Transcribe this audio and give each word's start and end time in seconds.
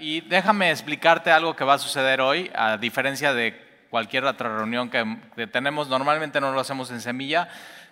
Y 0.00 0.22
déjame 0.22 0.70
explicarte 0.70 1.30
algo 1.30 1.54
que 1.54 1.64
va 1.64 1.74
a 1.74 1.78
suceder 1.78 2.20
hoy, 2.20 2.50
a 2.54 2.76
diferencia 2.76 3.32
de 3.32 3.54
cualquier 3.88 4.24
otra 4.24 4.56
reunión 4.56 4.90
que, 4.90 5.46
tenemos. 5.46 5.88
Normalmente 5.88 6.40
no 6.40 6.52
lo 6.52 6.60
hacemos 6.60 6.90
en 6.90 7.00
semilla, 7.00 7.48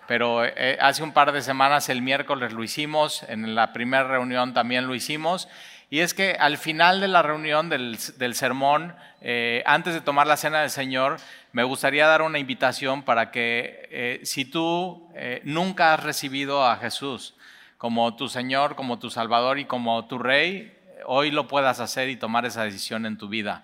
pero 0.07 0.43
eh, 0.43 0.77
hace 0.81 1.03
un 1.03 1.13
par 1.13 1.31
de 1.31 1.41
semanas, 1.41 1.87
el 1.87 2.01
miércoles 2.01 2.51
lo 2.51 2.63
hicimos, 2.63 3.23
en 3.29 3.55
la 3.55 3.71
primera 3.71 4.03
reunión 4.03 4.53
también 4.53 4.87
lo 4.87 4.95
hicimos. 4.95 5.47
Y 5.89 5.99
es 5.99 6.13
que 6.13 6.33
al 6.33 6.57
final 6.57 6.99
de 6.99 7.07
la 7.07 7.21
reunión 7.21 7.69
del, 7.69 7.97
sermón, 8.33 8.95
eh, 9.21 9.63
antes 9.65 9.93
de 9.93 10.01
tomar 10.01 10.27
la 10.27 10.35
cena 10.35 10.61
del 10.61 10.71
Señor, 10.71 11.17
me 11.53 11.63
gustaría 11.63 12.07
dar 12.07 12.23
una 12.23 12.39
invitación 12.39 13.03
para 13.03 13.31
que 13.31 13.87
eh, 13.91 14.19
si 14.23 14.43
tú 14.43 15.07
nunca 15.43 15.93
has 15.93 16.03
recibido 16.03 16.67
a 16.67 16.75
Jesús 16.75 17.35
como 17.77 18.15
tu 18.15 18.27
Señor, 18.27 18.75
como 18.75 18.99
tu 18.99 19.09
Salvador 19.09 19.59
y 19.59 19.65
como 19.65 20.05
tu 20.07 20.17
Rey, 20.17 20.74
hoy 21.05 21.31
lo 21.31 21.47
puedas 21.47 21.79
hacer 21.79 22.09
y 22.09 22.15
tomar 22.15 22.45
esa 22.45 22.63
decisión 22.63 23.05
en 23.05 23.17
tu 23.17 23.27
vida. 23.27 23.63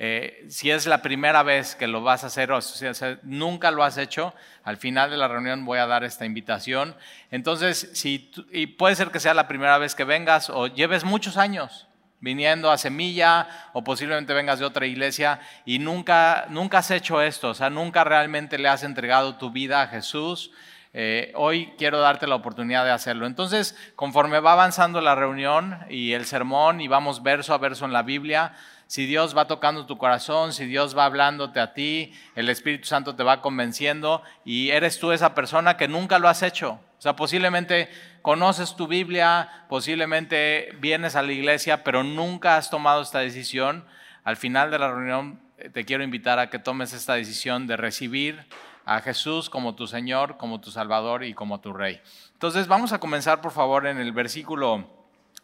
Eh, 0.00 0.46
si 0.48 0.70
es 0.70 0.86
la 0.86 1.02
primera 1.02 1.42
vez 1.42 1.74
que 1.74 1.88
lo 1.88 2.02
vas 2.02 2.22
a 2.22 2.28
hacer 2.28 2.52
o 2.52 2.60
si 2.60 2.86
nunca 3.24 3.72
lo 3.72 3.82
has 3.82 3.98
hecho, 3.98 4.32
al 4.62 4.76
final 4.76 5.10
de 5.10 5.16
la 5.16 5.26
reunión 5.26 5.64
voy 5.64 5.80
a 5.80 5.86
dar 5.86 6.04
esta 6.04 6.24
invitación. 6.24 6.94
Entonces, 7.32 7.90
si, 7.94 8.30
y 8.52 8.68
puede 8.68 8.94
ser 8.94 9.10
que 9.10 9.18
sea 9.18 9.34
la 9.34 9.48
primera 9.48 9.76
vez 9.78 9.96
que 9.96 10.04
vengas 10.04 10.50
o 10.50 10.68
lleves 10.68 11.02
muchos 11.02 11.36
años 11.36 11.88
viniendo 12.20 12.70
a 12.70 12.78
Semilla 12.78 13.48
o 13.72 13.82
posiblemente 13.82 14.34
vengas 14.34 14.58
de 14.58 14.64
otra 14.64 14.86
iglesia 14.86 15.40
y 15.64 15.78
nunca, 15.78 16.46
nunca 16.48 16.78
has 16.78 16.90
hecho 16.90 17.20
esto, 17.20 17.50
o 17.50 17.54
sea, 17.54 17.70
nunca 17.70 18.04
realmente 18.04 18.58
le 18.58 18.68
has 18.68 18.82
entregado 18.82 19.36
tu 19.36 19.50
vida 19.50 19.82
a 19.82 19.88
Jesús. 19.88 20.52
Eh, 20.94 21.32
hoy 21.34 21.72
quiero 21.76 22.00
darte 22.00 22.26
la 22.26 22.34
oportunidad 22.34 22.84
de 22.84 22.90
hacerlo. 22.90 23.26
Entonces, 23.26 23.76
conforme 23.94 24.40
va 24.40 24.52
avanzando 24.52 25.00
la 25.00 25.14
reunión 25.14 25.78
y 25.88 26.12
el 26.12 26.24
sermón 26.24 26.80
y 26.80 26.88
vamos 26.88 27.22
verso 27.22 27.54
a 27.54 27.58
verso 27.58 27.84
en 27.84 27.92
la 27.92 28.02
Biblia, 28.02 28.54
si 28.88 29.04
Dios 29.04 29.36
va 29.36 29.46
tocando 29.46 29.84
tu 29.84 29.98
corazón, 29.98 30.54
si 30.54 30.64
Dios 30.64 30.96
va 30.96 31.04
hablándote 31.04 31.60
a 31.60 31.74
ti, 31.74 32.14
el 32.34 32.48
Espíritu 32.48 32.86
Santo 32.86 33.14
te 33.14 33.22
va 33.22 33.42
convenciendo 33.42 34.22
y 34.46 34.70
eres 34.70 34.98
tú 34.98 35.12
esa 35.12 35.34
persona 35.34 35.76
que 35.76 35.88
nunca 35.88 36.18
lo 36.18 36.26
has 36.26 36.42
hecho. 36.42 36.80
O 36.98 37.00
sea, 37.00 37.14
posiblemente 37.14 37.90
conoces 38.22 38.76
tu 38.76 38.86
Biblia, 38.86 39.66
posiblemente 39.68 40.70
vienes 40.80 41.16
a 41.16 41.22
la 41.22 41.32
iglesia, 41.32 41.84
pero 41.84 42.02
nunca 42.02 42.56
has 42.56 42.70
tomado 42.70 43.02
esta 43.02 43.18
decisión. 43.18 43.84
Al 44.24 44.38
final 44.38 44.70
de 44.70 44.78
la 44.78 44.90
reunión 44.90 45.38
eh, 45.58 45.68
te 45.68 45.84
quiero 45.84 46.02
invitar 46.02 46.38
a 46.38 46.48
que 46.48 46.58
tomes 46.58 46.94
esta 46.94 47.14
decisión 47.14 47.66
de 47.66 47.76
recibir 47.76 48.46
a 48.88 49.00
Jesús 49.02 49.50
como 49.50 49.74
tu 49.74 49.86
Señor, 49.86 50.38
como 50.38 50.60
tu 50.60 50.70
Salvador 50.70 51.22
y 51.22 51.34
como 51.34 51.60
tu 51.60 51.74
Rey. 51.74 52.00
Entonces 52.32 52.66
vamos 52.68 52.92
a 52.94 52.98
comenzar 52.98 53.42
por 53.42 53.52
favor 53.52 53.86
en 53.86 53.98
el 53.98 54.12
versículo 54.12 54.88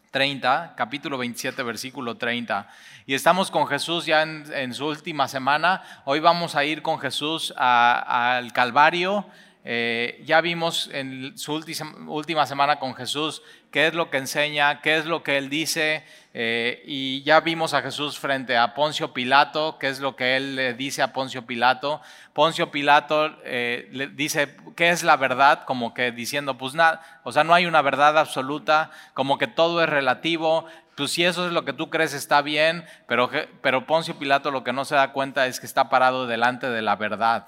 30, 0.09 0.73
capítulo 0.75 1.19
27, 1.19 1.61
versículo 1.61 2.17
30. 2.17 2.67
Y 3.05 3.13
estamos 3.13 3.51
con 3.51 3.67
Jesús 3.67 4.07
ya 4.07 4.23
en, 4.23 4.73
su 4.73 4.87
última 4.87 5.27
semana. 5.27 5.83
Hoy 6.05 6.21
vamos 6.21 6.55
a 6.55 6.65
ir 6.65 6.81
con 6.81 6.97
Jesús 6.99 7.53
al 7.55 8.51
Calvario. 8.51 9.27
Eh, 9.67 10.21
ya 10.23 10.41
vimos 10.41 10.91
en 10.93 11.35
su 11.39 11.59
última 12.07 12.45
semana 12.45 12.77
con 12.77 12.93
Jesús 12.93 13.41
qué 13.71 13.87
es 13.87 13.95
lo 13.95 14.11
que 14.11 14.17
enseña, 14.17 14.79
qué 14.81 14.97
es 14.97 15.07
lo 15.07 15.23
que 15.23 15.37
él 15.39 15.49
dice. 15.49 16.05
Eh, 16.35 16.83
y 16.85 17.23
ya 17.23 17.39
vimos 17.39 17.73
a 17.73 17.81
Jesús 17.81 18.19
frente 18.19 18.57
a 18.57 18.75
Poncio 18.75 19.11
Pilato, 19.11 19.79
qué 19.79 19.89
es 19.89 19.99
lo 19.99 20.15
que 20.15 20.37
él 20.37 20.55
le 20.55 20.75
dice 20.75 21.01
a 21.01 21.13
Poncio 21.13 21.47
Pilato. 21.47 21.99
Poncio 22.33 22.69
Pilato 22.69 23.35
eh, 23.43 23.89
le 23.91 24.07
dice, 24.07 24.55
¿qué 24.75 24.89
es 24.89 25.03
la 25.03 25.17
verdad? 25.17 25.63
Como 25.65 25.95
que 25.95 26.11
diciendo, 26.11 26.59
pues 26.59 26.75
nada, 26.75 27.01
o 27.23 27.31
sea, 27.31 27.43
no 27.43 27.55
hay 27.55 27.65
una 27.65 27.81
verdad 27.81 28.19
absoluta, 28.19 28.91
como 29.15 29.39
que 29.39 29.47
todo 29.47 29.81
es 29.83 29.89
relativo. 29.89 30.67
Pues 30.95 31.11
si 31.11 31.25
eso 31.25 31.47
es 31.47 31.53
lo 31.53 31.65
que 31.65 31.73
tú 31.73 31.89
crees 31.89 32.13
está 32.13 32.43
bien, 32.43 32.85
pero, 33.07 33.31
pero 33.61 33.87
Poncio 33.87 34.19
Pilato 34.19 34.51
lo 34.51 34.63
que 34.63 34.73
no 34.73 34.85
se 34.85 34.93
da 34.93 35.11
cuenta 35.11 35.47
es 35.47 35.59
que 35.59 35.65
está 35.65 35.89
parado 35.89 36.27
delante 36.27 36.69
de 36.69 36.83
la 36.83 36.95
verdad 36.95 37.47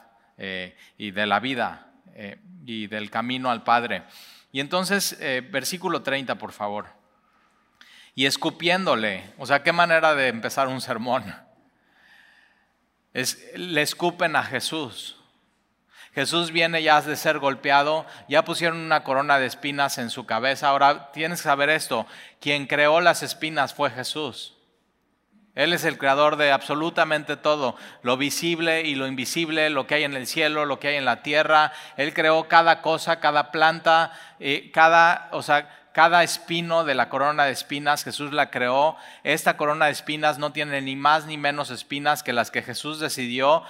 y 0.98 1.12
de 1.12 1.26
la 1.26 1.40
vida 1.40 1.86
y 2.66 2.88
del 2.88 3.10
camino 3.10 3.50
al 3.50 3.64
Padre. 3.64 4.04
Y 4.52 4.60
entonces, 4.60 5.17
versículo 5.52 6.02
30, 6.02 6.38
por 6.38 6.52
favor 6.52 6.98
y 8.17 8.26
escupiéndole. 8.26 9.23
O 9.38 9.45
sea, 9.45 9.61
qué 9.61 9.72
manera 9.72 10.16
de 10.16 10.30
empezar 10.30 10.67
un 10.67 10.82
sermón. 10.82 11.36
Es, 13.14 13.38
le 13.56 13.83
escupen 13.83 14.36
a 14.36 14.42
Jesús. 14.42 15.17
Jesús 16.16 16.52
viene 16.52 16.82
ya 16.82 17.00
de 17.00 17.16
ser 17.16 17.38
golpeado, 17.38 18.08
ya 18.27 18.44
pusieron 18.44 18.80
una 18.80 19.04
corona 19.04 19.38
de 19.38 19.45
espinas 19.45 20.00
en 20.00 20.10
su 20.10 20.26
cabeza. 20.26 20.70
Ahora 20.70 21.11
tienes 21.11 21.42
que 21.42 21.44
saber 21.44 21.70
esto, 21.70 22.08
quien 22.42 22.66
creó 22.66 23.02
las 23.02 23.22
espinas 23.22 23.76
fue 23.76 23.92
Jesús. 23.92 24.57
Él 25.58 25.73
es 25.73 25.86
el 25.86 25.98
creador 25.98 26.36
de 26.36 26.52
absolutamente 26.52 27.36
todo, 27.36 27.76
lo 28.04 28.16
visible 28.16 28.82
y 28.84 28.94
lo 28.94 29.08
invisible, 29.08 29.72
lo 29.72 29.88
que 29.88 29.95
hay 29.95 30.04
en 30.04 30.14
el 30.14 30.28
cielo, 30.28 30.66
lo 30.66 30.80
que 30.80 30.90
hay 30.90 30.95
en 30.98 31.06
la 31.06 31.23
tierra. 31.23 31.73
Él 31.98 32.14
creó 32.14 32.48
cada 32.48 32.84
cosa, 32.84 33.20
cada 33.20 33.52
planta, 33.52 34.12
eh, 34.40 34.70
cada, 34.72 35.30
o 35.32 35.42
sea, 35.42 35.68
cada 35.94 36.22
espino 36.22 36.84
de 36.84 36.94
la 36.94 37.10
corona 37.10 37.45
de 37.45 37.54
espinas 37.54 38.04
Jesús 38.04 38.34
la 38.34 38.52
creó. 38.52 38.98
Esta 39.23 39.58
corona 39.58 39.88
de 39.88 39.94
espinas 39.94 40.38
no 40.38 40.52
tiene 40.52 40.80
ni 40.80 40.95
más 40.95 41.26
ni 41.26 41.40
menos 41.40 41.72
espinas 41.72 42.22
que 42.22 42.34
las 42.34 42.52
que 42.52 42.62
Jesús 42.62 43.00
decidió. 43.00 43.64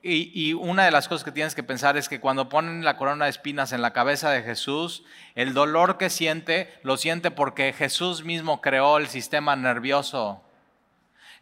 Y, 0.00 0.52
una 0.52 0.84
de 0.84 0.92
las 0.92 1.08
cosas 1.08 1.24
que 1.24 1.32
tienes 1.32 1.56
que 1.56 1.64
pensar 1.64 1.96
es 1.96 2.08
que 2.08 2.20
cuando 2.20 2.48
ponen 2.48 2.84
la 2.84 2.96
corona 2.96 3.24
de 3.24 3.32
espinas 3.32 3.72
en 3.72 3.82
la 3.82 3.92
cabeza 3.92 4.30
de 4.30 4.42
Jesús, 4.42 5.02
el 5.34 5.54
dolor 5.54 5.98
que 5.98 6.08
siente 6.08 6.72
lo 6.84 6.96
siente 6.96 7.32
porque 7.32 7.72
Jesús 7.72 8.22
mismo 8.22 8.60
creó 8.60 8.98
el 8.98 9.08
sistema 9.08 9.56
nervioso. 9.56 10.40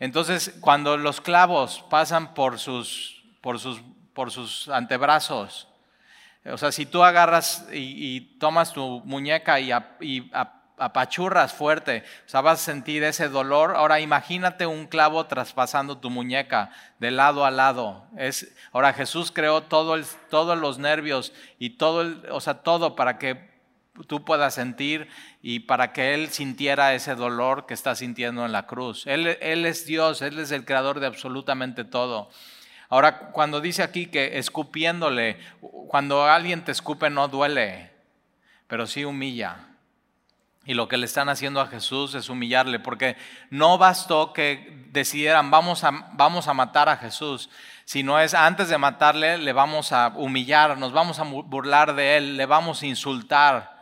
Entonces, 0.00 0.56
cuando 0.61 0.97
los 0.97 1.21
clavos 1.21 1.84
pasan 1.91 2.33
por 2.33 2.59
sus, 2.59 3.22
por 3.43 3.61
sus, 3.61 3.81
por 4.15 4.31
sus 4.31 4.69
antebrazos, 4.71 5.69
o 6.47 6.56
sea, 6.56 6.72
si 6.72 6.87
tú 6.87 7.03
agarras 7.05 7.66
y, 7.71 8.21
tomas 8.38 8.72
tu 8.72 9.03
muñeca 9.05 9.61
y, 9.61 9.71
apachurras 10.78 11.53
fuerte, 11.53 12.03
o 12.27 12.28
sea, 12.31 12.41
vas 12.41 12.62
a 12.62 12.65
sentir 12.65 13.05
ese 13.05 13.28
dolor. 13.28 13.75
Ahora 13.77 14.00
imagínate 14.00 14.65
un 14.65 14.87
clavo 14.87 15.27
traspasando 15.27 15.99
tu 15.99 16.09
muñeca 16.09 16.71
de 16.99 17.11
lado 17.11 17.44
a 17.44 17.50
lado. 17.50 18.06
Es, 18.17 18.50
ahora 18.72 18.94
Jesús 18.94 19.31
creó 19.31 19.61
todo 19.65 20.03
todos 20.31 20.56
los 20.56 20.78
nervios 20.78 21.34
y 21.59 21.77
todo, 21.77 22.22
o 22.31 22.41
sea, 22.41 22.62
todo 22.62 22.97
para 22.97 23.19
que 23.19 23.50
tú 24.06 24.25
puedas 24.25 24.55
sentir 24.55 25.09
y 25.43 25.61
para 25.61 25.93
que 25.93 26.15
Él 26.15 26.28
sintiera 26.28 26.94
ese 26.94 27.15
dolor 27.15 27.66
que 27.66 27.75
está 27.75 27.94
sintiendo 27.94 28.44
en 28.44 28.53
la 28.53 28.66
cruz. 28.66 29.06
Él, 29.06 29.38
él 29.41 29.66
es 29.66 29.87
Dios, 29.87 30.22
Él 30.22 30.38
es 30.38 30.50
el 30.50 30.65
creador 30.65 31.00
de 31.00 31.06
absolutamente 31.06 31.84
todo. 31.84 32.31
Ahora, 32.88 33.31
cuando 33.31 33.61
dice 33.61 33.84
aquí 33.84 34.06
que 34.06 34.38
escupiéndole, 34.38 35.38
cuando 35.88 36.25
alguien 36.25 36.65
te 36.65 36.72
escupe 36.72 37.09
no 37.09 37.28
duele, 37.28 37.91
pero 38.66 38.87
sí 38.87 39.05
humilla. 39.05 39.69
Y 40.65 40.75
lo 40.75 40.88
que 40.88 40.99
le 40.99 41.06
están 41.06 41.28
haciendo 41.28 41.61
a 41.61 41.69
Jesús 41.69 42.15
es 42.15 42.28
humillarle, 42.28 42.81
porque 42.81 43.17
no 43.49 43.78
bastó 43.78 44.32
que 44.32 44.87
decidieran 44.91 45.50
vamos 45.50 45.84
a, 45.84 46.11
vamos 46.12 46.49
a 46.49 46.55
matar 46.55 46.88
a 46.88 46.97
Jesús, 46.97 47.49
sino 47.84 48.21
es 48.21 48.34
antes 48.34 48.69
de 48.69 48.77
matarle 48.77 49.38
le 49.38 49.53
vamos 49.53 49.93
a 49.93 50.09
humillar, 50.09 50.77
nos 50.77 50.93
vamos 50.93 51.19
a 51.19 51.25
burlar 51.25 51.94
de 51.94 52.19
él, 52.19 52.37
le 52.37 52.47
vamos 52.47 52.82
a 52.82 52.87
insultar. 52.87 53.79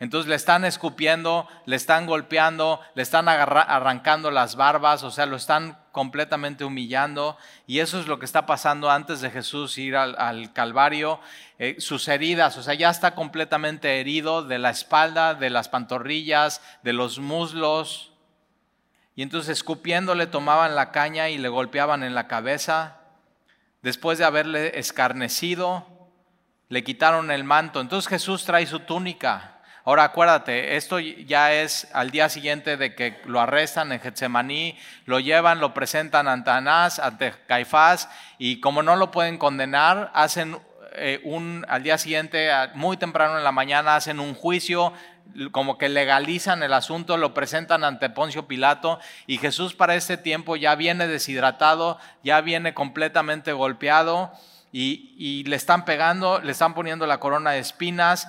Entonces 0.00 0.30
le 0.30 0.34
están 0.34 0.64
escupiendo, 0.64 1.46
le 1.66 1.76
están 1.76 2.06
golpeando, 2.06 2.80
le 2.94 3.02
están 3.02 3.28
arrancando 3.28 4.30
las 4.30 4.56
barbas, 4.56 5.02
o 5.02 5.10
sea, 5.10 5.26
lo 5.26 5.36
están 5.36 5.78
completamente 5.92 6.64
humillando. 6.64 7.36
Y 7.66 7.80
eso 7.80 8.00
es 8.00 8.08
lo 8.08 8.18
que 8.18 8.24
está 8.24 8.46
pasando 8.46 8.90
antes 8.90 9.20
de 9.20 9.30
Jesús 9.30 9.76
ir 9.76 9.96
al, 9.96 10.54
Calvario. 10.54 11.20
Eh, 11.58 11.76
sus 11.80 12.08
heridas, 12.08 12.56
o 12.56 12.62
sea, 12.62 12.72
ya 12.72 12.88
está 12.88 13.14
completamente 13.14 14.00
herido 14.00 14.42
de 14.42 14.58
la 14.58 14.70
espalda, 14.70 15.34
de 15.34 15.50
las 15.50 15.68
pantorrillas, 15.68 16.62
de 16.82 16.94
los 16.94 17.18
muslos. 17.18 18.14
Y 19.16 19.22
entonces 19.22 19.58
escupiéndole 19.58 20.26
tomaban 20.26 20.76
la 20.76 20.92
caña 20.92 21.28
y 21.28 21.36
le 21.36 21.50
golpeaban 21.50 22.04
en 22.04 22.14
la 22.14 22.26
cabeza. 22.26 22.96
Después 23.82 24.16
de 24.16 24.24
haberle 24.24 24.78
escarnecido, 24.78 25.86
le 26.70 26.82
quitaron 26.84 27.30
el 27.30 27.44
manto. 27.44 27.82
Entonces 27.82 28.08
Jesús 28.08 28.46
trae 28.46 28.64
su 28.64 28.80
túnica 28.80 29.58
Ahora 29.84 30.04
acuérdate, 30.04 30.76
esto 30.76 30.98
ya 30.98 31.54
es 31.54 31.88
al 31.94 32.10
día 32.10 32.28
siguiente 32.28 32.76
de 32.76 32.94
que 32.94 33.20
lo 33.24 33.40
arrestan 33.40 33.92
en 33.92 34.00
Getsemaní, 34.00 34.78
lo 35.06 35.20
llevan, 35.20 35.58
lo 35.58 35.72
presentan 35.72 36.28
ante 36.28 36.50
Anás, 36.50 36.98
ante 36.98 37.32
Caifás, 37.46 38.10
y 38.36 38.60
como 38.60 38.82
no 38.82 38.96
lo 38.96 39.10
pueden 39.10 39.38
condenar, 39.38 40.10
hacen 40.12 40.58
eh, 40.92 41.20
un, 41.24 41.64
al 41.68 41.82
día 41.82 41.96
siguiente, 41.96 42.50
muy 42.74 42.98
temprano 42.98 43.38
en 43.38 43.44
la 43.44 43.52
mañana, 43.52 43.96
hacen 43.96 44.20
un 44.20 44.34
juicio, 44.34 44.92
como 45.50 45.78
que 45.78 45.88
legalizan 45.88 46.62
el 46.62 46.74
asunto, 46.74 47.16
lo 47.16 47.32
presentan 47.32 47.82
ante 47.82 48.10
Poncio 48.10 48.46
Pilato, 48.46 49.00
y 49.26 49.38
Jesús 49.38 49.72
para 49.72 49.94
este 49.94 50.18
tiempo 50.18 50.56
ya 50.56 50.74
viene 50.74 51.06
deshidratado, 51.06 51.98
ya 52.22 52.42
viene 52.42 52.74
completamente 52.74 53.52
golpeado, 53.54 54.30
y, 54.72 55.14
y 55.18 55.44
le 55.44 55.56
están 55.56 55.84
pegando, 55.84 56.38
le 56.40 56.52
están 56.52 56.74
poniendo 56.74 57.06
la 57.06 57.18
corona 57.18 57.52
de 57.52 57.58
espinas 57.60 58.28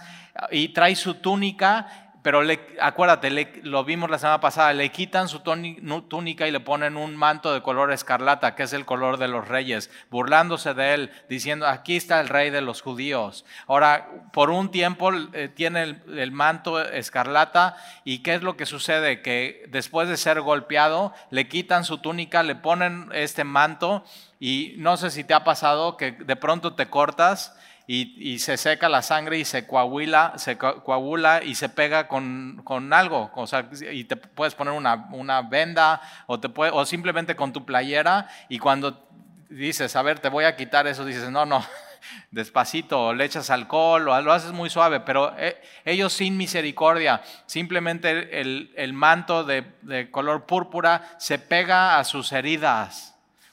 y 0.51 0.69
trae 0.69 0.95
su 0.95 1.15
túnica, 1.15 2.11
pero 2.21 2.41
acuérdate, 2.79 3.61
lo 3.63 3.83
vimos 3.83 4.09
la 4.09 4.19
semana 4.19 4.39
pasada, 4.39 4.73
le 4.73 4.91
quitan 4.91 5.27
su 5.27 5.39
túnica 5.39 6.47
y 6.47 6.51
le 6.51 6.59
ponen 6.59 6.95
un 6.95 7.15
manto 7.15 7.51
de 7.51 7.61
color 7.61 7.91
escarlata, 7.91 8.53
que 8.53 8.63
es 8.63 8.73
el 8.73 8.85
color 8.85 9.17
de 9.17 9.27
los 9.27 9.47
reyes, 9.47 9.89
burlándose 10.11 10.75
de 10.75 10.93
él, 10.93 11.11
diciendo, 11.29 11.67
aquí 11.67 11.95
está 11.95 12.19
el 12.21 12.29
rey 12.29 12.51
de 12.51 12.61
los 12.61 12.81
judíos. 12.81 13.43
Ahora, 13.65 14.07
por 14.33 14.51
un 14.51 14.69
tiempo 14.69 15.11
eh, 15.33 15.49
tiene 15.49 15.81
el, 16.07 16.31
manto 16.31 16.79
escarlata 16.79 17.75
y 18.03 18.19
¿qué 18.19 18.35
es 18.35 18.43
lo 18.43 18.55
que 18.55 18.67
sucede? 18.67 19.21
Que 19.23 19.65
después 19.69 20.07
de 20.07 20.17
ser 20.17 20.41
golpeado, 20.41 21.13
le 21.31 21.47
quitan 21.47 21.83
su 21.85 21.97
túnica, 21.97 22.43
le 22.43 22.55
ponen 22.55 23.09
este 23.13 23.43
manto 23.43 24.05
y 24.39 24.75
no 24.77 24.95
sé 24.95 25.09
si 25.09 25.23
te 25.23 25.33
ha 25.33 25.43
pasado 25.43 25.97
que 25.97 26.11
de 26.11 26.35
pronto 26.35 26.75
te 26.75 26.87
cortas 26.87 27.55
y, 27.87 28.39
se 28.39 28.57
seca 28.57 28.87
la 28.89 29.01
sangre 29.01 29.37
y 29.37 29.45
se 29.45 29.67
coagula, 29.67 30.33
se 30.37 30.57
coagula 30.57 31.43
y 31.43 31.55
se 31.55 31.69
pega 31.69 32.07
con, 32.07 32.89
algo. 32.93 33.31
O 33.35 33.47
sea, 33.47 33.69
y 33.91 34.05
te 34.05 34.15
puedes 34.15 34.55
poner 34.55 34.73
una, 34.73 35.41
venda 35.41 36.01
o, 36.27 36.39
te 36.39 36.49
puede, 36.49 36.71
o 36.71 36.85
simplemente 36.85 37.35
con 37.35 37.51
tu 37.51 37.65
playera 37.65 38.27
y 38.49 38.59
cuando 38.59 39.07
dices, 39.49 39.95
a 39.95 40.01
ver, 40.01 40.19
te 40.19 40.29
voy 40.29 40.45
a 40.45 40.55
quitar 40.55 40.87
eso, 40.87 41.03
dices, 41.03 41.29
no, 41.29 41.45
no, 41.45 41.65
despacito, 42.31 43.13
le 43.13 43.25
echas 43.25 43.49
alcohol 43.49 44.07
o 44.07 44.21
lo 44.21 44.31
haces 44.31 44.51
muy 44.51 44.69
suave, 44.69 45.01
pero 45.01 45.33
eh, 45.37 45.61
ellos 45.83 46.13
sin 46.13 46.37
misericordia, 46.37 47.21
simplemente 47.45 48.39
el, 48.39 48.93
manto 48.93 49.43
de, 49.43 49.65
de 49.81 50.09
color 50.09 50.45
púrpura 50.45 51.15
se 51.17 51.39
pega 51.39 51.99
a 51.99 52.03
sus 52.05 52.31
heridas 52.31 53.10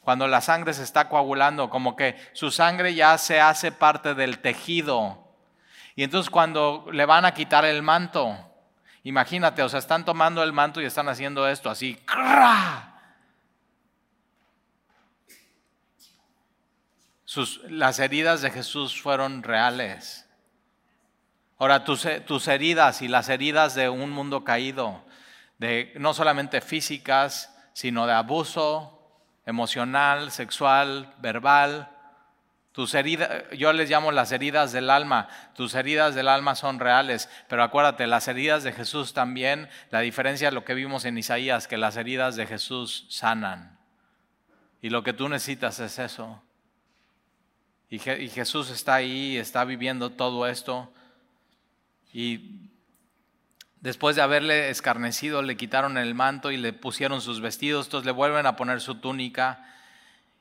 cuando 0.08 0.26
la 0.26 0.40
sangre 0.40 0.72
se 0.72 0.84
está 0.84 1.10
coagulando, 1.10 1.68
como 1.68 1.94
que 1.94 2.16
su 2.32 2.50
sangre 2.50 2.94
ya 2.94 3.18
se 3.18 3.42
hace 3.42 3.72
parte 3.72 4.14
del 4.14 4.38
tejido. 4.38 5.22
Y 5.96 6.02
entonces 6.02 6.30
cuando 6.30 6.86
le 6.90 7.04
van 7.04 7.26
a 7.26 7.34
quitar 7.34 7.66
el 7.66 7.82
manto, 7.82 8.34
imagínate, 9.02 9.62
o 9.62 9.68
sea, 9.68 9.78
están 9.78 10.06
tomando 10.06 10.42
el 10.42 10.54
manto 10.54 10.80
y 10.80 10.86
están 10.86 11.10
haciendo 11.10 11.46
esto 11.46 11.68
así. 11.68 12.00
Sus, 17.26 17.60
las 17.64 17.98
heridas 17.98 18.40
de 18.40 18.50
Jesús 18.50 18.98
fueron 18.98 19.42
reales. 19.42 20.26
Ahora, 21.58 21.84
tus, 21.84 22.08
tus 22.24 22.48
heridas 22.48 23.02
y 23.02 23.08
las 23.08 23.28
heridas 23.28 23.74
de 23.74 23.90
un 23.90 24.08
mundo 24.08 24.42
caído, 24.42 25.04
de 25.58 25.92
no 25.98 26.14
solamente 26.14 26.62
físicas, 26.62 27.54
sino 27.74 28.06
de 28.06 28.14
abuso, 28.14 28.97
emocional, 29.48 30.30
sexual, 30.30 31.14
verbal. 31.22 31.88
Tus 32.72 32.92
heridas, 32.92 33.44
yo 33.56 33.72
les 33.72 33.88
llamo 33.88 34.12
las 34.12 34.30
heridas 34.30 34.72
del 34.72 34.90
alma. 34.90 35.26
Tus 35.54 35.74
heridas 35.74 36.14
del 36.14 36.28
alma 36.28 36.54
son 36.54 36.78
reales, 36.78 37.30
pero 37.48 37.62
acuérdate, 37.62 38.06
las 38.06 38.28
heridas 38.28 38.62
de 38.62 38.72
Jesús 38.72 39.14
también, 39.14 39.70
la 39.90 40.00
diferencia 40.00 40.48
de 40.48 40.54
lo 40.54 40.66
que 40.66 40.74
vimos 40.74 41.06
en 41.06 41.16
Isaías, 41.16 41.66
que 41.66 41.78
las 41.78 41.96
heridas 41.96 42.36
de 42.36 42.46
Jesús 42.46 43.06
sanan. 43.08 43.78
Y 44.82 44.90
lo 44.90 45.02
que 45.02 45.14
tú 45.14 45.30
necesitas 45.30 45.80
es 45.80 45.98
eso. 45.98 46.42
Y, 47.88 47.96
y 47.96 48.28
Jesús 48.28 48.68
está 48.68 48.96
ahí, 48.96 49.38
está 49.38 49.64
viviendo 49.64 50.10
todo 50.10 50.46
esto. 50.46 50.92
Y 52.12 52.67
Después 53.80 54.16
de 54.16 54.22
haberle 54.22 54.70
escarnecido, 54.70 55.42
le 55.42 55.56
quitaron 55.56 55.98
el 55.98 56.14
manto 56.14 56.50
y 56.50 56.56
le 56.56 56.72
pusieron 56.72 57.20
sus 57.20 57.40
vestidos, 57.40 57.86
entonces 57.86 58.06
le 58.06 58.12
vuelven 58.12 58.46
a 58.46 58.56
poner 58.56 58.80
su 58.80 58.96
túnica 58.96 59.64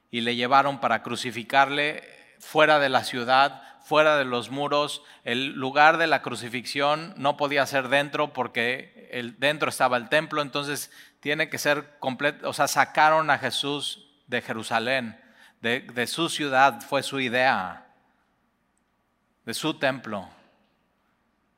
y 0.10 0.22
le 0.22 0.36
llevaron 0.36 0.80
para 0.80 1.04
crucificarle 1.04 2.04
fuera 2.40 2.80
de 2.80 2.90
la 2.90 3.04
ciudad, 3.04 3.62
fuera 3.84 4.18
de 4.18 4.26
los 4.26 4.50
muros. 4.50 5.04
El 5.24 5.54
lugar 5.54 5.98
de 5.98 6.08
la 6.08 6.24
crucifixión 6.24 7.14
no 7.18 7.38
podía 7.38 7.66
ser 7.68 7.90
dentro 7.90 8.34
porque 8.34 9.08
el, 9.12 9.40
dentro 9.40 9.70
estaba 9.70 9.98
el 9.98 10.10
templo, 10.10 10.42
entonces 10.42 10.92
tiene 11.20 11.48
que 11.48 11.60
ser 11.60 12.00
completo, 12.00 12.50
o 12.50 12.54
sea, 12.54 12.68
sacaron 12.68 13.30
a 13.30 13.38
Jesús 13.38 14.08
de 14.26 14.42
Jerusalén, 14.42 15.20
de 15.62 16.08
su 16.08 16.30
ciudad, 16.30 16.82
fue 16.82 17.04
su 17.04 17.20
idea, 17.20 17.86
de 19.46 19.54
su 19.54 19.76
templo 19.76 20.28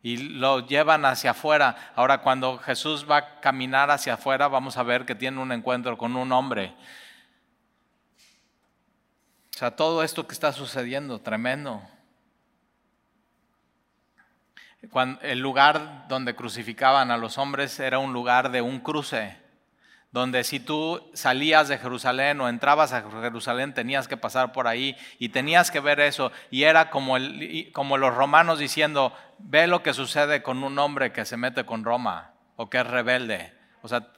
y 0.01 0.17
lo 0.17 0.65
llevan 0.65 1.05
hacia 1.05 1.31
afuera. 1.31 1.91
Ahora, 1.95 2.21
cuando 2.21 2.57
Jesús 2.59 3.05
va 3.09 3.17
a 3.17 3.39
caminar 3.41 3.91
hacia 3.91 4.13
afuera, 4.13 4.47
vamos 4.47 4.77
a 4.77 4.83
ver 4.83 5.05
que 5.05 5.15
tiene 5.15 5.41
un 5.41 5.51
encuentro 5.51 5.97
con 5.97 6.15
un 6.15 6.31
hombre. 6.31 6.73
O 9.55 9.57
sea, 9.57 9.75
todo 9.75 10.03
esto 10.03 10.25
que 10.25 10.33
está 10.33 10.53
sucediendo, 10.53 11.19
tremendo. 11.19 11.81
el 15.21 15.39
lugar 15.39 16.07
donde 16.07 16.35
crucificaban 16.35 17.11
a 17.11 17.17
los 17.17 17.37
hombres 17.37 17.79
era 17.79 17.99
un 17.99 18.13
lugar 18.13 18.51
de 18.51 18.61
un 18.61 18.79
cruce 18.79 19.48
donde 20.11 20.43
si 20.43 20.59
tú 20.59 21.07
salías 21.13 21.67
de 21.67 21.77
Jerusalén 21.77 22.41
o 22.41 22.49
entrabas 22.49 22.93
a 22.93 23.03
Jerusalén 23.09 23.73
tenías 23.73 24.07
que 24.07 24.17
pasar 24.17 24.51
por 24.51 24.67
ahí 24.67 24.95
y 25.19 25.29
tenías 25.29 25.69
que 25.69 25.79
ver 25.79 25.99
eso 25.99 26.31
y 26.49 26.63
era 26.63 26.89
como, 26.89 27.15
como 27.73 27.97
los 27.97 28.15
romanos 28.15 28.57
diciendo, 28.57 29.13
ve 29.37 29.67
lo 29.67 29.83
que 29.83 29.93
sucede 29.93 30.41
con 30.41 30.63
un 30.63 30.79
hombre 30.79 31.11
que 31.11 31.25
se 31.25 31.37
mete 31.37 31.63
con 31.65 31.83
Roma 31.83 32.33
o 32.55 32.69
que 32.69 32.79
es 32.79 32.87
rebelde. 32.87 33.53
O 33.83 33.87
sea, 33.87 34.11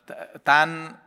tan 0.44 1.02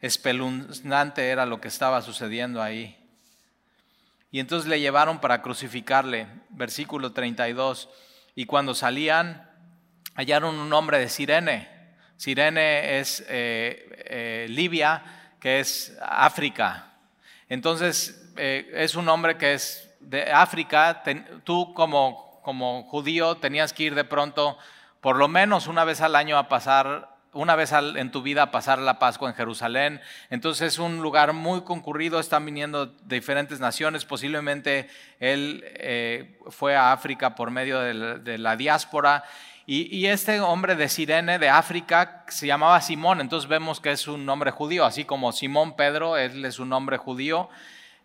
espeluznante 0.00 1.28
era 1.28 1.44
lo 1.44 1.60
que 1.60 1.68
estaba 1.68 2.00
sucediendo 2.00 2.62
ahí. 2.62 2.96
Y 4.30 4.40
entonces 4.40 4.68
le 4.68 4.80
llevaron 4.80 5.20
para 5.20 5.42
crucificarle, 5.42 6.26
versículo 6.48 7.12
32, 7.12 7.88
y 8.34 8.46
cuando 8.46 8.74
salían 8.74 9.50
hallaron 10.14 10.58
un 10.58 10.72
hombre 10.72 10.98
de 10.98 11.08
Sirene 11.08 11.75
Sirene 12.16 12.98
es 12.98 13.24
eh, 13.28 14.04
eh, 14.06 14.46
Libia, 14.48 15.02
que 15.38 15.60
es 15.60 15.96
África. 16.00 16.94
Entonces, 17.48 18.32
eh, 18.36 18.70
es 18.74 18.94
un 18.94 19.08
hombre 19.08 19.36
que 19.36 19.54
es 19.54 19.94
de 20.00 20.32
África. 20.32 21.02
tú 21.44 21.74
como, 21.74 22.40
como 22.42 22.84
judío 22.84 23.36
tenías 23.36 23.72
que 23.72 23.84
ir 23.84 23.94
de 23.94 24.04
pronto, 24.04 24.58
por 25.00 25.16
lo 25.16 25.28
menos 25.28 25.66
una 25.66 25.84
vez 25.84 26.00
al 26.00 26.16
año 26.16 26.38
a 26.38 26.48
pasar 26.48 27.14
una 27.32 27.54
vez 27.54 27.70
en 27.72 28.10
tu 28.10 28.22
vida 28.22 28.44
a 28.44 28.50
pasar 28.50 28.78
la 28.78 28.98
Pascua 28.98 29.28
en 29.28 29.34
Jerusalén. 29.34 30.00
Entonces 30.30 30.72
es 30.72 30.78
un 30.78 31.02
lugar 31.02 31.34
muy 31.34 31.64
concurrido, 31.64 32.18
están 32.18 32.46
viniendo 32.46 32.86
de 32.86 33.16
diferentes 33.16 33.60
naciones, 33.60 34.06
posiblemente 34.06 34.88
él 35.20 36.32
fue 36.48 36.76
a 36.76 36.92
África 36.92 37.34
por 37.34 37.50
medio 37.50 37.80
de 37.80 38.38
la 38.38 38.56
diáspora 38.56 39.22
y, 39.68 40.06
este 40.06 40.40
hombre 40.40 40.76
de 40.76 40.88
Sirene, 40.88 41.40
de 41.40 41.48
África, 41.48 42.24
se 42.28 42.46
llamaba 42.46 42.80
Simón, 42.80 43.20
entonces 43.20 43.48
vemos 43.48 43.80
que 43.80 43.90
es 43.90 44.06
un 44.06 44.24
nombre 44.24 44.52
judío, 44.52 44.84
así 44.84 45.04
como 45.04 45.32
Simón 45.32 45.74
Pedro, 45.74 46.16
él 46.16 46.44
es 46.44 46.60
un 46.60 46.68
nombre 46.68 46.98
judío. 46.98 47.48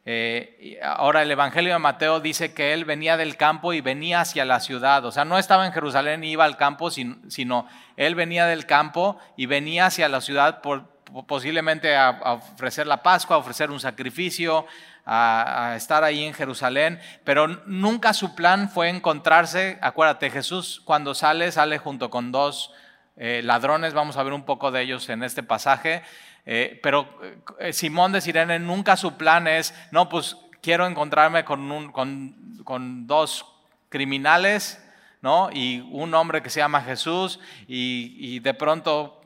Eh, 0.03 0.79
ahora 0.83 1.21
el 1.21 1.29
Evangelio 1.29 1.73
de 1.73 1.77
Mateo 1.77 2.19
dice 2.19 2.55
que 2.55 2.73
él 2.73 2.85
venía 2.85 3.15
del 3.15 3.37
campo 3.37 3.73
y 3.73 3.81
venía 3.81 4.21
hacia 4.21 4.43
la 4.43 4.59
ciudad, 4.59 5.05
o 5.05 5.11
sea, 5.11 5.23
no 5.23 5.37
estaba 5.37 5.67
en 5.67 5.71
Jerusalén 5.71 6.23
y 6.23 6.31
iba 6.31 6.45
al 6.45 6.57
campo, 6.57 6.89
sino, 6.89 7.67
él 7.95 8.15
venía 8.15 8.47
del 8.47 8.65
campo 8.65 9.19
y 9.37 9.45
venía 9.45 9.85
hacia 9.85 10.09
la 10.09 10.21
ciudad 10.21 10.61
por, 10.61 10.89
posiblemente 11.27 11.95
a, 11.95 12.33
ofrecer 12.33 12.87
la 12.87 13.03
Pascua, 13.03 13.35
a 13.35 13.39
ofrecer 13.39 13.71
un 13.71 13.79
sacrificio, 13.79 14.65
a, 15.05 15.73
estar 15.75 16.03
ahí 16.03 16.23
en 16.23 16.33
Jerusalén, 16.33 16.99
pero 17.23 17.47
nunca 17.65 18.13
su 18.13 18.35
plan 18.35 18.69
fue 18.69 18.89
encontrarse, 18.89 19.77
acuérdate, 19.81 20.29
Jesús 20.29 20.81
cuando 20.85 21.13
sale, 21.13 21.51
sale 21.51 21.77
junto 21.77 22.09
con 22.09 22.31
dos 22.31 22.73
eh, 23.17 23.41
ladrones, 23.43 23.93
vamos 23.93 24.17
a 24.17 24.23
ver 24.23 24.33
un 24.33 24.45
poco 24.45 24.71
de 24.71 24.81
ellos 24.81 25.09
en 25.09 25.23
este 25.23 25.43
pasaje, 25.43 26.01
eh, 26.45 26.79
pero 26.81 27.19
eh, 27.59 27.73
Simón 27.73 28.11
de 28.11 28.21
Sirene 28.21 28.59
nunca 28.59 28.97
su 28.97 29.17
plan 29.17 29.47
es, 29.47 29.73
no, 29.91 30.09
pues 30.09 30.37
quiero 30.61 30.87
encontrarme 30.87 31.43
con, 31.43 31.71
un, 31.71 31.91
con, 31.91 33.07
dos 33.07 33.45
criminales, 33.89 34.81
¿no? 35.21 35.49
Y 35.51 35.81
un 35.91 36.13
hombre 36.13 36.41
que 36.41 36.49
se 36.49 36.61
llama 36.61 36.81
Jesús 36.81 37.39
y, 37.67 38.39
de 38.39 38.53
pronto, 38.53 39.21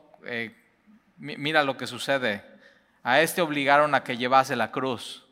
mira 1.16 1.64
lo 1.64 1.76
que 1.76 1.86
sucede, 1.86 2.42
a 3.02 3.20
este 3.20 3.42
obligaron 3.42 3.94
a 3.94 4.04
que 4.04 4.16
llevase 4.16 4.56
la 4.56 4.70
cruz. 4.70 5.24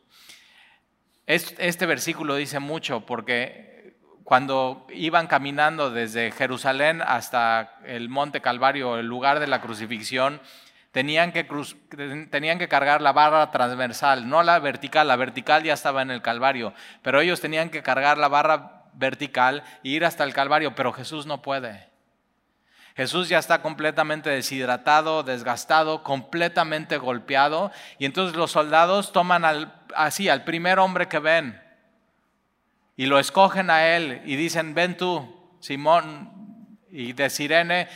Este 1.27 1.87
versículo 1.87 2.37
dice 2.37 2.59
mucho 2.59 3.07
porque 3.07 3.97
cuando 4.25 4.87
iban 4.93 5.27
caminando 5.27 5.91
desde 5.91 6.31
Jerusalén 6.31 7.03
hasta 7.03 7.79
el 7.85 8.09
monte 8.09 8.41
Calvario, 8.41 8.99
el 8.99 9.07
lugar 9.07 9.41
de 9.41 9.47
la 9.47 9.61
crucifixión, 9.61 10.41
tenían 10.93 11.33
que, 11.33 11.45
tenían 12.31 12.59
que 12.59 12.69
cargar 12.69 13.03
la 13.03 13.13
barra 13.13 13.51
transversal, 13.51 14.29
no 14.29 14.43
la 14.43 14.59
vertical, 14.61 15.09
la 15.09 15.17
vertical 15.17 15.63
ya 15.63 15.75
estaba 15.75 16.03
en 16.03 16.11
el 16.11 16.23
Calvario, 16.23 16.73
pero 17.03 17.21
ellos 17.21 17.41
tenían 17.41 17.69
que 17.69 17.83
cargar 17.83 18.17
la 18.17 18.29
barra 18.29 18.85
vertical 18.95 19.65
e 19.83 19.89
ir 19.89 20.05
hasta 20.05 20.25
el 20.25 20.33
Calvario, 20.33 20.75
pero 20.75 20.93
Jesús 20.93 21.27
no 21.27 21.43
puede. 21.43 21.94
Jesús 22.97 23.29
ya 23.29 23.39
está 23.39 23.61
completamente 23.61 24.31
deshidratado, 24.31 25.25
desgastado, 25.25 26.05
completamente 26.05 26.97
golpeado. 26.97 27.73
Y 27.99 28.05
entonces 28.05 28.37
los 28.37 28.53
soldados 28.53 29.13
toman 29.13 29.45
al, 29.45 29.75
así 29.97 30.29
al 30.29 30.45
primer 30.45 30.79
hombre 30.79 31.09
que 31.09 31.19
ven 31.19 31.61
y 32.97 33.07
lo 33.07 33.19
escogen 33.19 33.71
a 33.71 33.97
él 33.97 34.23
y 34.25 34.37
dicen, 34.37 34.75
ven 34.75 34.97
tú, 34.97 35.57
Simón. 35.61 36.79
y 36.91 37.13
de 37.13 37.29
Sirene, 37.29 37.89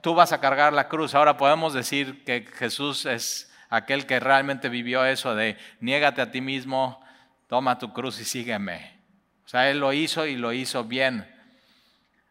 tú 0.00 0.14
vas 0.14 0.32
a 0.32 0.40
cargar 0.40 0.72
la 0.72 0.88
cruz. 0.88 1.14
Ahora 1.14 1.36
podemos 1.36 1.74
decir 1.74 2.24
que 2.24 2.46
Jesús 2.54 3.04
es 3.04 3.52
aquel 3.68 4.06
que 4.06 4.20
realmente 4.20 4.70
vivió 4.70 5.04
eso 5.04 5.34
de 5.34 5.58
niégate 5.80 6.22
a 6.22 6.30
ti 6.30 6.40
mismo, 6.40 7.04
toma 7.48 7.78
tu 7.78 7.92
cruz 7.92 8.18
y 8.20 8.24
sígueme. 8.24 8.96
O 9.44 9.48
sea, 9.48 9.68
él 9.70 9.80
lo 9.80 9.92
hizo 9.92 10.24
y 10.24 10.36
lo 10.36 10.54
hizo 10.54 10.84
bien, 10.84 11.30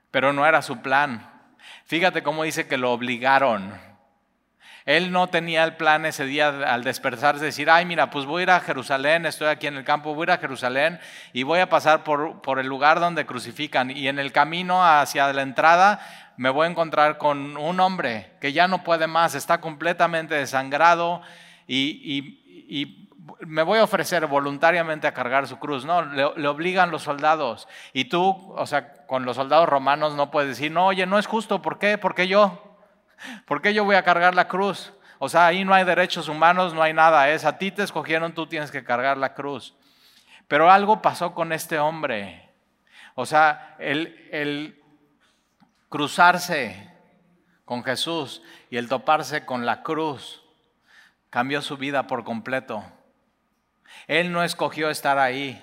pero 0.10 0.34
no 0.34 0.48
era 0.48 0.63
su 0.63 0.82
plan. 0.82 1.35
Fíjate 1.86 2.24
cómo 2.24 2.44
dice 2.44 2.68
que 2.68 2.77
lo 2.77 2.92
obligaron. 2.92 3.80
Él 4.86 5.12
no 5.12 5.27
tenía 5.27 5.63
el 5.63 5.75
plan 5.75 6.06
ese 6.06 6.25
día 6.25 6.50
al 6.50 6.84
despertarse, 6.84 7.44
decir, 7.44 7.70
ay, 7.72 7.86
mira, 7.86 8.12
pues 8.12 8.25
voy 8.25 8.42
a 8.42 8.44
ir 8.44 8.51
a 8.51 8.60
Jerusalén, 8.60 9.25
estoy 9.25 9.48
aquí 9.48 9.65
en 9.65 9.77
el 9.77 9.84
campo, 9.84 10.13
voy 10.13 10.24
a 10.24 10.25
ir 10.25 10.32
a 10.32 10.38
Jerusalén 10.38 11.00
y 11.34 11.42
voy 11.42 11.60
a 11.60 11.70
pasar 11.70 12.04
por, 12.04 12.42
por 12.42 12.60
el 12.60 12.68
lugar 12.68 13.00
donde 13.00 13.25
crucifican. 13.25 13.89
Y 13.89 14.08
en 14.08 14.20
el 14.20 14.32
camino 14.32 14.86
hacia 14.86 15.32
la 15.34 15.42
entrada 15.42 16.00
me 16.38 16.50
voy 16.50 16.68
a 16.68 16.70
encontrar 16.70 17.18
con 17.18 17.58
un 17.58 17.80
hombre 17.80 18.32
que 18.42 18.54
ya 18.54 18.68
no 18.68 18.84
puede 18.84 19.08
más, 19.08 19.34
está 19.34 19.60
completamente 19.60 20.36
desangrado 20.36 21.22
y, 21.68 22.42
y, 22.68 23.04
me 23.39 23.63
voy 23.63 23.79
a 23.79 23.84
ofrecer 23.84 24.25
voluntariamente 24.27 25.08
a 25.08 25.13
cargar 25.13 25.48
su 25.48 25.58
cruz. 25.58 25.86
No, 25.86 26.03
le, 26.03 26.48
obligan 26.48 26.91
los 26.91 27.03
soldados. 27.03 27.67
Y 27.94 28.05
tú, 28.05 28.53
o 28.55 28.65
sea, 28.65 29.05
con 29.05 29.25
los 29.25 29.36
soldados 29.36 29.67
romanos 29.67 30.15
no 30.15 30.32
puedes 30.32 30.50
decir, 30.50 30.72
no, 30.72 30.88
oye, 30.88 31.05
no 31.05 31.17
es 31.17 31.25
justo, 31.25 31.62
¿por 31.62 31.79
qué? 31.79 31.98
¿Por 31.98 32.15
qué 32.15 32.27
yo? 32.27 32.77
¿Por 33.46 33.62
qué 33.62 33.74
yo 33.74 33.84
voy 33.84 33.96
a 33.96 34.03
cargar 34.03 34.36
la 34.36 34.48
cruz? 34.48 34.94
O 35.20 35.29
sea, 35.29 35.48
ahí 35.48 35.63
no 35.63 35.74
hay 35.74 35.86
derechos 35.86 36.27
humanos, 36.27 36.74
no 36.74 36.84
hay 36.84 36.94
nada. 36.94 37.29
Es 37.29 37.46
a 37.46 37.58
ti 37.58 37.72
te 37.72 37.84
escogieron, 37.84 38.34
tú 38.34 38.48
tienes 38.48 38.72
que 38.72 38.84
cargar 38.84 39.17
la 39.17 39.34
cruz. 39.34 39.75
Pero 40.48 40.70
algo 40.70 41.01
pasó 41.01 41.34
con 41.34 41.51
este 41.51 41.79
hombre. 41.79 42.50
O 43.15 43.25
sea, 43.25 43.75
el, 43.79 44.27
el 44.32 44.84
cruzarse 45.89 46.91
con 47.63 47.84
Jesús 47.84 48.44
y 48.70 48.77
el 48.77 48.89
toparse 48.89 49.46
con 49.46 49.65
la 49.65 49.82
cruz 49.82 50.44
cambió 51.29 51.62
su 51.62 51.77
vida 51.77 52.08
por 52.08 52.24
completo. 52.24 52.84
Él 54.07 54.31
no 54.31 54.43
escogió 54.43 54.89
estar 54.89 55.17
ahí. 55.17 55.62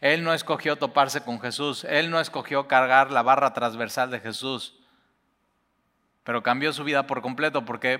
Él 0.00 0.24
no 0.24 0.34
escogió 0.34 0.76
toparse 0.76 1.22
con 1.22 1.40
Jesús. 1.40 1.84
Él 1.84 2.10
no 2.10 2.20
escogió 2.20 2.66
cargar 2.68 3.10
la 3.10 3.22
barra 3.22 3.52
transversal 3.52 4.10
de 4.10 4.20
Jesús 4.20 4.74
pero 6.24 6.42
cambió 6.42 6.72
su 6.72 6.84
vida 6.84 7.06
por 7.06 7.22
completo 7.22 7.64
porque, 7.64 7.98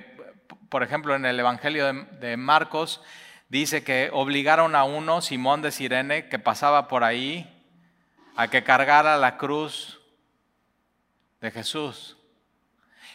por 0.68 0.82
ejemplo, 0.82 1.14
en 1.14 1.24
el 1.24 1.38
Evangelio 1.38 1.92
de, 1.92 2.36
Marcos 2.36 3.00
dice 3.48 3.84
que 3.84 4.10
obligaron 4.12 4.76
a 4.76 4.84
uno, 4.84 5.20
Simón 5.20 5.62
de 5.62 5.72
Sirene, 5.72 6.28
que 6.28 6.38
pasaba 6.38 6.88
por 6.88 7.04
ahí, 7.04 7.48
a 8.36 8.48
que 8.48 8.62
cargara 8.62 9.16
la 9.16 9.36
cruz 9.36 10.00
de 11.40 11.50
Jesús. 11.50 12.16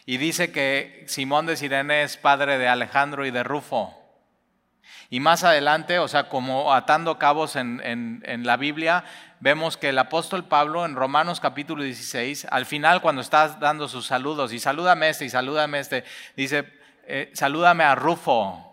Y 0.05 0.17
dice 0.17 0.51
que 0.51 1.05
Simón 1.07 1.46
de 1.46 1.57
Sirene 1.57 2.03
es 2.03 2.17
padre 2.17 2.57
de 2.57 2.67
Alejandro 2.67 3.25
y 3.25 3.31
de 3.31 3.43
Rufo. 3.43 3.93
Y 5.10 5.20
más 5.20 5.44
adelante, 5.44 6.00
o 6.00 6.08
sea, 6.08 6.27
como 6.27 6.74
atando 6.74 7.17
cabos 7.17 7.56
en, 7.56 8.22
la 8.44 8.58
Biblia, 8.58 9.06
vemos 9.39 9.77
que 9.77 9.89
el 9.89 10.00
apóstol 10.00 10.46
Pablo 10.46 10.86
en 10.86 10.96
Romanos 10.96 11.39
capítulo 11.39 11.84
16, 11.84 12.48
al 12.51 12.65
final 12.65 13.01
cuando 13.01 13.22
está 13.22 13.48
dando 13.48 13.88
sus 13.88 14.06
saludos, 14.06 14.51
y 14.51 14.60
salúdame 14.60 15.10
este 15.10 15.25
y 15.25 15.29
salúdame 15.29 15.79
este, 15.79 16.03
dice, 16.36 16.67
eh, 17.06 17.32
salúdame 17.34 17.86
a 17.86 17.96
Rufo. 17.96 18.63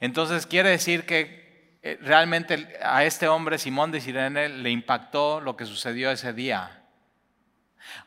Entonces 0.00 0.46
quiere 0.46 0.70
decir 0.70 1.06
que 1.06 1.78
eh, 1.82 1.98
realmente 2.02 2.76
a 2.82 3.04
este 3.04 3.28
hombre, 3.28 3.58
Simón 3.58 3.92
de 3.92 4.00
Sirene, 4.00 4.48
le 4.48 4.70
impactó 4.70 5.40
lo 5.40 5.56
que 5.56 5.64
sucedió 5.64 6.10
ese 6.10 6.32
día. 6.32 6.82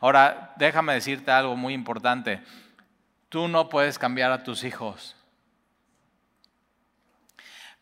Ahora, 0.00 0.52
déjame 0.56 0.92
decirte 0.92 1.30
algo 1.30 1.56
muy 1.56 1.72
importante. 1.72 2.42
Tú 3.28 3.48
no 3.48 3.70
puedes 3.70 3.98
cambiar 3.98 4.30
a 4.30 4.44
tus 4.44 4.62
hijos. 4.64 5.16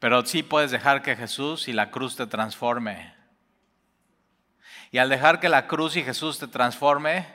Pero 0.01 0.25
sí 0.25 0.43
puedes 0.43 0.71
dejar 0.71 1.03
que 1.03 1.15
Jesús 1.15 1.69
y 1.69 1.73
la 1.73 1.91
cruz 1.91 2.17
te 2.17 2.27
transforme. 2.27 3.15
Y 4.91 4.99
al 4.99 5.11
dejar 5.11 5.39
que 5.39 5.49
la 5.49 5.67
cruz 5.69 5.95
y 5.97 6.03
Jesús 6.03 6.39
te 6.39 6.49
transforme 6.49 7.27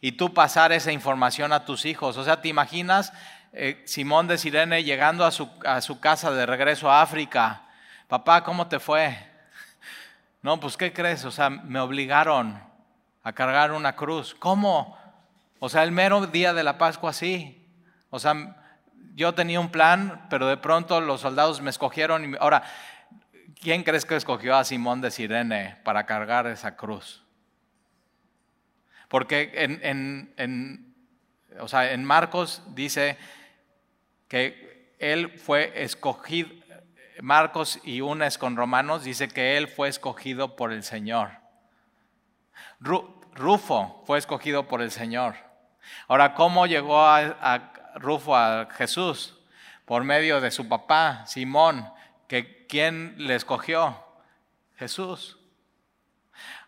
y 0.00 0.12
tú 0.12 0.34
pasar 0.34 0.70
esa 0.70 0.92
información 0.92 1.52
a 1.52 1.64
tus 1.64 1.86
hijos. 1.86 2.18
O 2.18 2.24
sea, 2.24 2.42
¿te 2.42 2.48
imaginas 2.48 3.12
eh, 3.54 3.82
Simón 3.86 4.28
de 4.28 4.36
Sirene 4.36 4.84
llegando 4.84 5.24
a 5.24 5.30
su, 5.30 5.50
a 5.64 5.80
su 5.80 5.98
casa 5.98 6.30
de 6.30 6.44
regreso 6.44 6.90
a 6.90 7.00
África? 7.00 7.62
Papá, 8.06 8.44
¿cómo 8.44 8.68
te 8.68 8.78
fue? 8.78 9.16
No, 10.42 10.60
pues 10.60 10.76
¿qué 10.76 10.92
crees? 10.92 11.24
O 11.24 11.30
sea, 11.30 11.48
me 11.48 11.80
obligaron 11.80 12.62
a 13.22 13.32
cargar 13.32 13.72
una 13.72 13.96
cruz. 13.96 14.36
¿Cómo? 14.38 14.98
O 15.58 15.70
sea, 15.70 15.82
el 15.82 15.90
mero 15.90 16.26
día 16.26 16.52
de 16.52 16.64
la 16.64 16.76
Pascua 16.76 17.14
sí. 17.14 17.66
O 18.10 18.18
sea, 18.18 18.34
yo 19.14 19.32
tenía 19.32 19.60
un 19.60 19.70
plan, 19.70 20.26
pero 20.28 20.48
de 20.48 20.56
pronto 20.56 21.00
los 21.00 21.20
soldados 21.20 21.60
me 21.60 21.70
escogieron. 21.70 22.34
Y, 22.34 22.36
ahora, 22.40 22.64
¿quién 23.60 23.84
crees 23.84 24.04
que 24.04 24.16
escogió 24.16 24.56
a 24.56 24.64
Simón 24.64 25.00
de 25.00 25.10
Sirene 25.10 25.76
para 25.84 26.04
cargar 26.04 26.46
esa 26.48 26.76
cruz? 26.76 27.22
Porque 29.08 29.52
en, 29.54 30.94
o 31.60 31.68
sea, 31.68 31.92
en 31.92 32.04
Marcos 32.04 32.62
dice 32.74 33.16
que 34.26 34.92
él 34.98 35.38
fue 35.38 35.84
escogido, 35.84 36.50
Marcos 37.22 37.78
y 37.84 38.00
unes 38.00 38.38
con 38.38 38.56
Romanos 38.56 39.04
dice 39.04 39.28
que 39.28 39.56
él 39.56 39.68
fue 39.68 39.88
escogido 39.88 40.56
por 40.56 40.72
el 40.72 40.82
Señor. 40.82 41.30
Rufo 42.80 44.02
fue 44.04 44.18
escogido 44.18 44.66
por 44.66 44.82
el 44.82 44.90
Señor. 44.90 45.36
Ahora, 46.08 46.34
¿cómo 46.34 46.66
llegó 46.66 47.00
a 47.00 47.73
Rufo 47.94 48.36
a 48.36 48.68
Jesús 48.70 49.38
por 49.84 50.04
medio 50.04 50.40
de 50.40 50.50
su 50.50 50.68
papá, 50.68 51.24
Simón, 51.26 51.90
que 52.28 52.66
¿quién 52.66 53.14
le 53.18 53.34
escogió? 53.34 54.02
Jesús. 54.76 55.38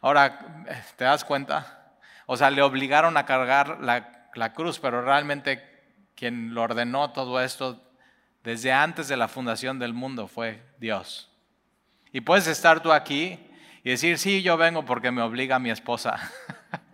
Ahora, 0.01 0.65
¿te 0.97 1.05
das 1.05 1.25
cuenta? 1.25 1.95
O 2.27 2.37
sea, 2.37 2.51
le 2.51 2.63
obligaron 2.63 3.17
a 3.17 3.27
cargar 3.27 3.81
la, 3.81 4.29
la 4.35 4.53
cruz, 4.53 4.79
pero 4.79 5.03
realmente 5.03 5.63
quien 6.15 6.55
lo 6.55 6.63
ordenó 6.63 7.11
todo 7.11 7.41
esto 7.41 7.83
desde 8.43 8.73
antes 8.73 9.09
de 9.09 9.17
la 9.17 9.29
fundación 9.29 9.79
del 9.79 9.93
mundo 9.93 10.29
fue 10.29 10.63
Dios. 10.79 11.31
Y 12.13 12.21
puedes 12.21 12.47
estar 12.47 12.81
tú 12.81 12.93
aquí 12.93 13.39
y 13.83 13.91
decir, 13.91 14.19
sí, 14.19 14.43
yo 14.43 14.57
vengo 14.57 14.85
porque 14.85 15.11
me 15.11 15.23
obliga 15.23 15.59
mi 15.59 15.71
esposa. 15.71 16.19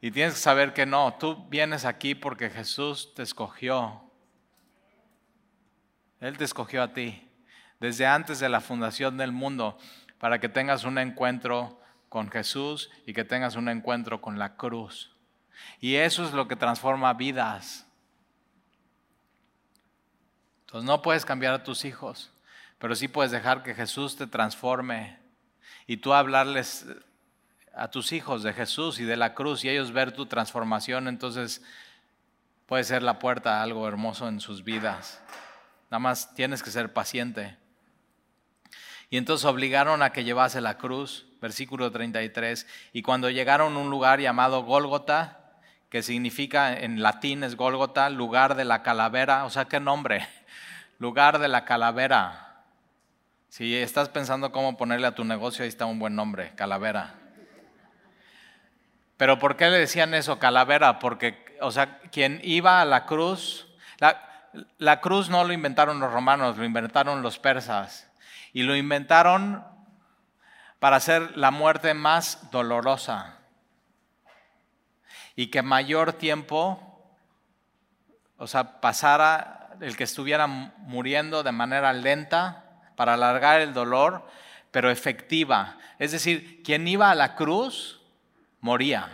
Y 0.00 0.10
tienes 0.10 0.34
que 0.34 0.40
saber 0.40 0.72
que 0.72 0.86
no, 0.86 1.14
tú 1.14 1.46
vienes 1.48 1.84
aquí 1.84 2.14
porque 2.14 2.50
Jesús 2.50 3.14
te 3.14 3.22
escogió. 3.22 4.02
Él 6.20 6.36
te 6.36 6.44
escogió 6.44 6.82
a 6.82 6.92
ti 6.92 7.22
desde 7.80 8.06
antes 8.06 8.38
de 8.38 8.48
la 8.48 8.60
fundación 8.60 9.16
del 9.16 9.32
mundo 9.32 9.78
para 10.18 10.40
que 10.40 10.48
tengas 10.48 10.84
un 10.84 10.98
encuentro 10.98 11.80
con 12.08 12.30
Jesús 12.30 12.90
y 13.06 13.12
que 13.12 13.24
tengas 13.24 13.56
un 13.56 13.68
encuentro 13.68 14.20
con 14.20 14.38
la 14.38 14.56
cruz. 14.56 15.14
Y 15.80 15.96
eso 15.96 16.24
es 16.24 16.32
lo 16.32 16.48
que 16.48 16.56
transforma 16.56 17.12
vidas. 17.14 17.86
Entonces 20.60 20.86
no 20.86 21.02
puedes 21.02 21.24
cambiar 21.24 21.54
a 21.54 21.64
tus 21.64 21.84
hijos, 21.84 22.32
pero 22.78 22.94
sí 22.94 23.08
puedes 23.08 23.32
dejar 23.32 23.62
que 23.62 23.74
Jesús 23.74 24.16
te 24.16 24.26
transforme 24.26 25.18
y 25.86 25.98
tú 25.98 26.12
hablarles 26.12 26.86
a 27.76 27.90
tus 27.90 28.12
hijos 28.12 28.42
de 28.42 28.52
Jesús 28.52 28.98
y 29.00 29.04
de 29.04 29.16
la 29.16 29.34
cruz 29.34 29.64
y 29.64 29.68
ellos 29.68 29.92
ver 29.92 30.12
tu 30.12 30.26
transformación, 30.26 31.08
entonces 31.08 31.62
puede 32.66 32.84
ser 32.84 33.02
la 33.02 33.18
puerta 33.18 33.58
a 33.58 33.62
algo 33.62 33.86
hermoso 33.86 34.28
en 34.28 34.40
sus 34.40 34.64
vidas. 34.64 35.20
Nada 35.90 36.00
más 36.00 36.34
tienes 36.34 36.62
que 36.62 36.70
ser 36.70 36.92
paciente. 36.92 37.56
Y 39.08 39.18
entonces 39.18 39.44
obligaron 39.44 40.02
a 40.02 40.10
que 40.10 40.24
llevase 40.24 40.60
la 40.60 40.78
cruz, 40.78 41.26
versículo 41.40 41.92
33, 41.92 42.66
y 42.92 43.02
cuando 43.02 43.30
llegaron 43.30 43.76
a 43.76 43.78
un 43.78 43.90
lugar 43.90 44.20
llamado 44.20 44.64
Gólgota, 44.64 45.60
que 45.90 46.02
significa 46.02 46.76
en 46.76 47.02
latín 47.02 47.44
es 47.44 47.54
Gólgota, 47.54 48.10
lugar 48.10 48.56
de 48.56 48.64
la 48.64 48.82
calavera, 48.82 49.44
o 49.44 49.50
sea, 49.50 49.66
¿qué 49.66 49.78
nombre? 49.78 50.26
Lugar 50.98 51.38
de 51.38 51.48
la 51.48 51.66
calavera. 51.66 52.64
Si 53.50 53.76
estás 53.76 54.08
pensando 54.08 54.50
cómo 54.50 54.78
ponerle 54.78 55.06
a 55.06 55.14
tu 55.14 55.24
negocio, 55.24 55.62
ahí 55.62 55.68
está 55.68 55.84
un 55.84 55.98
buen 55.98 56.16
nombre, 56.16 56.52
calavera. 56.56 57.25
Pero 59.16 59.38
¿por 59.38 59.56
qué 59.56 59.70
le 59.70 59.78
decían 59.78 60.14
eso, 60.14 60.38
calavera? 60.38 60.98
Porque, 60.98 61.56
o 61.60 61.70
sea, 61.70 62.00
quien 62.12 62.40
iba 62.42 62.80
a 62.80 62.84
la 62.84 63.06
cruz, 63.06 63.66
la, 64.78 65.00
cruz 65.00 65.30
no 65.30 65.44
lo 65.44 65.52
inventaron 65.52 66.00
los 66.00 66.12
romanos, 66.12 66.58
lo 66.58 66.64
inventaron 66.64 67.22
los 67.22 67.38
persas. 67.38 68.10
Y 68.52 68.62
lo 68.62 68.76
inventaron 68.76 69.64
para 70.78 70.96
hacer 70.96 71.36
la 71.36 71.50
muerte 71.50 71.94
más 71.94 72.50
dolorosa. 72.50 73.38
Y 75.34 75.48
que 75.48 75.62
mayor 75.62 76.14
tiempo, 76.14 77.12
o 78.36 78.46
sea, 78.46 78.80
pasara 78.80 79.70
el 79.80 79.96
que 79.96 80.04
estuviera 80.04 80.46
muriendo 80.46 81.42
de 81.42 81.52
manera 81.52 81.92
lenta 81.92 82.64
para 82.96 83.14
alargar 83.14 83.60
el 83.60 83.74
dolor, 83.74 84.26
pero 84.70 84.90
efectiva. 84.90 85.78
Es 85.98 86.12
decir, 86.12 86.62
quien 86.62 86.86
iba 86.88 87.10
a 87.10 87.14
la 87.14 87.34
cruz 87.34 87.95
moría. 88.60 89.10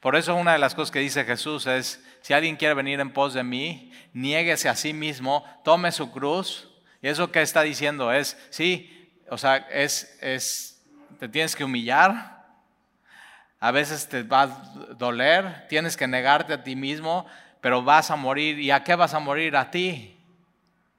Por 0.00 0.16
eso 0.16 0.34
una 0.34 0.52
de 0.52 0.58
las 0.58 0.74
cosas 0.74 0.90
que 0.90 1.00
dice 1.00 1.24
Jesús 1.24 1.66
es, 1.66 2.04
si 2.22 2.32
alguien 2.32 2.56
quiere 2.56 2.74
venir 2.74 3.00
en 3.00 3.12
pos 3.12 3.34
de 3.34 3.42
mí, 3.42 3.92
niéguese 4.12 4.68
a 4.68 4.76
sí 4.76 4.92
mismo, 4.92 5.44
tome 5.64 5.92
su 5.92 6.10
cruz. 6.10 6.68
Y 7.02 7.08
eso 7.08 7.32
que 7.32 7.42
está 7.42 7.62
diciendo 7.62 8.12
es, 8.12 8.36
sí, 8.50 9.12
o 9.30 9.38
sea, 9.38 9.56
es, 9.70 10.18
es, 10.20 10.82
te 11.18 11.28
tienes 11.28 11.54
que 11.56 11.64
humillar, 11.64 12.38
a 13.60 13.70
veces 13.70 14.08
te 14.08 14.22
va 14.22 14.42
a 14.42 14.46
doler, 14.94 15.66
tienes 15.68 15.96
que 15.96 16.06
negarte 16.06 16.52
a 16.52 16.62
ti 16.62 16.76
mismo, 16.76 17.26
pero 17.60 17.82
vas 17.82 18.10
a 18.10 18.16
morir. 18.16 18.58
¿Y 18.60 18.70
a 18.70 18.84
qué 18.84 18.94
vas 18.94 19.14
a 19.14 19.18
morir? 19.18 19.56
A 19.56 19.70
ti. 19.70 20.17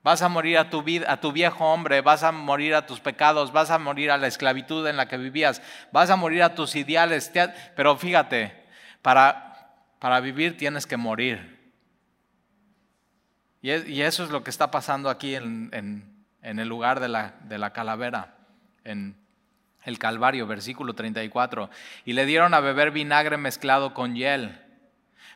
Vas 0.09 0.23
a 0.23 0.27
morir 0.27 0.57
a 0.57 0.71
tu 0.71 0.81
vida, 0.81 1.05
a 1.07 1.21
tu 1.21 1.31
viejo 1.31 1.71
hombre, 1.71 2.01
vas 2.01 2.23
a 2.23 2.31
morir 2.31 2.73
a 2.73 2.87
tus 2.87 2.99
pecados, 2.99 3.51
vas 3.51 3.69
a 3.69 3.77
morir 3.77 4.09
a 4.09 4.17
la 4.17 4.25
esclavitud 4.25 4.87
en 4.87 4.97
la 4.97 5.07
que 5.07 5.17
vivías, 5.17 5.61
vas 5.91 6.09
a 6.09 6.15
morir 6.15 6.41
a 6.41 6.55
tus 6.55 6.75
ideales. 6.75 7.31
Pero 7.75 7.95
fíjate, 7.95 8.59
para, 9.03 9.69
para 9.99 10.19
vivir 10.19 10.57
tienes 10.57 10.87
que 10.87 10.97
morir. 10.97 11.59
Y, 13.61 14.01
eso 14.01 14.23
es 14.23 14.31
lo 14.31 14.43
que 14.43 14.49
está 14.49 14.71
pasando 14.71 15.11
aquí 15.11 15.35
en, 15.35 15.69
en, 16.41 16.59
el 16.59 16.67
lugar 16.67 16.99
de 16.99 17.09
la, 17.09 17.35
de 17.43 17.59
la 17.59 17.71
calavera, 17.71 18.33
en 18.85 19.15
el 19.83 19.99
Calvario, 19.99 20.47
versículo 20.47 20.95
34. 20.95 21.69
Y 22.05 22.13
le 22.13 22.25
dieron 22.25 22.55
a 22.55 22.61
beber 22.61 22.89
vinagre 22.89 23.37
mezclado 23.37 23.93
con 23.93 24.15
hiel. 24.15 24.59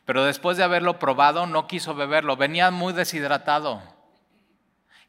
Pero 0.05 0.25
después 0.25 0.57
de 0.57 0.63
haberlo 0.63 0.97
probado, 0.97 1.45
no 1.45 1.67
quiso 1.67 1.93
beberlo. 1.93 2.37
Venía 2.37 2.71
muy 2.71 2.93
deshidratado. 2.93 3.93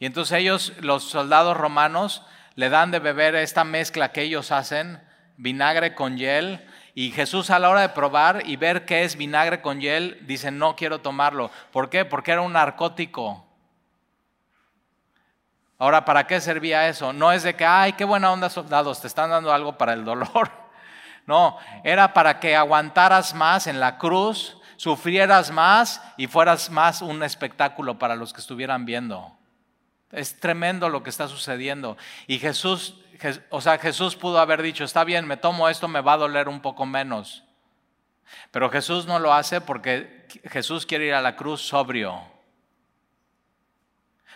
Y 0.05 0.07
entonces 0.07 0.37
ellos, 0.39 0.75
los 0.81 1.03
soldados 1.05 1.57
romanos, 1.57 2.21
le 2.57 2.69
dan 2.69 2.91
de 2.91 2.99
beber 2.99 3.35
esta 3.37 3.65
mezcla 3.65 4.13
que 4.13 4.21
ellos 4.21 4.53
hacen, 4.53 5.03
vinagre 5.39 5.95
con 5.95 6.19
hiel. 6.19 6.63
Y 6.95 7.11
Jesús 7.13 7.49
a 7.49 7.59
la 7.59 7.71
hora 7.71 7.81
de 7.81 7.89
probar 7.89 8.43
y 8.45 8.57
ver 8.57 8.85
qué 8.85 9.05
es 9.05 9.17
vinagre 9.17 9.63
con 9.63 9.81
hiel, 9.81 10.19
dice, 10.27 10.51
no 10.51 10.77
quiero 10.77 11.01
tomarlo. 11.01 11.51
¿Por 11.73 11.89
qué? 11.89 12.05
Porque 12.05 12.33
era 12.33 12.43
un 12.43 12.53
narcótico. 12.53 13.47
Ahora, 15.79 16.05
¿para 16.05 16.27
qué 16.27 16.39
servía 16.39 16.87
eso? 16.87 17.15
No 17.15 17.33
es 17.33 17.43
de 17.43 17.57
que, 17.57 17.65
ay, 17.65 17.95
qué 17.95 18.05
buena 18.05 18.31
onda 18.31 18.51
soldados, 18.51 19.01
te 19.01 19.07
están 19.07 19.31
dando 19.31 19.55
algo 19.55 19.79
para 19.79 19.95
el 19.95 20.05
dolor. 20.05 20.51
No, 21.27 21.57
era 21.83 22.13
para 22.13 22.39
que 22.41 22.55
aguantaras 22.55 23.33
más 23.33 23.67
en 23.67 23.81
la 23.81 23.97
cruz, 23.97 24.59
sufrieras 24.77 25.51
más 25.51 26.03
y 26.19 26.27
fueras 26.27 26.69
más 26.69 27.01
un 27.01 27.23
espectáculo 27.23 27.99
para 27.99 28.15
los 28.15 28.35
que 28.35 28.43
estuvieran 28.43 28.85
viendo. 28.85 29.35
Es 30.15 30.39
tremendo 30.39 30.89
lo 30.89 31.03
que 31.03 31.11
está 31.11 31.29
sucediendo. 31.29 31.97
Y 32.27 32.39
Jesús, 32.39 33.01
o 33.51 33.61
sea, 33.61 33.79
Jesús 33.79 34.17
pudo 34.17 34.39
haber 34.39 34.63
dicho, 34.63 34.85
está 34.85 35.05
bien, 35.05 35.27
me 35.27 35.37
tomo 35.37 35.69
esto, 35.69 35.89
me 35.89 36.01
va 36.01 36.15
a 36.15 36.19
doler 36.19 36.49
un 36.49 36.61
poco 36.61 36.87
menos. 36.87 37.45
Pero 38.51 38.71
Jesús 38.71 39.07
no 39.07 39.19
lo 39.19 39.33
hace 39.33 39.61
porque 39.61 40.27
Jesús 40.45 40.87
quiere 40.87 41.07
ir 41.07 41.15
a 41.15 41.23
la 41.23 41.37
cruz 41.37 41.61
sobrio. 41.61 42.21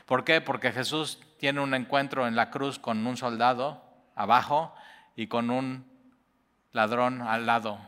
¿Por 0.06 0.24
qué? 0.24 0.40
Porque 0.40 0.72
Jesús 0.72 1.18
tiene 1.38 1.60
un 1.60 1.74
encuentro 1.74 2.26
en 2.26 2.36
la 2.36 2.50
cruz 2.50 2.78
con 2.78 3.06
un 3.06 3.16
soldado 3.16 3.82
abajo 4.14 4.74
y 5.16 5.26
con 5.26 5.50
un 5.50 5.86
ladrón 6.72 7.22
al 7.22 7.46
lado. 7.46 7.78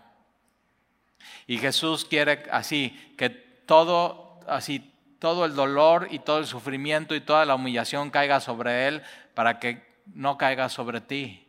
Y 1.47 1.59
Jesús 1.59 2.05
quiere 2.05 2.45
así 2.51 3.15
que 3.17 3.31
todo 3.31 4.41
así 4.47 4.90
todo 5.21 5.45
el 5.45 5.55
dolor 5.55 6.09
y 6.11 6.19
todo 6.19 6.39
el 6.39 6.47
sufrimiento 6.47 7.15
y 7.15 7.21
toda 7.21 7.45
la 7.45 7.55
humillación 7.55 8.11
caiga 8.11 8.41
sobre 8.41 8.89
él 8.89 9.03
para 9.35 9.61
que 9.61 9.87
no 10.07 10.37
caiga 10.37 10.69
sobre 10.69 11.01
ti. 11.01 11.47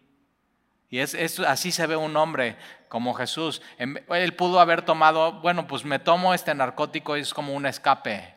Y 0.90 1.00
es, 1.00 1.40
así 1.40 1.72
se 1.72 1.88
ve 1.88 1.96
un 1.96 2.16
hombre 2.18 2.58
como 2.90 3.13
Jesús. 3.13 3.62
Él 3.78 4.36
pudo 4.36 4.60
haber 4.60 4.82
tomado, 4.82 5.40
bueno, 5.40 5.66
pues 5.68 5.86
me 5.86 6.00
tomo 6.00 6.34
este 6.34 6.54
narcótico 6.54 7.16
y 7.16 7.22
es 7.22 7.34
como 7.34 7.54
un 7.54 7.66
escape. 7.66 8.36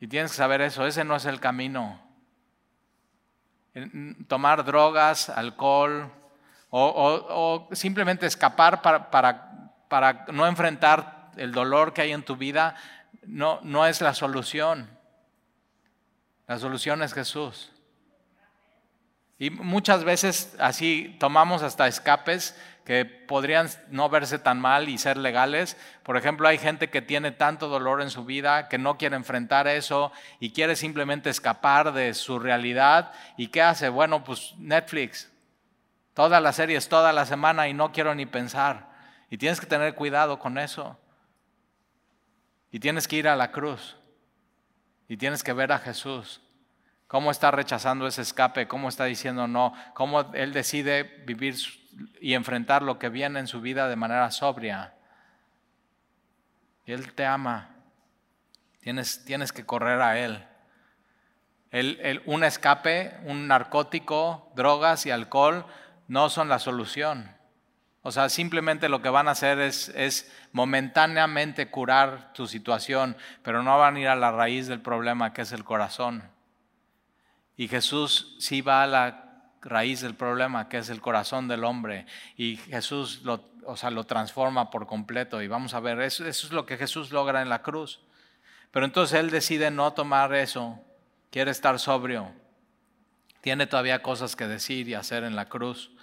Y 0.00 0.08
tienes 0.08 0.30
que 0.30 0.38
saber 0.38 0.62
eso, 0.62 0.86
ese 0.86 1.04
no 1.04 1.16
es 1.16 1.26
el 1.26 1.40
camino. 1.40 2.00
Tomar 4.26 4.64
drogas, 4.64 5.28
alcohol 5.28 6.10
o, 6.70 7.68
simplemente 7.72 8.24
escapar 8.24 8.80
para 8.80 10.24
no 10.32 10.46
enfrentar 10.46 11.23
el 11.36 11.52
dolor 11.52 11.92
que 11.92 12.02
hay 12.02 12.12
en 12.12 12.22
tu 12.22 12.36
vida, 12.36 12.76
no, 13.26 13.60
no 13.62 13.86
es 13.86 14.00
la 14.00 14.14
solución. 14.14 14.90
La 16.46 16.58
solución 16.58 17.02
es 17.02 17.14
Jesús. 17.14 17.70
Y 19.38 19.50
muchas 19.50 20.04
veces 20.04 20.54
así 20.60 21.16
tomamos 21.18 21.62
hasta 21.62 21.88
escapes 21.88 22.56
que 22.84 23.04
podrían 23.04 23.68
no 23.88 24.08
verse 24.08 24.38
tan 24.38 24.60
mal 24.60 24.88
y 24.88 24.98
ser 24.98 25.16
legales. 25.16 25.76
Por 26.02 26.16
ejemplo, 26.16 26.46
hay 26.46 26.58
gente 26.58 26.90
que 26.90 27.02
tiene 27.02 27.32
tanto 27.32 27.68
dolor 27.68 28.02
en 28.02 28.10
su 28.10 28.24
vida 28.24 28.68
que 28.68 28.78
no 28.78 28.98
quiere 28.98 29.16
enfrentar 29.16 29.66
eso 29.66 30.12
y 30.38 30.52
quiere 30.52 30.76
simplemente 30.76 31.30
escapar 31.30 31.92
de 31.92 32.14
su 32.14 32.38
realidad. 32.38 33.12
¿Y 33.36 33.48
qué 33.48 33.62
hace? 33.62 33.88
Bueno, 33.88 34.22
pues 34.22 34.54
Netflix. 34.58 35.30
Todas 36.12 36.40
las 36.40 36.56
series, 36.56 36.88
toda 36.88 37.12
la 37.12 37.26
semana 37.26 37.66
y 37.68 37.74
no 37.74 37.90
quiero 37.90 38.14
ni 38.14 38.26
pensar. 38.26 38.90
Y 39.30 39.38
tienes 39.38 39.60
que 39.60 39.66
tener 39.66 39.94
cuidado 39.94 40.38
con 40.38 40.58
eso. 40.58 40.96
Y 42.74 42.80
tienes 42.80 43.06
que 43.06 43.14
ir 43.14 43.28
a 43.28 43.36
la 43.36 43.52
cruz. 43.52 43.96
Y 45.06 45.16
tienes 45.16 45.44
que 45.44 45.52
ver 45.52 45.70
a 45.70 45.78
Jesús. 45.78 46.40
Cómo 47.06 47.30
está 47.30 47.52
rechazando 47.52 48.04
ese 48.08 48.22
escape, 48.22 48.66
cómo 48.66 48.88
está 48.88 49.04
diciendo 49.04 49.46
no, 49.46 49.72
cómo 49.94 50.32
Él 50.34 50.52
decide 50.52 51.04
vivir 51.24 51.54
y 52.20 52.34
enfrentar 52.34 52.82
lo 52.82 52.98
que 52.98 53.10
viene 53.10 53.38
en 53.38 53.46
su 53.46 53.60
vida 53.60 53.86
de 53.86 53.94
manera 53.94 54.28
sobria. 54.32 54.92
Él 56.84 57.14
te 57.14 57.24
ama. 57.24 57.76
Tienes, 58.80 59.24
tienes 59.24 59.52
que 59.52 59.64
correr 59.64 60.00
a 60.00 60.18
Él. 60.18 60.44
un 62.26 62.42
escape, 62.42 63.20
un 63.22 63.46
narcótico, 63.46 64.50
drogas 64.56 65.06
y 65.06 65.12
alcohol 65.12 65.64
no 66.08 66.28
son 66.28 66.48
la 66.48 66.58
solución. 66.58 67.36
O 68.06 68.12
sea, 68.12 68.28
simplemente 68.28 68.90
lo 68.90 69.00
que 69.00 69.08
van 69.08 69.28
a 69.28 69.30
hacer 69.30 69.58
es, 69.60 70.30
momentáneamente 70.52 71.70
curar 71.70 72.34
tu 72.34 72.46
situación, 72.46 73.16
pero 73.42 73.62
no 73.62 73.78
van 73.78 73.96
a 73.96 74.00
ir 74.00 74.08
a 74.08 74.14
la 74.14 74.30
raíz 74.30 74.66
del 74.66 74.82
problema 74.82 75.32
que 75.32 75.40
es 75.40 75.52
el 75.52 75.64
corazón. 75.64 76.22
Y 77.56 77.66
Jesús 77.66 78.36
sí 78.38 78.60
va 78.60 78.82
a 78.82 78.86
la 78.86 79.46
raíz 79.62 80.02
del 80.02 80.14
problema 80.14 80.68
que 80.68 80.76
es 80.76 80.90
el 80.90 81.00
corazón 81.00 81.48
del 81.48 81.64
hombre. 81.64 82.04
Y 82.36 82.56
Jesús 82.56 83.22
lo, 83.24 83.42
o 83.64 83.74
sea, 83.74 83.90
lo 83.90 84.04
transforma 84.04 84.70
por 84.70 84.86
completo. 84.86 85.40
Y 85.40 85.48
vamos 85.48 85.72
a 85.72 85.80
ver, 85.80 85.98
eso, 86.02 86.26
eso 86.26 86.46
es 86.46 86.52
lo 86.52 86.66
que 86.66 86.76
Jesús 86.76 87.10
logra 87.10 87.40
en 87.40 87.48
la 87.48 87.62
cruz. 87.62 88.02
Pero 88.70 88.84
entonces 88.84 89.18
Él 89.18 89.30
decide 89.30 89.70
no 89.70 89.94
tomar 89.94 90.34
eso, 90.34 90.78
quiere 91.30 91.52
estar 91.52 91.78
sobrio. 91.78 92.30
Tiene 93.40 93.66
todavía 93.66 94.02
cosas 94.02 94.36
que 94.36 94.46
decir 94.46 94.90
y 94.90 94.94
hacer 94.94 95.24
en 95.24 95.36
la 95.36 95.48
cruz. 95.48 95.93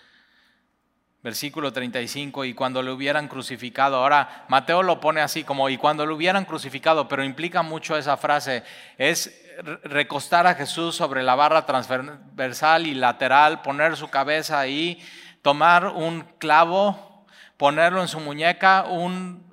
Versículo 1.24 1.72
35, 1.72 2.46
y 2.46 2.54
cuando 2.56 2.82
le 2.82 2.92
hubieran 2.92 3.28
crucificado, 3.28 3.98
ahora 3.98 4.46
Mateo 4.48 4.82
lo 4.82 5.00
pone 5.00 5.22
así 5.22 5.44
como, 5.44 5.70
y 5.70 5.78
cuando 5.78 6.06
le 6.06 6.14
hubieran 6.14 6.46
crucificado, 6.46 7.08
pero 7.08 7.24
implica 7.24 7.62
mucho 7.62 7.96
esa 7.96 8.18
frase, 8.18 8.64
es 8.98 9.42
recostar 9.84 10.48
a 10.48 10.56
Jesús 10.56 10.96
sobre 10.96 11.24
la 11.24 11.36
barra 11.36 11.66
transversal 11.66 12.88
y 12.88 12.96
lateral, 12.96 13.62
poner 13.62 13.96
su 13.98 14.10
cabeza 14.10 14.60
ahí, 14.60 15.00
tomar 15.42 15.88
un 15.88 16.22
clavo, 16.40 17.26
ponerlo 17.58 18.02
en 18.02 18.08
su 18.08 18.20
muñeca, 18.20 18.86
un, 18.86 19.46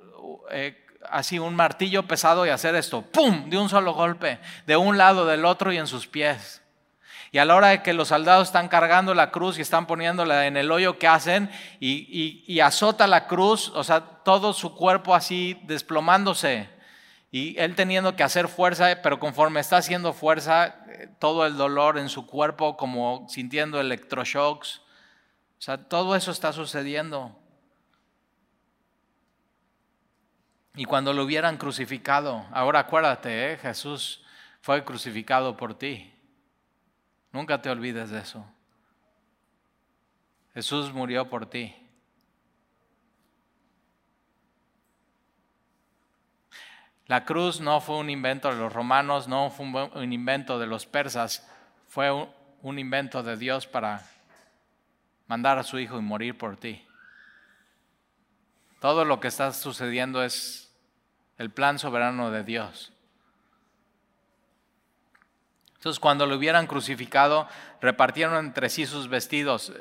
eh, 0.51 0.85
así 1.09 1.39
un 1.39 1.55
martillo 1.55 2.03
pesado 2.03 2.45
y 2.45 2.49
hacer 2.49 2.75
esto, 2.75 3.01
¡pum!, 3.01 3.49
de 3.49 3.57
un 3.57 3.69
solo 3.69 3.93
golpe, 3.93 4.39
de 4.65 4.77
un 4.77 4.97
lado, 4.97 5.25
del 5.25 5.45
otro 5.45 5.71
y 5.71 5.77
en 5.77 5.87
sus 5.87 6.07
pies. 6.07 6.61
Y 7.31 7.37
a 7.37 7.45
la 7.45 7.55
hora 7.55 7.67
de 7.67 7.83
que 7.83 7.93
los 7.93 8.07
soldados 8.07 8.47
están 8.47 8.67
cargando 8.69 9.13
la 9.13 9.29
cruz 9.29 9.57
y 9.57 9.61
están 9.61 9.85
poniéndola 9.85 10.47
en 10.47 10.57
el 10.57 10.71
hoyo 10.71 10.97
que 10.97 11.07
hacen 11.07 11.49
y, 11.79 12.59
azota 12.59 13.05
la 13.07 13.27
cruz, 13.27 13.69
o 13.75 13.83
sea, 13.83 14.01
todo 14.23 14.53
su 14.53 14.75
cuerpo 14.75 15.13
así 15.13 15.59
desplomándose. 15.63 16.69
Y 17.31 17.55
él 17.59 17.75
teniendo 17.75 18.15
que 18.15 18.23
hacer 18.23 18.47
fuerza, 18.47 19.01
pero 19.03 19.19
conforme 19.19 19.59
está 19.59 19.77
haciendo 19.77 20.13
fuerza, 20.13 20.83
eh, 20.87 21.09
todo 21.19 21.45
el 21.45 21.57
dolor 21.57 21.99
en 21.99 22.09
su 22.09 22.25
cuerpo, 22.25 22.75
como 22.75 23.27
sintiendo 23.29 23.79
electroshocks. 23.79 24.81
O 25.59 25.61
sea, 25.61 25.77
todo 25.77 26.15
eso 26.15 26.31
está 26.31 26.51
sucediendo. 26.51 27.37
Y 30.75 30.85
cuando 30.85 31.13
lo 31.13 31.23
hubieran 31.23 31.57
crucificado, 31.57 32.45
ahora 32.51 32.79
acuérdate, 32.79 33.51
¿eh? 33.51 33.57
Jesús 33.57 34.23
fue 34.61 34.83
crucificado 34.83 35.55
por 35.55 35.77
ti. 35.77 36.11
Nunca 37.31 37.61
te 37.61 37.69
olvides 37.69 38.09
de 38.09 38.19
eso. 38.19 38.45
Jesús 40.53 40.91
murió 40.93 41.29
por 41.29 41.45
ti. 41.45 41.75
La 47.05 47.25
cruz 47.25 47.59
no 47.59 47.81
fue 47.81 47.97
un 47.97 48.09
invento 48.09 48.49
de 48.49 48.57
los 48.57 48.71
romanos, 48.71 49.27
no 49.27 49.49
fue 49.49 49.65
un 49.65 50.13
invento 50.13 50.59
de 50.59 50.67
los 50.67 50.85
persas, 50.85 51.47
fue 51.87 52.11
un 52.61 52.77
invento 52.77 53.23
de 53.23 53.35
Dios 53.35 53.65
para, 53.65 54.03
mandar 55.29 55.59
a 55.59 55.63
su 55.63 55.77
hijo 55.79 55.97
y 55.97 56.01
morir 56.01 56.37
por 56.37 56.57
ti. 56.57 56.83
Todo 58.81 59.05
lo 59.05 59.19
que 59.19 59.27
está 59.27 59.53
sucediendo 59.53 60.23
es 60.23 60.75
el 61.37 61.51
plan 61.51 61.77
soberano 61.77 62.31
de 62.31 62.43
Dios. 62.43 62.91
Entonces 65.79 66.01
cuando 66.01 66.25
lo 66.25 66.35
hubieran 66.35 66.67
crucificado, 66.67 67.47
repartieron 67.79 68.35
entre 68.45 68.67
sí 68.67 68.85
sus 68.85 69.07
vestidos. 69.07 69.71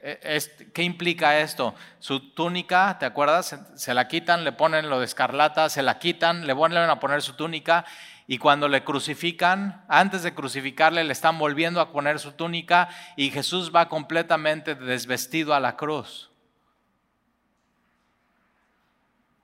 E, 0.00 0.40
¿Qué 0.72 0.84
implica 0.84 1.40
esto? 1.40 1.74
Su 1.98 2.30
túnica, 2.30 2.96
¿te 3.00 3.06
acuerdas? 3.06 3.58
Se 3.74 3.92
la 3.92 4.06
quitan, 4.06 4.44
le 4.44 4.52
ponen 4.52 4.88
lo 4.88 5.00
de 5.00 5.04
escarlata, 5.04 5.68
se 5.68 5.82
la 5.82 5.98
quitan, 5.98 6.46
le 6.46 6.52
vuelven 6.52 6.88
a 6.88 7.00
poner 7.00 7.22
su 7.22 7.32
túnica 7.32 7.84
y 8.28 8.38
cuando 8.38 8.68
le 8.68 8.84
crucifican, 8.84 9.84
antes 9.88 10.22
de 10.22 10.32
crucificarle, 10.32 11.02
le 11.02 11.12
están 11.12 11.40
volviendo 11.40 11.80
a 11.80 11.90
poner 11.90 12.20
su 12.20 12.30
túnica 12.30 12.88
y 13.16 13.32
Jesús 13.32 13.72
va 13.74 13.88
completamente 13.88 14.76
desvestido 14.76 15.54
a 15.54 15.60
la 15.60 15.74
cruz. 15.74 16.30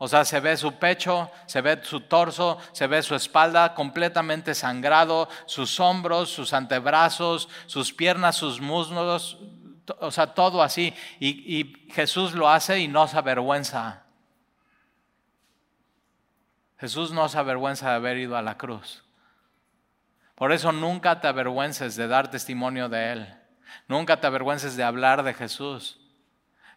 O 0.05 0.09
sea, 0.09 0.25
se 0.25 0.41
ve 0.41 0.57
su 0.57 0.81
pecho, 0.81 1.31
se 1.47 1.61
ve 1.61 1.79
su 1.85 2.01
torso, 2.01 2.59
se 2.73 2.88
ve 2.88 3.05
su 3.05 3.15
espalda 3.15 3.73
completamente 3.73 4.53
sangrado, 4.53 5.29
sus 5.47 5.79
hombros, 5.79 6.29
sus 6.29 6.53
antebrazos, 6.55 7.49
sus 7.67 7.93
piernas, 7.93 8.35
sus 8.35 8.61
muslos, 8.61 9.38
o 10.01 10.11
sea, 10.11 10.35
todo 10.35 10.61
así. 10.61 10.93
Y, 11.21 11.87
Jesús 11.93 12.33
lo 12.33 12.49
hace 12.49 12.81
y 12.81 12.88
no 12.88 13.07
se 13.07 13.17
avergüenza. 13.17 14.03
Jesús 16.79 17.12
no 17.12 17.29
se 17.29 17.38
avergüenza 17.38 17.91
de 17.91 17.95
haber 17.95 18.17
ido 18.17 18.37
a 18.37 18.43
la 18.43 18.59
cruz. 18.59 19.05
Por 20.35 20.51
eso 20.51 20.73
nunca 20.73 21.21
te 21.21 21.29
avergüences 21.29 21.95
de 21.95 22.09
dar 22.09 22.29
testimonio 22.29 22.88
de 22.88 23.12
Él. 23.12 23.35
Nunca 23.87 24.21
te 24.21 24.27
avergüences 24.27 24.75
de 24.75 24.83
hablar 24.83 25.23
de 25.23 25.33
Jesús. 25.33 26.02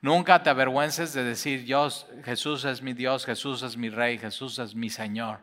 Nunca 0.05 0.43
te 0.43 0.51
avergüences 0.51 1.13
de 1.13 1.23
decir, 1.23 1.63
Dios, 1.63 2.05
Jesús 2.23 2.63
es 2.63 2.83
mi 2.83 2.93
Dios, 2.93 3.25
Jesús 3.25 3.63
es 3.63 3.75
mi 3.75 3.89
Rey, 3.89 4.19
Jesús 4.19 4.59
es 4.59 4.75
mi 4.75 4.91
Señor, 4.91 5.39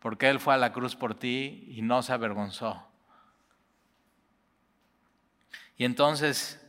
porque 0.00 0.28
Él 0.28 0.40
fue 0.40 0.54
a 0.54 0.56
la 0.56 0.72
cruz 0.72 0.96
por 0.96 1.14
ti 1.14 1.68
y 1.68 1.82
no 1.82 2.02
se 2.02 2.12
avergonzó. 2.12 2.84
Y 5.76 5.84
entonces 5.84 6.60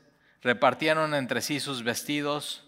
repartieron 0.43 1.15
entre 1.15 1.41
sí 1.41 1.59
sus 1.59 1.81
vestidos, 1.81 2.67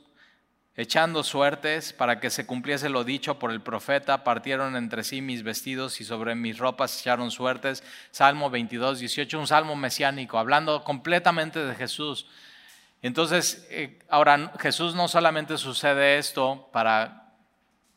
echando 0.75 1.23
suertes 1.23 1.93
para 1.93 2.19
que 2.19 2.31
se 2.31 2.47
cumpliese 2.47 2.89
lo 2.89 3.03
dicho 3.03 3.38
por 3.38 3.51
el 3.51 3.62
profeta, 3.62 4.23
partieron 4.23 4.75
entre 4.75 5.03
sí 5.03 5.21
mis 5.21 5.43
vestidos 5.43 6.01
y 6.01 6.05
sobre 6.05 6.33
mis 6.33 6.57
ropas 6.57 6.99
echaron 6.99 7.29
suertes. 7.29 7.83
Salmo 8.09 8.49
22, 8.49 8.97
18, 8.97 9.39
un 9.41 9.45
salmo 9.45 9.75
mesiánico, 9.75 10.39
hablando 10.39 10.83
completamente 10.83 11.63
de 11.63 11.75
Jesús. 11.75 12.25
Entonces, 13.01 13.65
eh, 13.69 13.99
ahora 14.09 14.51
Jesús 14.59 14.93
no 14.93 15.07
solamente 15.07 15.57
sucede 15.57 16.17
esto 16.17 16.69
para, 16.73 17.33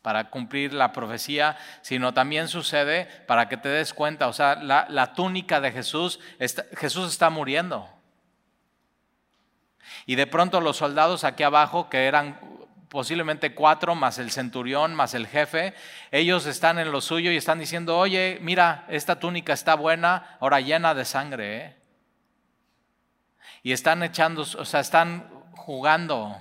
para 0.01 0.29
cumplir 0.29 0.73
la 0.73 0.93
profecía, 0.93 1.57
sino 1.81 2.13
también 2.13 2.47
sucede 2.47 3.05
para 3.27 3.49
que 3.49 3.57
te 3.57 3.69
des 3.69 3.93
cuenta, 3.93 4.27
o 4.27 4.33
sea, 4.33 4.55
la, 4.55 5.13
túnica 5.13 5.59
de 5.59 5.71
Jesús, 5.71 6.19
Jesús 6.77 7.09
está 7.11 7.29
muriendo. 7.29 7.89
Y 10.05 10.15
de 10.15 10.27
pronto 10.27 10.61
los 10.61 10.77
soldados 10.77 11.23
aquí 11.23 11.43
abajo, 11.43 11.89
que 11.89 12.05
eran 12.05 12.39
posiblemente 12.89 13.55
cuatro, 13.55 13.95
más 13.95 14.19
el 14.19 14.31
centurión, 14.31 14.93
más 14.93 15.13
el 15.13 15.27
jefe, 15.27 15.73
ellos 16.11 16.45
están 16.45 16.79
en 16.79 16.91
lo 16.91 17.01
suyo 17.01 17.31
y 17.31 17.37
están 17.37 17.59
diciendo, 17.59 17.97
oye, 17.97 18.37
mira, 18.41 18.85
esta 18.87 19.19
túnica 19.19 19.51
está 19.51 19.75
buena, 19.75 20.37
ahora 20.39 20.61
llena 20.61 20.93
de 20.93 21.03
sangre. 21.03 21.57
¿eh? 21.57 21.82
Y 23.63 23.71
están 23.71 24.03
echando, 24.03 24.41
o 24.41 24.65
sea, 24.65 24.81
están 24.81 25.29
jugando 25.55 26.35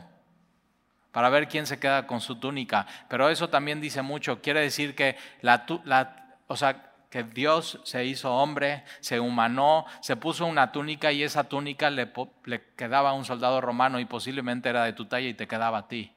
para 1.13 1.29
ver 1.29 1.47
quién 1.47 1.67
se 1.67 1.79
queda 1.79 2.07
con 2.07 2.21
su 2.21 2.37
túnica. 2.37 2.87
Pero 3.09 3.31
eso 3.31 3.49
también 3.49 3.81
dice 3.81 4.03
mucho. 4.03 4.43
Quiere 4.43 4.61
decir 4.61 4.97
que 4.97 5.17
Dios 7.33 7.81
se 7.85 8.05
hizo 8.05 8.35
hombre, 8.35 8.83
se 9.01 9.21
humanó, 9.21 9.87
se 10.01 10.17
puso 10.17 10.47
una 10.47 10.73
túnica 10.73 11.13
y 11.13 11.23
esa 11.23 11.45
túnica 11.45 11.91
le, 11.91 12.13
le, 12.45 12.75
quedaba 12.75 13.11
a 13.11 13.13
un 13.13 13.25
soldado 13.25 13.61
romano 13.61 14.01
y 14.01 14.05
posiblemente 14.05 14.69
era 14.69 14.85
de 14.85 14.93
tu 14.93 15.05
talla 15.05 15.29
y 15.29 15.35
te 15.35 15.47
quedaba 15.47 15.79
a 15.79 15.89
ti. 15.89 16.13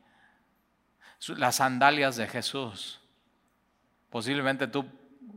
Las 1.28 1.58
sandalias 1.58 2.15
de 2.15 2.28
Jesús. 2.28 3.00
Posiblemente 4.10 4.68
tú 4.68 4.86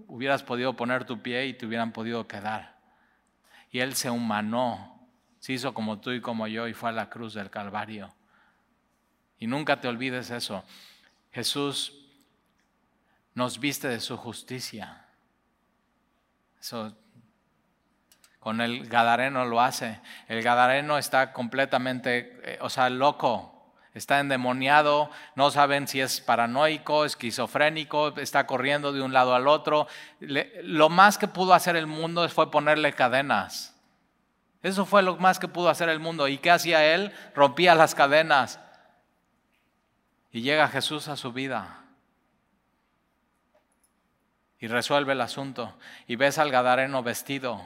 hubieras 0.07 0.43
podido 0.43 0.75
poner 0.75 1.05
tu 1.05 1.21
pie 1.21 1.47
y 1.47 1.53
te 1.53 1.67
hubieran 1.67 1.93
podido 1.93 2.27
quedar. 2.27 2.79
Y 3.71 3.81
Él 3.81 3.95
se 3.95 4.09
humanó 4.09 4.98
se 5.38 5.53
hizo 5.53 5.74
como 5.74 6.01
tú 6.01 6.11
y 6.11 6.20
como 6.20 6.46
yo 6.46 6.68
y 6.68 6.74
fue 6.74 6.90
a 6.90 6.92
la 6.92 7.09
cruz 7.09 7.35
del 7.35 7.51
Calvario. 7.51 8.14
Y 9.38 9.46
nunca 9.46 9.81
te 9.81 9.88
olvides 9.88 10.31
eso. 10.31 10.64
Jesús 11.33 11.94
nos 13.35 13.61
viste 13.61 13.88
de 13.88 14.01
su 14.01 14.16
justicia. 14.16 15.07
Eso 16.61 16.96
con 18.40 18.61
el 18.61 18.88
Gadareno 18.88 19.44
lo 19.44 19.61
hace. 19.61 20.01
El 20.27 20.42
Gadareno 20.42 20.98
está 20.98 21.33
completamente, 21.33 22.40
eh, 22.42 22.59
o 22.61 22.70
sea, 22.70 22.88
loco, 22.88 23.74
está 23.94 24.20
endemoniado, 24.20 25.11
no 25.35 25.51
saben 25.51 25.87
si 25.88 26.01
es 26.01 26.20
paranoico, 26.20 27.05
esquizofrénico, 27.05 28.16
está 28.18 28.46
corriendo 28.46 28.92
de 28.92 29.03
un 29.03 29.12
lado 29.12 29.35
al 29.35 29.48
otro. 29.48 29.87
lo 30.20 30.88
más 30.88 31.18
que 31.18 31.29
pudo 31.29 31.55
hacer 31.55 31.77
el 31.77 31.87
mundo 31.87 32.29
fue 32.29 32.51
ponerle 32.51 32.92
cadenas. 32.92 33.78
Eso 34.62 34.85
fue 34.85 35.03
lo 35.03 35.16
más 35.16 35.38
que 35.38 35.49
pudo 35.49 35.68
hacer 35.68 35.88
el 35.88 36.01
mundo. 36.01 36.27
¿Y 36.29 36.38
qué 36.38 36.51
hacía 36.51 36.94
él? 36.94 37.12
Rompía 37.35 37.75
las 37.75 37.94
cadenas. 37.94 38.61
Y 40.33 40.42
llega 40.42 40.68
Jesús 40.68 41.09
a 41.09 41.16
su 41.16 41.33
vida. 41.33 41.85
Y 44.59 44.66
resuelve 44.66 45.12
el 45.12 45.21
asunto. 45.21 45.77
Y 46.07 46.16
ves 46.16 46.38
al 46.38 46.51
Gadareno 46.51 47.03
vestido. 47.03 47.62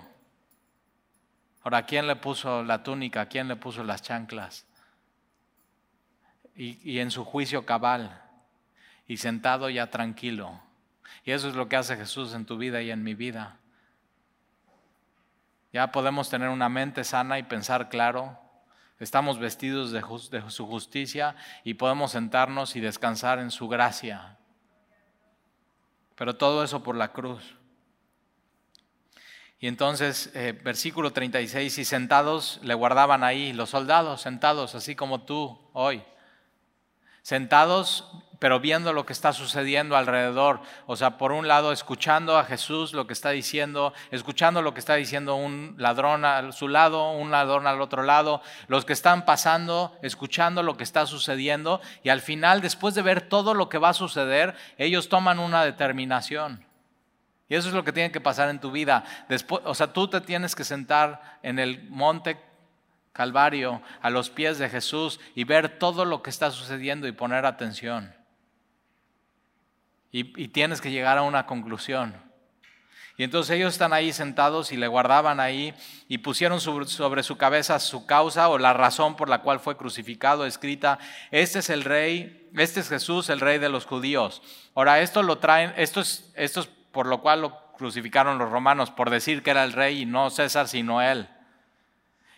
Ahora, 1.63 1.87
¿quién 1.87 2.07
le 2.07 2.17
puso 2.17 2.63
la 2.63 2.83
túnica? 2.83 3.27
¿Quién 3.27 3.49
le 3.49 3.57
puso 3.57 3.85
las 3.85 4.03
chanclas? 4.03 4.67
Y, 6.55 6.79
y 6.89 6.99
en 6.99 7.11
su 7.11 7.25
juicio 7.25 7.65
cabal. 7.65 8.21
Y 9.07 9.17
sentado 9.17 9.71
ya 9.71 9.89
tranquilo. 9.89 10.61
Y 11.25 11.33
eso 11.33 11.49
es 11.49 11.55
lo 11.55 11.69
que 11.69 11.77
hace 11.77 11.97
Jesús 11.97 12.35
en 12.35 12.45
tu 12.45 12.59
vida 12.59 12.83
y 12.83 12.91
en 12.91 13.03
mi 13.03 13.15
vida. 13.15 13.57
Ya 15.73 15.91
podemos 15.91 16.29
tener 16.29 16.51
una 16.51 16.69
mente 16.69 17.03
sana 17.03 17.39
y 17.39 17.45
pensar 17.45 17.89
claro. 17.89 18.39
Estamos 18.99 19.39
vestidos 19.39 19.91
de, 19.91 20.03
su 20.51 20.67
justicia 20.67 21.35
y 21.65 21.75
podemos 21.75 22.13
sentarnos 22.13 22.77
y 22.77 22.81
descansar 22.81 23.39
en 23.39 23.51
su 23.51 23.69
gracia. 23.69 24.39
Pero 26.15 26.37
todo 26.37 26.63
eso 26.63 26.83
por 26.83 26.95
la 26.95 27.13
cruz. 27.13 27.57
Y 29.59 29.67
entonces, 29.67 30.31
eh, 30.35 30.53
versículo 30.53 31.13
36, 31.13 31.79
y 31.79 31.85
sentados 31.85 32.61
le 32.63 32.75
guardaban 32.75 33.25
ahí, 33.25 33.53
los 33.53 33.71
soldados 33.71 34.21
sentados, 34.21 34.75
así 34.75 34.95
como 34.95 35.23
tú 35.23 35.59
hoy, 35.73 36.03
sentados 37.23 38.13
pero 38.43 38.59
viendo 38.59 38.93
lo 38.93 39.07
que 39.07 39.13
está 39.13 39.33
sucediendo 39.33 39.97
alrededor. 39.97 40.63
O 40.87 40.97
sea, 40.97 41.17
por 41.17 41.31
un 41.31 41.47
lado, 41.47 41.71
escuchando 41.71 42.37
a 42.37 42.43
Jesús 42.43 42.93
lo 42.93 43.07
que 43.07 43.13
está 43.13 43.31
diciendo, 43.31 43.95
escuchando 44.11 44.63
lo 44.63 44.75
que 44.75 44.81
está 44.81 44.97
diciendo 44.97 45.37
un 45.37 45.77
ladrón 45.79 46.25
a 46.25 46.51
su 46.51 46.67
lado, 46.67 47.13
un 47.13 47.31
ladrón 47.31 47.69
al 47.69 47.81
otro 47.81 48.03
lado, 48.03 48.43
los 48.67 48.85
que 48.85 48.95
están 48.95 49.25
pasando, 49.25 49.97
escuchando 50.03 50.65
lo 50.65 50.77
que 50.77 50.83
está 50.83 51.07
sucediendo, 51.07 51.81
y 52.03 52.09
al 52.09 52.21
final, 52.21 52.61
después 52.61 52.97
de 52.97 53.03
ver 53.03 53.21
todo 53.21 53.55
lo 53.55 53.69
que 53.69 53.79
va 53.79 53.91
a 53.91 53.95
suceder, 53.95 54.57
ellos 54.77 55.09
toman 55.09 55.39
una 55.39 55.65
determinación. 55.65 56.67
Y 57.49 57.55
eso 57.55 57.69
es 57.69 57.75
lo 57.75 57.85
que 57.85 57.93
tiene 57.93 58.11
que 58.11 58.21
pasar 58.21 58.49
en 58.49 58.59
tu 58.59 58.73
vida. 58.73 59.05
Después, 59.29 59.63
o 59.65 59.75
sea, 59.77 59.93
tú 59.93 60.09
te 60.09 60.21
tienes 60.21 60.57
que 60.57 60.65
sentar 60.65 61.39
en 61.45 61.61
el 61.61 61.89
monte 61.91 62.41
Calvario, 63.13 63.83
a 64.01 64.11
los 64.11 64.31
pies 64.31 64.59
de 64.59 64.69
Jesús, 64.69 65.21
y 65.37 65.45
ver 65.45 65.79
todo 65.79 66.05
lo 66.05 66.25
que 66.25 66.31
está 66.31 66.51
sucediendo 66.51 67.07
y 67.07 67.13
poner 67.13 67.47
atención 67.47 68.21
y, 70.13 70.49
tienes 70.49 70.81
que 70.81 70.91
llegar 70.91 71.17
a 71.17 71.23
una 71.23 71.47
conclusión. 71.47 72.15
Y 73.17 73.25
entonces 73.25 73.57
ellos 73.57 73.73
están 73.73 73.93
ahí 73.93 74.13
sentados 74.13 74.73
y 74.73 74.77
le 74.77 74.87
guardaban 74.87 75.41
ahí 75.41 75.75
y 76.09 76.19
pusieron 76.19 76.61
sobre 76.61 77.23
su 77.23 77.37
cabeza 77.37 77.79
su 77.79 78.07
causa 78.07 78.49
o 78.49 78.59
la 78.59 78.73
razón 78.73 79.17
por 79.17 79.29
la 79.29 79.43
cual 79.43 79.61
fue 79.61 79.77
crucificado, 79.77 80.47
escrita, 80.47 80.99
este 81.31 81.59
es 81.59 81.71
el 81.71 81.85
rey, 81.85 82.51
este 82.55 82.81
es 82.81 82.89
Jesús, 82.89 83.29
el 83.31 83.41
rey 83.41 83.59
de 83.59 83.69
los 83.69 83.87
judíos. 83.87 84.43
Ahora, 84.75 85.01
esto 85.01 85.23
lo 85.23 85.39
traen, 85.39 85.73
esto 85.77 86.01
es, 86.01 86.33
esto 86.37 86.61
es 86.61 86.67
por 86.67 87.07
lo 87.07 87.21
cual 87.21 87.43
lo 87.43 87.73
crucificaron 87.77 88.39
los 88.39 88.51
romanos, 88.51 88.91
por 88.91 89.11
decir 89.11 89.43
que 89.43 89.51
era 89.51 89.65
el 89.65 89.73
rey 89.73 90.03
y 90.03 90.07
no 90.07 90.31
César, 90.31 90.69
sino 90.69 91.03
él. 91.03 91.29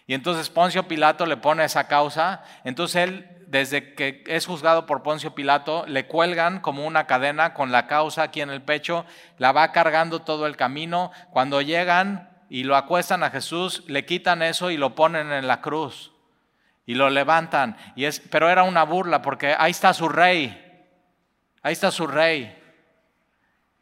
Y 0.06 0.14
entonces 0.14 0.50
Poncio 0.50 0.86
Pilato 0.86 1.26
le 1.26 1.36
pone 1.36 1.64
esa 1.64 1.88
causa, 1.88 2.44
entonces 2.64 3.08
él 3.08 3.34
desde 3.54 3.94
que 3.94 4.24
es 4.26 4.46
juzgado 4.46 4.84
por 4.84 5.04
Poncio 5.04 5.32
Pilato, 5.34 5.84
le 5.86 6.06
cuelgan 6.06 6.58
como 6.58 6.84
una 6.84 7.06
cadena 7.06 7.54
con 7.54 7.70
la 7.70 7.86
causa 7.86 8.24
aquí 8.24 8.40
en 8.40 8.50
el 8.50 8.62
pecho, 8.62 9.06
la 9.38 9.52
va 9.52 9.70
cargando 9.70 10.22
todo 10.22 10.48
el 10.48 10.56
camino. 10.56 11.12
Cuando 11.30 11.60
llegan 11.62 12.30
y 12.48 12.64
lo 12.64 12.74
acuestan 12.74 13.22
a 13.22 13.30
Jesús, 13.30 13.84
le 13.86 14.04
quitan 14.04 14.42
eso 14.42 14.72
y 14.72 14.76
lo 14.76 14.96
ponen 14.96 15.30
en 15.30 15.46
la 15.46 15.60
cruz. 15.60 16.12
Y 16.84 16.96
lo 16.96 17.08
levantan. 17.10 17.76
Y 17.94 18.06
es, 18.06 18.18
pero 18.18 18.50
era 18.50 18.64
una 18.64 18.82
burla 18.82 19.22
porque 19.22 19.54
ahí 19.56 19.70
está 19.70 19.94
su 19.94 20.08
rey. 20.08 20.60
Ahí 21.62 21.74
está 21.74 21.92
su 21.92 22.08
rey. 22.08 22.60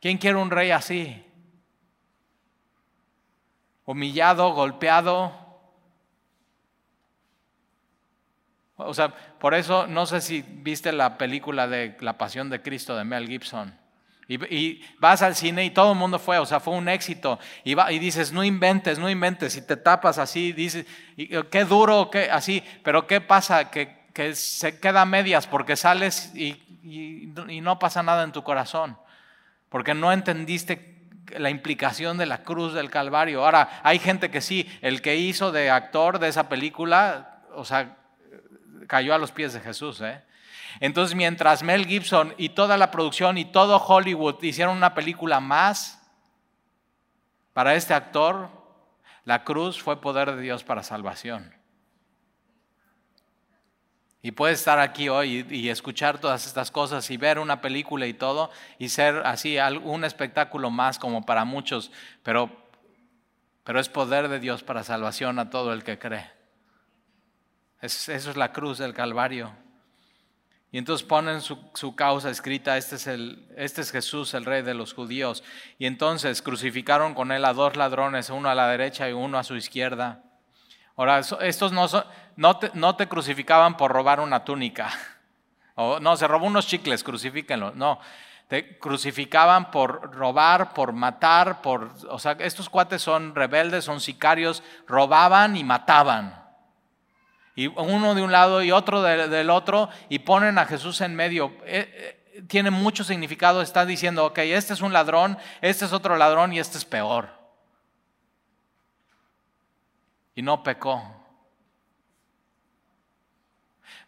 ¿Quién 0.02 0.18
quiere 0.18 0.36
un 0.36 0.50
rey 0.50 0.70
así? 0.70 1.24
Humillado, 3.86 4.52
golpeado. 4.52 5.41
O 8.86 8.94
sea, 8.94 9.08
por 9.38 9.54
eso 9.54 9.86
no 9.86 10.06
sé 10.06 10.20
si 10.20 10.42
viste 10.42 10.92
la 10.92 11.18
película 11.18 11.66
de 11.66 11.96
La 12.00 12.18
Pasión 12.18 12.50
de 12.50 12.62
Cristo 12.62 12.96
de 12.96 13.04
Mel 13.04 13.28
Gibson. 13.28 13.74
Y, 14.28 14.80
vas 14.98 15.20
al 15.20 15.34
cine 15.34 15.64
y 15.64 15.70
todo 15.70 15.92
el 15.92 15.98
mundo 15.98 16.18
fue, 16.18 16.38
o 16.38 16.46
sea, 16.46 16.60
fue 16.60 16.74
un 16.74 16.88
éxito. 16.88 17.38
Y, 17.64 17.74
dices, 17.98 18.32
no 18.32 18.42
inventes, 18.44 18.98
no 18.98 19.10
inventes. 19.10 19.56
Y 19.56 19.62
te 19.66 19.76
tapas 19.76 20.18
así, 20.18 20.52
dices, 20.52 20.86
qué 21.50 21.64
duro, 21.64 22.10
qué 22.10 22.30
así. 22.30 22.62
Pero 22.82 23.06
¿qué 23.06 23.20
pasa? 23.20 23.70
Que, 23.70 24.06
que 24.14 24.34
se 24.34 24.78
queda 24.78 25.02
a 25.02 25.06
medias 25.06 25.46
porque 25.46 25.76
sales 25.76 26.32
y 26.34 27.30
no 27.62 27.78
pasa 27.78 28.02
nada 28.02 28.22
en 28.22 28.32
tu 28.32 28.42
corazón. 28.42 28.96
Porque 29.68 29.94
no 29.94 30.12
entendiste 30.12 30.92
la 31.38 31.50
implicación 31.50 32.18
de 32.18 32.26
la 32.26 32.42
cruz 32.42 32.74
del 32.74 32.90
Calvario. 32.90 33.44
Ahora, 33.44 33.80
hay 33.82 33.98
gente 33.98 34.30
que 34.30 34.40
sí, 34.40 34.68
el 34.80 35.02
que 35.02 35.16
hizo 35.16 35.52
de 35.52 35.70
actor 35.70 36.18
de 36.18 36.28
esa 36.28 36.48
película, 36.48 37.42
o 37.54 37.64
sea, 37.64 37.96
cayó 38.86 39.14
a 39.14 39.18
los 39.18 39.32
pies 39.32 39.52
de 39.52 39.60
Jesús. 39.60 40.00
¿eh? 40.00 40.22
Entonces, 40.80 41.14
mientras 41.14 41.62
Mel 41.62 41.86
Gibson 41.86 42.34
y 42.38 42.50
toda 42.50 42.76
la 42.76 42.90
producción 42.90 43.38
y 43.38 43.44
todo 43.44 43.76
Hollywood 43.76 44.42
hicieron 44.42 44.76
una 44.76 44.94
película 44.94 45.40
más, 45.40 45.98
para 47.52 47.74
este 47.74 47.94
actor, 47.94 48.48
la 49.24 49.44
cruz 49.44 49.80
fue 49.80 50.00
poder 50.00 50.34
de 50.34 50.40
Dios 50.40 50.64
para 50.64 50.82
salvación. 50.82 51.54
Y 54.22 54.30
puedes 54.30 54.60
estar 54.60 54.78
aquí 54.78 55.08
hoy 55.08 55.46
y, 55.50 55.68
escuchar 55.68 56.18
todas 56.18 56.46
estas 56.46 56.70
cosas 56.70 57.10
y 57.10 57.16
ver 57.16 57.40
una 57.40 57.60
película 57.60 58.06
y 58.06 58.14
todo 58.14 58.50
y 58.78 58.88
ser 58.88 59.22
así 59.26 59.58
un 59.82 60.04
espectáculo 60.04 60.70
más 60.70 60.98
como 60.98 61.26
para 61.26 61.44
muchos, 61.44 61.90
pero, 62.22 62.48
pero 63.64 63.80
es 63.80 63.88
poder 63.88 64.28
de 64.28 64.38
Dios 64.38 64.62
para 64.62 64.84
salvación 64.84 65.40
a 65.40 65.50
todo 65.50 65.72
el 65.72 65.82
que 65.82 65.98
cree. 65.98 66.30
Eso 67.82 68.12
es 68.12 68.36
la 68.36 68.52
cruz 68.52 68.78
del 68.78 68.94
Calvario. 68.94 69.52
Y 70.74 70.78
entonces 70.78 71.06
ponen 71.06 71.42
su, 71.42 71.94
causa 71.94 72.30
escrita, 72.30 72.78
este 72.78 72.96
es, 72.96 73.06
el, 73.06 73.46
este 73.58 73.82
es 73.82 73.92
Jesús, 73.92 74.32
el 74.32 74.46
rey 74.46 74.62
de 74.62 74.72
los 74.72 74.94
judíos. 74.94 75.44
Y 75.78 75.84
entonces 75.84 76.40
crucificaron 76.40 77.12
con 77.12 77.30
él 77.30 77.44
a 77.44 77.52
dos 77.52 77.76
ladrones, 77.76 78.30
uno 78.30 78.48
a 78.48 78.54
la 78.54 78.68
derecha 78.68 79.06
y 79.06 79.12
uno 79.12 79.36
a 79.38 79.44
su 79.44 79.54
izquierda. 79.54 80.22
Ahora, 80.96 81.18
estos 81.18 81.72
no, 81.72 81.86
no, 82.36 82.58
te, 82.58 82.70
no 82.72 82.96
te 82.96 83.06
crucificaban 83.06 83.76
por 83.76 83.92
robar 83.92 84.18
una 84.18 84.44
túnica. 84.44 84.90
O, 85.74 85.98
no, 86.00 86.18
se 86.18 86.28
robó 86.28 86.46
unos 86.46 86.66
chicles, 86.66 87.02
crucifíquenlo. 87.02 87.72
No, 87.74 87.98
te 88.46 88.78
crucificaban 88.78 89.70
por 89.70 90.14
robar, 90.14 90.74
por 90.74 90.92
matar, 90.92 91.62
por... 91.62 91.94
O 92.10 92.18
sea, 92.18 92.32
estos 92.40 92.68
cuates 92.68 93.00
son 93.00 93.34
rebeldes, 93.34 93.86
son 93.86 93.98
sicarios, 93.98 94.62
robaban 94.86 95.56
y 95.56 95.64
mataban. 95.64 96.41
Y 97.54 97.66
uno 97.66 98.14
de 98.14 98.22
un 98.22 98.32
lado 98.32 98.62
y 98.62 98.72
otro 98.72 99.02
del 99.02 99.50
otro 99.50 99.90
y 100.08 100.20
ponen 100.20 100.58
a 100.58 100.64
Jesús 100.64 101.00
en 101.00 101.14
medio. 101.14 101.52
Eh, 101.64 102.18
eh, 102.34 102.42
tiene 102.48 102.70
mucho 102.70 103.04
significado, 103.04 103.60
está 103.60 103.84
diciendo, 103.84 104.24
ok, 104.26 104.38
este 104.38 104.72
es 104.72 104.80
un 104.80 104.92
ladrón, 104.92 105.36
este 105.60 105.84
es 105.84 105.92
otro 105.92 106.16
ladrón 106.16 106.52
y 106.52 106.58
este 106.58 106.78
es 106.78 106.84
peor. 106.84 107.28
Y 110.34 110.42
no 110.42 110.62
pecó. 110.62 111.22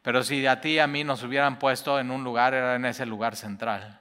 Pero 0.00 0.22
si 0.22 0.46
a 0.46 0.60
ti 0.60 0.70
y 0.70 0.78
a 0.78 0.86
mí 0.86 1.04
nos 1.04 1.22
hubieran 1.22 1.58
puesto 1.58 1.98
en 1.98 2.10
un 2.10 2.24
lugar, 2.24 2.54
era 2.54 2.76
en 2.76 2.84
ese 2.86 3.04
lugar 3.06 3.36
central. 3.36 4.00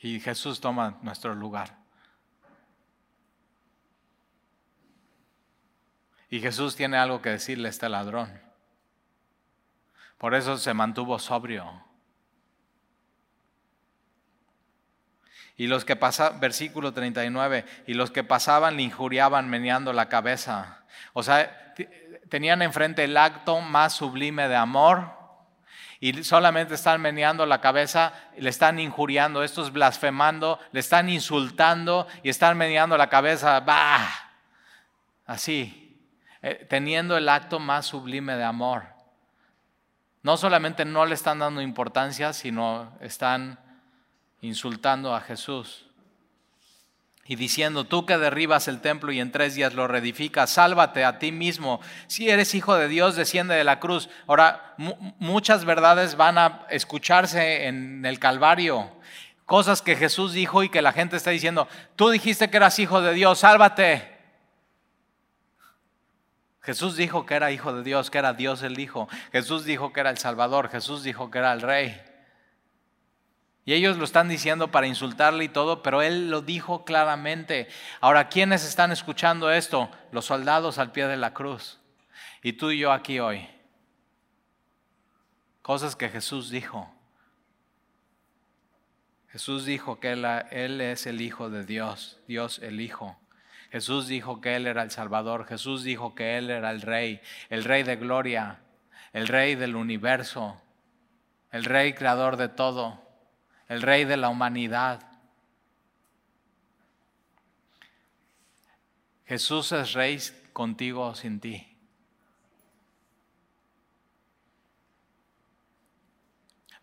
Y 0.00 0.20
Jesús 0.20 0.60
toma 0.60 0.98
nuestro 1.02 1.34
lugar. 1.34 1.85
Y 6.28 6.40
Jesús 6.40 6.76
tiene 6.76 6.96
algo 6.96 7.22
que 7.22 7.30
decirle 7.30 7.68
a 7.68 7.70
este 7.70 7.88
ladrón. 7.88 8.40
Por 10.18 10.34
eso 10.34 10.56
se 10.58 10.74
mantuvo 10.74 11.18
sobrio. 11.18 11.84
Y 15.56 15.68
los 15.68 15.84
que 15.84 15.96
pasaban, 15.96 16.40
versículo 16.40 16.92
39, 16.92 17.64
y 17.86 17.94
los 17.94 18.10
que 18.10 18.24
pasaban 18.24 18.76
le 18.76 18.82
injuriaban 18.82 19.48
meneando 19.48 19.92
la 19.92 20.08
cabeza. 20.08 20.84
O 21.12 21.22
sea, 21.22 21.74
tenían 22.28 22.60
enfrente 22.62 23.04
el 23.04 23.16
acto 23.16 23.60
más 23.60 23.94
sublime 23.94 24.48
de 24.48 24.56
amor 24.56 25.16
y 25.98 26.24
solamente 26.24 26.74
están 26.74 27.00
meneando 27.00 27.46
la 27.46 27.60
cabeza, 27.60 28.12
le 28.36 28.50
están 28.50 28.78
injuriando, 28.78 29.42
estos 29.42 29.72
blasfemando, 29.72 30.58
le 30.72 30.80
están 30.80 31.08
insultando 31.08 32.06
y 32.22 32.28
están 32.28 32.58
meneando 32.58 32.98
la 32.98 33.08
cabeza, 33.08 33.60
bah, 33.60 34.06
así. 35.24 35.85
Eh, 36.48 36.64
teniendo 36.68 37.16
el 37.16 37.28
acto 37.28 37.58
más 37.58 37.86
sublime 37.86 38.36
de 38.36 38.44
amor. 38.44 38.84
No 40.22 40.36
solamente 40.36 40.84
no 40.84 41.04
le 41.04 41.16
están 41.16 41.40
dando 41.40 41.60
importancia, 41.60 42.32
sino 42.32 42.96
están 43.00 43.58
insultando 44.42 45.12
a 45.12 45.20
Jesús. 45.20 45.86
Y 47.24 47.34
diciendo, 47.34 47.82
tú 47.82 48.06
que 48.06 48.16
derribas 48.16 48.68
el 48.68 48.80
templo 48.80 49.10
y 49.10 49.18
en 49.18 49.32
tres 49.32 49.56
días 49.56 49.74
lo 49.74 49.88
reedificas, 49.88 50.50
sálvate 50.50 51.04
a 51.04 51.18
ti 51.18 51.32
mismo. 51.32 51.80
Si 52.06 52.30
eres 52.30 52.54
hijo 52.54 52.76
de 52.76 52.86
Dios, 52.86 53.16
desciende 53.16 53.56
de 53.56 53.64
la 53.64 53.80
cruz. 53.80 54.08
Ahora, 54.28 54.76
muchas 55.18 55.64
verdades 55.64 56.16
van 56.16 56.38
a 56.38 56.64
escucharse 56.70 57.66
en 57.66 58.06
el 58.06 58.20
Calvario. 58.20 58.92
Cosas 59.46 59.82
que 59.82 59.96
Jesús 59.96 60.32
dijo 60.32 60.62
y 60.62 60.68
que 60.68 60.80
la 60.80 60.92
gente 60.92 61.16
está 61.16 61.30
diciendo, 61.30 61.66
tú 61.96 62.10
dijiste 62.10 62.50
que 62.50 62.58
eras 62.58 62.78
hijo 62.78 63.00
de 63.00 63.14
Dios, 63.14 63.40
sálvate. 63.40 64.15
Jesús 66.66 66.96
dijo 66.96 67.26
que 67.26 67.34
era 67.34 67.52
hijo 67.52 67.72
de 67.72 67.84
Dios, 67.84 68.10
que 68.10 68.18
era 68.18 68.34
Dios 68.34 68.60
el 68.64 68.80
Hijo. 68.80 69.08
Jesús 69.30 69.64
dijo 69.64 69.92
que 69.92 70.00
era 70.00 70.10
el 70.10 70.18
Salvador. 70.18 70.68
Jesús 70.68 71.04
dijo 71.04 71.30
que 71.30 71.38
era 71.38 71.52
el 71.52 71.62
Rey. 71.62 72.02
Y 73.64 73.74
ellos 73.74 73.98
lo 73.98 74.04
están 74.04 74.28
diciendo 74.28 74.72
para 74.72 74.88
insultarle 74.88 75.44
y 75.44 75.48
todo, 75.48 75.80
pero 75.84 76.02
Él 76.02 76.28
lo 76.28 76.40
dijo 76.40 76.84
claramente. 76.84 77.68
Ahora, 78.00 78.28
¿quiénes 78.28 78.64
están 78.64 78.90
escuchando 78.90 79.52
esto? 79.52 79.88
Los 80.10 80.24
soldados 80.24 80.78
al 80.78 80.90
pie 80.90 81.06
de 81.06 81.16
la 81.16 81.32
cruz. 81.32 81.78
Y 82.42 82.54
tú 82.54 82.72
y 82.72 82.80
yo 82.80 82.90
aquí 82.90 83.20
hoy. 83.20 83.48
Cosas 85.62 85.94
que 85.94 86.08
Jesús 86.08 86.50
dijo. 86.50 86.92
Jesús 89.28 89.66
dijo 89.66 90.00
que 90.00 90.10
él, 90.10 90.24
él 90.50 90.80
es 90.80 91.06
el 91.06 91.20
Hijo 91.20 91.48
de 91.48 91.64
Dios, 91.64 92.18
Dios 92.26 92.58
el 92.58 92.80
Hijo. 92.80 93.16
Jesús 93.70 94.06
dijo 94.06 94.40
que 94.40 94.56
Él 94.56 94.66
era 94.66 94.82
el 94.82 94.90
Salvador, 94.90 95.46
Jesús 95.46 95.82
dijo 95.82 96.14
que 96.14 96.38
Él 96.38 96.50
era 96.50 96.70
el 96.70 96.82
Rey, 96.82 97.20
el 97.50 97.64
Rey 97.64 97.82
de 97.82 97.96
gloria, 97.96 98.60
el 99.12 99.28
Rey 99.28 99.54
del 99.54 99.76
universo, 99.76 100.60
el 101.50 101.64
Rey 101.64 101.92
creador 101.92 102.36
de 102.36 102.48
todo, 102.48 103.02
el 103.68 103.82
Rey 103.82 104.04
de 104.04 104.16
la 104.16 104.28
humanidad. 104.28 105.00
Jesús 109.26 109.72
es 109.72 109.92
Rey 109.92 110.18
contigo 110.52 111.08
o 111.08 111.14
sin 111.14 111.40
ti. 111.40 111.76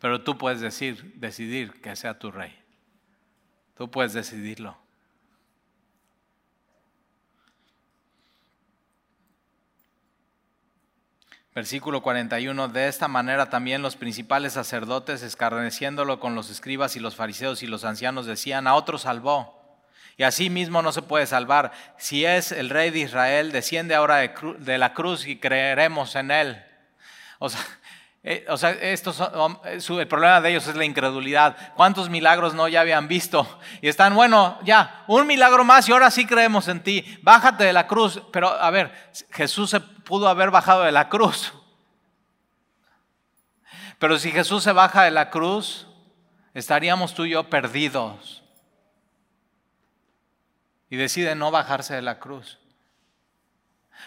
Pero 0.03 0.21
tú 0.21 0.37
puedes 0.37 0.59
decir, 0.59 1.13
decidir 1.15 1.79
que 1.81 1.95
sea 1.95 2.19
tu 2.19 2.29
rey. 2.29 2.53
Tú 3.77 3.89
puedes 3.89 4.11
decidirlo. 4.11 4.82
Versículo 11.55 12.01
41, 12.01 12.69
de 12.69 12.87
esta 12.87 13.07
manera 13.07 13.51
también 13.51 13.83
los 13.83 13.95
principales 13.95 14.53
sacerdotes, 14.53 15.21
escarneciéndolo 15.21 16.19
con 16.19 16.33
los 16.33 16.49
escribas 16.49 16.95
y 16.95 16.99
los 16.99 17.15
fariseos 17.15 17.61
y 17.61 17.67
los 17.67 17.85
ancianos, 17.85 18.25
decían, 18.25 18.65
a 18.65 18.73
otro 18.73 18.97
salvó. 18.97 19.61
Y 20.17 20.23
así 20.23 20.49
mismo 20.49 20.81
no 20.81 20.91
se 20.91 21.03
puede 21.03 21.27
salvar. 21.27 21.71
Si 21.97 22.25
es 22.25 22.51
el 22.51 22.71
rey 22.71 22.89
de 22.89 22.99
Israel, 22.99 23.51
desciende 23.51 23.93
ahora 23.93 24.17
de, 24.17 24.77
la 24.79 24.93
cruz 24.95 25.27
y 25.27 25.37
creeremos 25.37 26.15
en 26.15 26.31
él. 26.31 26.63
O 27.37 27.49
sea, 27.49 27.61
eh, 28.23 28.45
o 28.49 28.57
sea 28.57 28.71
estos 28.71 29.21
el 29.21 30.07
problema 30.07 30.41
de 30.41 30.49
ellos 30.49 30.67
es 30.67 30.75
la 30.75 30.85
incredulidad. 30.85 31.55
¿Cuántos 31.75 32.09
milagros 32.09 32.55
no 32.55 32.67
ya 32.67 32.81
habían 32.81 33.07
visto? 33.07 33.59
Y 33.79 33.89
están, 33.89 34.15
bueno, 34.15 34.57
ya, 34.63 35.03
un 35.05 35.27
milagro 35.27 35.63
más 35.63 35.87
y 35.87 35.91
ahora 35.91 36.09
sí 36.09 36.25
creemos 36.25 36.67
en 36.67 36.81
ti. 36.81 37.19
Bájate 37.21 37.63
de 37.63 37.73
la 37.73 37.85
cruz. 37.85 38.21
Pero 38.31 38.49
a 38.49 38.71
ver, 38.71 38.91
Jesús 39.31 39.69
se 39.69 39.81
pudo 40.03 40.27
haber 40.27 40.51
bajado 40.51 40.83
de 40.83 40.91
la 40.91 41.09
cruz. 41.09 41.53
Pero 43.99 44.17
si 44.17 44.31
Jesús 44.31 44.63
se 44.63 44.71
baja 44.71 45.03
de 45.03 45.11
la 45.11 45.29
cruz, 45.29 45.87
estaríamos 46.53 47.13
tú 47.13 47.25
y 47.25 47.31
yo 47.31 47.49
perdidos. 47.49 48.43
Y 50.89 50.97
decide 50.97 51.35
no 51.35 51.51
bajarse 51.51 51.95
de 51.95 52.01
la 52.01 52.19
cruz. 52.19 52.59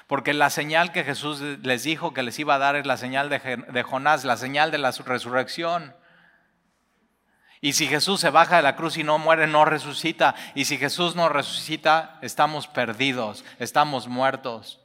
Porque 0.06 0.34
la 0.34 0.50
señal 0.50 0.92
que 0.92 1.04
Jesús 1.04 1.40
les 1.40 1.82
dijo 1.82 2.12
que 2.12 2.22
les 2.22 2.38
iba 2.38 2.54
a 2.54 2.58
dar 2.58 2.76
es 2.76 2.86
la 2.86 2.96
señal 2.96 3.28
de, 3.28 3.82
Jonás, 3.82 4.24
la 4.24 4.36
señal 4.36 4.70
de 4.70 4.78
la 4.78 4.90
resurrección. 4.90 5.96
Y 7.60 7.72
si 7.72 7.88
Jesús 7.88 8.20
se 8.20 8.30
baja 8.30 8.56
de 8.56 8.62
la 8.62 8.76
cruz 8.76 8.98
y 8.98 9.02
no 9.02 9.18
muere, 9.18 9.46
no 9.46 9.64
resucita. 9.64 10.34
Y 10.54 10.66
si 10.66 10.76
Jesús 10.76 11.16
no 11.16 11.28
resucita, 11.28 12.18
estamos 12.20 12.68
perdidos, 12.68 13.44
estamos 13.58 14.06
muertos. 14.06 14.78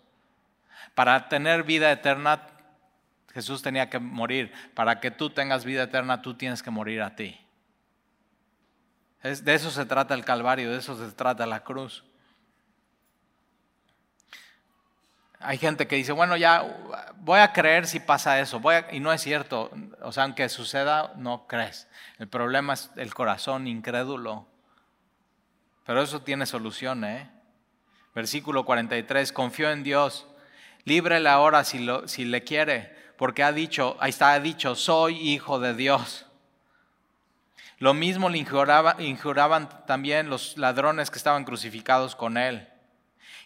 Para 0.96 1.30
tener 1.30 1.64
vida 1.64 1.92
eterna, 1.92 2.48
Jesús 3.34 3.62
tenía 3.62 3.90
que 3.90 4.00
morir. 4.00 4.52
Para 4.74 5.00
que 5.00 5.12
tú 5.12 5.30
tengas 5.30 5.66
vida 5.66 5.84
eterna, 5.84 6.22
tú 6.22 6.34
tienes 6.36 6.62
que 6.62 6.72
morir 6.72 7.02
a 7.02 7.16
ti. 7.16 7.40
de 9.24 9.54
eso 9.54 9.72
se 9.72 9.86
trata 9.86 10.14
el 10.14 10.26
Calvario, 10.26 10.72
de 10.72 10.78
eso 10.78 10.98
se 10.98 11.14
trata 11.16 11.46
la 11.46 11.64
cruz. 11.64 12.04
Hay 15.44 15.58
gente 15.58 15.88
que 15.88 15.96
dice, 15.96 16.12
bueno, 16.12 16.38
ya 16.38 16.64
voy 17.18 17.40
a 17.40 17.52
creer 17.52 17.88
si 17.88 18.00
pasa 18.00 18.40
eso. 18.40 18.62
y 18.92 19.00
no 19.00 19.12
es 19.12 19.22
cierto. 19.22 19.72
O 20.02 20.12
sea, 20.12 20.24
aunque 20.24 20.48
suceda, 20.50 21.14
no 21.16 21.48
crees. 21.48 21.88
El 22.20 22.28
problema 22.28 22.74
es 22.74 22.92
el 22.96 23.14
corazón 23.14 23.68
incrédulo. 23.68 24.46
Pero 25.86 26.04
eso 26.04 26.22
tiene 26.22 26.46
solución, 26.46 27.04
¿eh? 27.04 27.30
Versículo 28.14 28.66
43, 28.66 29.32
confió 29.32 29.72
en 29.72 29.84
Dios. 29.84 30.28
Líbrele 30.86 31.30
ahora 31.30 31.64
si, 31.64 31.80
lo, 31.80 32.08
si 32.08 32.26
le 32.26 32.44
quiere, 32.44 32.96
porque 33.18 33.44
ha 33.44 33.52
dicho, 33.52 33.98
ahí 34.00 34.10
está, 34.10 34.34
ha 34.34 34.40
dicho, 34.40 34.76
soy 34.76 35.18
hijo 35.18 35.60
de 35.60 35.76
Dios. 35.76 36.26
Lo 37.78 37.94
mismo 37.94 38.30
le 38.30 38.38
injuraban 38.38 39.86
también 39.86 40.30
los 40.30 40.58
ladrones 40.58 41.10
que 41.10 41.18
estaban 41.18 41.46
crucificados 41.46 42.16
con 42.16 42.38
él. 42.38 42.68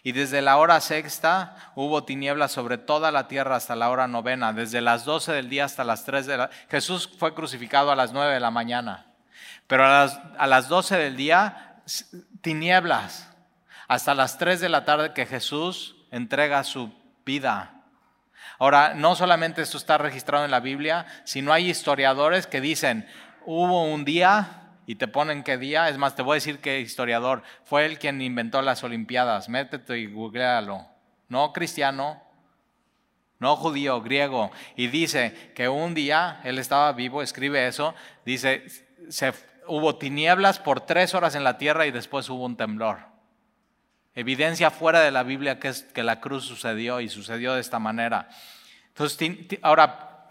Y 0.02 0.12
desde 0.12 0.40
la 0.40 0.58
hora 0.58 0.80
sexta 0.80 1.72
hubo 1.74 2.04
tinieblas 2.04 2.52
sobre 2.52 2.78
toda 2.78 3.10
la 3.10 3.28
tierra 3.28 3.56
hasta 3.56 3.74
la 3.74 3.90
hora 3.90 4.06
novena, 4.06 4.52
desde 4.52 4.80
las 4.80 5.04
doce 5.04 5.32
del 5.32 5.48
día 5.48 5.64
hasta 5.64 5.84
las 5.84 6.04
tres 6.04 6.26
de 6.26 6.36
la... 6.36 6.50
Jesús 6.70 7.10
fue 7.18 7.34
crucificado 7.34 7.90
a 7.90 7.96
las 7.96 8.12
nueve 8.12 8.34
de 8.34 8.40
la 8.40 8.50
mañana, 8.50 9.06
pero 9.66 9.84
a 9.84 9.88
las, 9.88 10.20
a 10.38 10.46
las 10.46 10.68
doce 10.68 10.96
del 10.96 11.16
día 11.16 11.82
tinieblas, 12.40 13.28
hasta 13.88 14.14
las 14.14 14.38
tres 14.38 14.60
de 14.60 14.68
la 14.68 14.84
tarde 14.84 15.12
que 15.12 15.26
Jesús 15.26 15.96
entrega 16.10 16.62
su 16.62 16.92
vida. 17.26 17.82
Ahora, 18.58 18.94
no 18.94 19.14
solamente 19.14 19.60
esto 19.60 19.76
está 19.76 19.98
registrado 19.98 20.46
en 20.46 20.50
la 20.50 20.60
Biblia, 20.60 21.04
sino 21.24 21.52
hay 21.52 21.68
historiadores 21.68 22.46
que 22.46 22.62
dicen, 22.62 23.06
hubo 23.44 23.84
un 23.84 24.06
día 24.06 24.62
y 24.86 24.94
te 24.94 25.08
ponen 25.08 25.42
qué 25.42 25.58
día. 25.58 25.90
Es 25.90 25.98
más, 25.98 26.14
te 26.14 26.22
voy 26.22 26.34
a 26.34 26.36
decir 26.36 26.60
que 26.60 26.80
historiador 26.80 27.42
fue 27.64 27.84
el 27.84 27.98
quien 27.98 28.22
inventó 28.22 28.62
las 28.62 28.82
Olimpiadas. 28.82 29.50
Métete 29.50 29.98
y 29.98 30.06
googlealo. 30.06 30.86
No 31.28 31.52
cristiano, 31.52 32.22
no 33.40 33.56
judío, 33.56 34.00
griego. 34.00 34.50
Y 34.76 34.86
dice 34.86 35.52
que 35.54 35.68
un 35.68 35.92
día 35.92 36.40
él 36.44 36.58
estaba 36.58 36.92
vivo, 36.92 37.20
escribe 37.20 37.66
eso. 37.66 37.94
Dice, 38.24 38.64
se, 39.10 39.34
hubo 39.66 39.96
tinieblas 39.96 40.58
por 40.60 40.80
tres 40.80 41.14
horas 41.14 41.34
en 41.34 41.44
la 41.44 41.58
tierra 41.58 41.86
y 41.86 41.90
después 41.90 42.30
hubo 42.30 42.44
un 42.44 42.56
temblor. 42.56 43.15
Evidencia 44.16 44.70
fuera 44.70 45.00
de 45.00 45.12
la 45.12 45.22
Biblia 45.22 45.60
que, 45.60 45.68
es, 45.68 45.82
que 45.82 46.02
la 46.02 46.20
cruz 46.20 46.44
sucedió 46.44 47.00
y 47.00 47.08
sucedió 47.08 47.54
de 47.54 47.60
esta 47.60 47.78
manera. 47.78 48.28
Entonces, 48.88 49.58
ahora, 49.62 50.26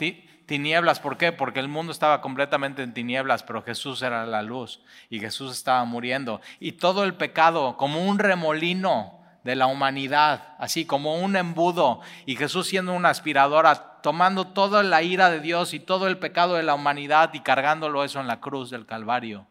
tinieblas. 0.46 1.00
¿Por 1.00 1.18
qué? 1.18 1.32
Porque 1.32 1.60
el 1.60 1.68
mundo 1.68 1.92
estaba 1.92 2.22
completamente 2.22 2.84
en 2.84 2.94
tinieblas, 2.94 3.44
pero 3.44 3.62
Jesús 3.62 4.02
era 4.02 4.26
la 4.26 4.42
luz 4.42 4.82
y 5.10 5.20
Jesús 5.20 5.54
estaba 5.54 5.86
muriendo. 5.86 6.42
Y 6.60 6.74
todo 6.74 7.04
el 7.04 7.14
pecado, 7.14 7.78
como 7.78 8.04
un 8.06 8.20
remolino 8.20 9.20
de 9.44 9.56
la 9.56 9.68
humanidad, 9.68 10.56
así 10.58 10.86
como 10.86 11.18
un 11.18 11.36
embudo, 11.36 12.02
y 12.26 12.36
Jesús 12.36 12.68
siendo 12.68 12.94
una 12.94 13.10
aspiradora, 13.10 14.02
tomando 14.02 14.48
toda 14.48 14.82
la 14.82 15.04
ira 15.04 15.30
de 15.30 15.40
Dios 15.40 15.76
y 15.76 15.80
todo 15.80 16.08
el 16.08 16.18
pecado 16.18 16.56
de 16.56 16.64
la 16.64 16.74
humanidad 16.74 17.32
y 17.34 17.42
cargándolo 17.42 18.04
eso 18.04 18.20
en 18.20 18.28
la 18.28 18.40
cruz 18.40 18.72
del 18.72 18.88
Calvario. 18.88 19.46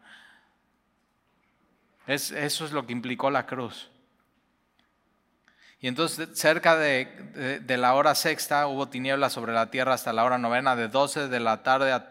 Es, 2.07 2.31
eso 2.31 2.65
es 2.65 2.71
lo 2.71 2.85
que 2.85 2.91
implicó 2.91 3.31
la 3.31 3.45
cruz. 3.45 3.89
Y 5.79 5.87
entonces 5.87 6.29
cerca 6.33 6.77
de, 6.77 7.61
la 7.67 7.93
hora 7.93 8.15
sexta 8.15 8.67
hubo 8.67 8.87
tinieblas 8.87 9.33
sobre 9.33 9.53
la 9.53 9.69
tierra 9.69 9.93
hasta 9.93 10.13
la 10.13 10.23
hora 10.23 10.37
novena, 10.37 10.75
de 10.75 10.87
12 10.87 11.27
de 11.27 11.39
la 11.39 11.63
tarde 11.63 11.91
a, 11.91 12.09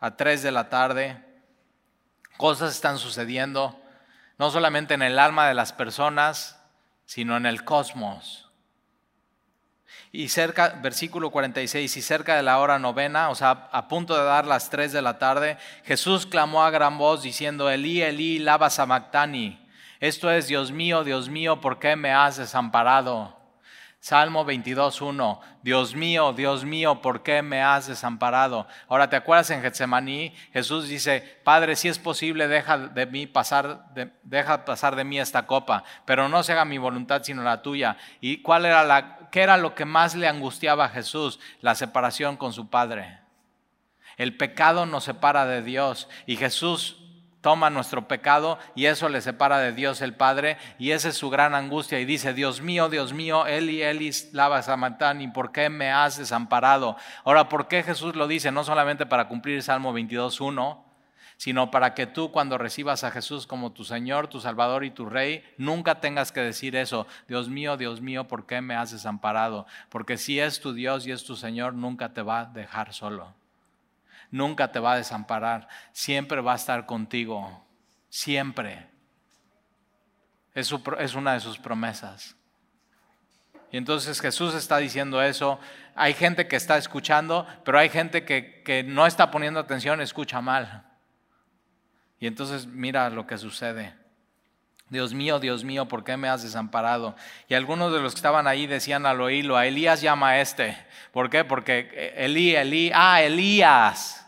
a 0.00 0.16
3 0.16 0.42
de 0.42 0.52
la 0.52 0.68
tarde. 0.68 1.22
Cosas 2.36 2.74
están 2.74 2.98
sucediendo, 2.98 3.80
no 4.38 4.50
solamente 4.50 4.94
en 4.94 5.02
el 5.02 5.18
alma 5.18 5.46
de 5.48 5.54
las 5.54 5.72
personas, 5.72 6.60
sino 7.04 7.36
en 7.36 7.46
el 7.46 7.64
cosmos. 7.64 8.50
Y 10.10 10.28
cerca, 10.28 10.70
versículo 10.82 11.30
46, 11.30 11.96
y 11.96 12.02
cerca 12.02 12.36
de 12.36 12.42
la 12.42 12.58
hora 12.58 12.78
novena, 12.78 13.28
o 13.28 13.34
sea, 13.34 13.68
a 13.70 13.86
punto 13.86 14.16
de 14.16 14.24
dar 14.24 14.46
las 14.46 14.70
3 14.70 14.92
de 14.92 15.02
la 15.02 15.18
tarde, 15.18 15.58
Jesús 15.84 16.26
clamó 16.26 16.64
a 16.64 16.70
gran 16.70 16.96
voz 16.96 17.22
diciendo, 17.22 17.70
Elí, 17.70 18.02
Elí, 18.02 18.38
lava 18.38 18.70
sabactani 18.70 19.65
esto 20.06 20.30
es, 20.30 20.46
Dios 20.46 20.72
mío, 20.72 21.04
Dios 21.04 21.28
mío, 21.28 21.60
¿por 21.60 21.78
qué 21.78 21.96
me 21.96 22.12
has 22.12 22.36
desamparado? 22.36 23.36
Salmo 23.98 24.46
22.1, 24.46 25.40
Dios 25.62 25.96
mío, 25.96 26.32
Dios 26.32 26.64
mío, 26.64 27.02
¿por 27.02 27.24
qué 27.24 27.42
me 27.42 27.60
has 27.60 27.88
desamparado? 27.88 28.68
Ahora, 28.86 29.10
¿te 29.10 29.16
acuerdas 29.16 29.50
en 29.50 29.62
Getsemaní? 29.62 30.32
Jesús 30.52 30.86
dice, 30.86 31.40
Padre, 31.42 31.74
si 31.74 31.88
es 31.88 31.98
posible, 31.98 32.46
deja 32.46 32.78
de 32.78 33.06
mí 33.06 33.26
pasar, 33.26 33.86
deja 34.22 34.64
pasar 34.64 34.94
de 34.94 35.02
mí 35.02 35.18
esta 35.18 35.46
copa, 35.46 35.82
pero 36.04 36.28
no 36.28 36.44
se 36.44 36.52
haga 36.52 36.64
mi 36.64 36.78
voluntad 36.78 37.22
sino 37.24 37.42
la 37.42 37.62
tuya. 37.62 37.96
¿Y 38.20 38.42
cuál 38.42 38.66
era 38.66 38.84
la, 38.84 39.28
qué 39.32 39.40
era 39.40 39.56
lo 39.56 39.74
que 39.74 39.86
más 39.86 40.14
le 40.14 40.28
angustiaba 40.28 40.84
a 40.84 40.90
Jesús? 40.90 41.40
La 41.60 41.74
separación 41.74 42.36
con 42.36 42.52
su 42.52 42.70
Padre. 42.70 43.18
El 44.16 44.36
pecado 44.36 44.86
nos 44.86 45.02
separa 45.02 45.46
de 45.46 45.62
Dios 45.62 46.08
y 46.26 46.36
Jesús 46.36 47.05
toma 47.46 47.70
nuestro 47.70 48.08
pecado 48.08 48.58
y 48.74 48.86
eso 48.86 49.08
le 49.08 49.20
separa 49.20 49.60
de 49.60 49.70
Dios 49.70 50.00
el 50.00 50.14
Padre 50.14 50.58
y 50.80 50.90
esa 50.90 51.10
es 51.10 51.14
su 51.16 51.30
gran 51.30 51.54
angustia 51.54 52.00
y 52.00 52.04
dice, 52.04 52.34
Dios 52.34 52.60
mío, 52.60 52.88
Dios 52.88 53.12
mío, 53.12 53.46
Eli, 53.46 53.82
Eli, 53.82 54.10
lava 54.32 54.64
¿y 55.20 55.28
¿por 55.28 55.52
qué 55.52 55.70
me 55.70 55.92
has 55.92 56.18
desamparado? 56.18 56.96
Ahora, 57.22 57.48
¿por 57.48 57.68
qué 57.68 57.84
Jesús 57.84 58.16
lo 58.16 58.26
dice? 58.26 58.50
No 58.50 58.64
solamente 58.64 59.06
para 59.06 59.28
cumplir 59.28 59.62
Salmo 59.62 59.96
22.1, 59.96 60.82
sino 61.36 61.70
para 61.70 61.94
que 61.94 62.08
tú 62.08 62.32
cuando 62.32 62.58
recibas 62.58 63.04
a 63.04 63.12
Jesús 63.12 63.46
como 63.46 63.70
tu 63.70 63.84
Señor, 63.84 64.26
tu 64.26 64.40
Salvador 64.40 64.84
y 64.84 64.90
tu 64.90 65.06
Rey, 65.06 65.44
nunca 65.56 66.00
tengas 66.00 66.32
que 66.32 66.40
decir 66.40 66.74
eso, 66.74 67.06
Dios 67.28 67.48
mío, 67.48 67.76
Dios 67.76 68.00
mío, 68.00 68.26
¿por 68.26 68.46
qué 68.46 68.60
me 68.60 68.74
has 68.74 68.90
desamparado? 68.90 69.66
Porque 69.88 70.16
si 70.16 70.40
es 70.40 70.58
tu 70.58 70.72
Dios 70.72 71.06
y 71.06 71.12
es 71.12 71.22
tu 71.22 71.36
Señor, 71.36 71.74
nunca 71.74 72.12
te 72.12 72.22
va 72.22 72.40
a 72.40 72.46
dejar 72.46 72.92
solo 72.92 73.45
nunca 74.36 74.70
te 74.70 74.78
va 74.78 74.92
a 74.92 74.96
desamparar, 74.96 75.68
siempre 75.92 76.40
va 76.40 76.52
a 76.52 76.56
estar 76.56 76.86
contigo, 76.86 77.64
siempre. 78.08 78.86
Es, 80.54 80.72
una 81.14 81.34
de 81.34 81.40
sus 81.40 81.58
promesas. 81.58 82.36
Y 83.70 83.76
entonces 83.76 84.20
Jesús 84.20 84.54
está 84.54 84.78
diciendo 84.78 85.22
eso. 85.22 85.60
Hay 85.94 86.14
gente 86.14 86.48
que 86.48 86.56
está 86.56 86.78
escuchando, 86.78 87.46
pero 87.64 87.78
hay 87.78 87.88
gente 87.88 88.24
que, 88.24 88.62
que 88.62 88.82
no 88.82 89.06
está 89.06 89.30
poniendo 89.30 89.60
atención, 89.60 90.00
escucha 90.00 90.40
mal. 90.40 90.84
Y 92.18 92.26
entonces 92.26 92.66
mira 92.66 93.10
lo 93.10 93.26
que 93.26 93.36
sucede. 93.36 93.94
Dios 94.88 95.12
mío, 95.12 95.40
Dios 95.40 95.64
mío, 95.64 95.86
¿por 95.88 96.04
qué 96.04 96.16
me 96.16 96.28
has 96.28 96.44
desamparado? 96.44 97.16
Y 97.48 97.54
algunos 97.54 97.92
de 97.92 98.00
los 98.00 98.14
que 98.14 98.18
estaban 98.18 98.46
ahí 98.46 98.66
decían 98.66 99.04
al 99.04 99.20
oírlo, 99.20 99.56
a 99.56 99.66
Elías 99.66 100.00
llama 100.00 100.30
a 100.30 100.40
este. 100.40 100.76
¿Por 101.12 101.28
qué? 101.28 101.44
Porque 101.44 102.14
Elí, 102.16 102.54
Elí, 102.54 102.92
ah, 102.94 103.20
Elías. 103.20 104.25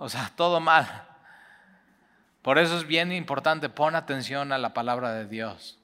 O 0.00 0.08
sea, 0.08 0.32
todo 0.36 0.58
mal. 0.60 1.06
Por 2.42 2.58
eso 2.58 2.76
es 2.78 2.86
bien 2.86 3.12
importante, 3.12 3.68
pon 3.68 3.94
atención 3.94 4.50
a 4.50 4.58
la 4.58 4.72
palabra 4.72 5.12
de 5.12 5.26
Dios. 5.26 5.76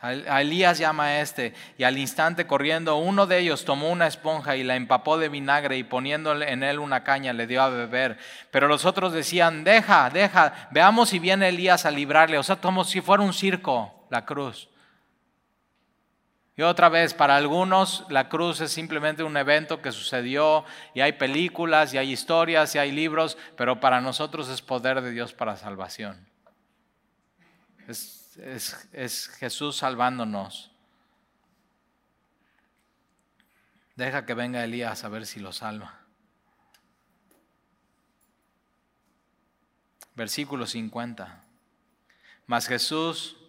A 0.00 0.40
Elías 0.40 0.78
llama 0.78 1.04
a 1.04 1.20
este 1.20 1.54
y 1.78 1.84
al 1.84 1.96
instante 1.96 2.44
corriendo 2.44 2.96
uno 2.96 3.28
de 3.28 3.38
ellos 3.38 3.64
tomó 3.64 3.88
una 3.88 4.08
esponja 4.08 4.56
y 4.56 4.64
la 4.64 4.74
empapó 4.74 5.16
de 5.16 5.28
vinagre 5.28 5.76
y 5.76 5.84
poniéndole 5.84 6.50
en 6.50 6.64
él 6.64 6.80
una 6.80 7.04
caña 7.04 7.32
le 7.32 7.46
dio 7.46 7.62
a 7.62 7.68
beber. 7.68 8.18
Pero 8.50 8.66
los 8.66 8.84
otros 8.84 9.12
decían, 9.12 9.62
deja, 9.62 10.10
deja, 10.10 10.68
veamos 10.72 11.10
si 11.10 11.20
viene 11.20 11.50
Elías 11.50 11.86
a 11.86 11.92
librarle. 11.92 12.36
O 12.38 12.42
sea, 12.42 12.56
como 12.56 12.82
si 12.82 13.00
fuera 13.00 13.22
un 13.22 13.32
circo 13.32 13.94
la 14.10 14.24
cruz. 14.24 14.68
Y 16.54 16.62
otra 16.62 16.90
vez, 16.90 17.14
para 17.14 17.36
algunos 17.36 18.04
la 18.10 18.28
cruz 18.28 18.60
es 18.60 18.70
simplemente 18.70 19.22
un 19.22 19.36
evento 19.36 19.80
que 19.80 19.90
sucedió 19.90 20.64
y 20.92 21.00
hay 21.00 21.12
películas 21.12 21.94
y 21.94 21.98
hay 21.98 22.12
historias 22.12 22.74
y 22.74 22.78
hay 22.78 22.92
libros, 22.92 23.38
pero 23.56 23.80
para 23.80 24.02
nosotros 24.02 24.48
es 24.50 24.60
poder 24.60 25.00
de 25.00 25.12
Dios 25.12 25.32
para 25.32 25.56
salvación. 25.56 26.28
Es, 27.88 28.38
es 28.92 29.28
Jesús 29.28 29.76
salvándonos. 29.76 30.70
Deja 33.96 34.26
que 34.26 34.34
venga 34.34 34.62
Elías 34.62 35.04
a 35.04 35.08
ver 35.08 35.26
si 35.26 35.40
lo 35.40 35.52
salva. 35.52 36.00
Versículo 40.14 40.66
50. 40.66 41.44
Mas 42.46 42.66
Jesús 42.66 43.41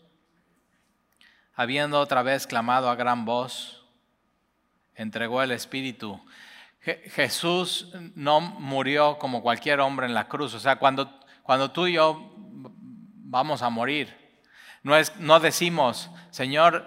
habiendo 1.56 2.00
otra 2.00 2.24
vez 2.24 2.48
clamado 2.48 2.90
a 2.90 2.96
gran 2.96 3.26
voz, 3.26 3.86
entregó 4.96 5.42
el 5.42 5.52
Espíritu. 5.52 6.20
Jesús 6.82 7.94
no 8.16 8.42
murió 8.42 9.18
como 9.18 9.42
cualquier 9.42 9.80
hombre 9.80 10.06
en 10.06 10.14
la 10.14 10.28
cruz. 10.28 10.54
O 10.54 10.60
sea, 10.60 10.76
cuando, 10.78 11.20
cuando 11.42 11.72
tú 11.72 11.88
y 11.88 11.94
yo 11.94 12.34
vamos 12.36 13.62
a 13.62 13.70
morir, 13.70 14.14
no, 14.84 14.96
es, 14.98 15.16
no 15.18 15.40
decimos, 15.40 16.10
Señor, 16.30 16.86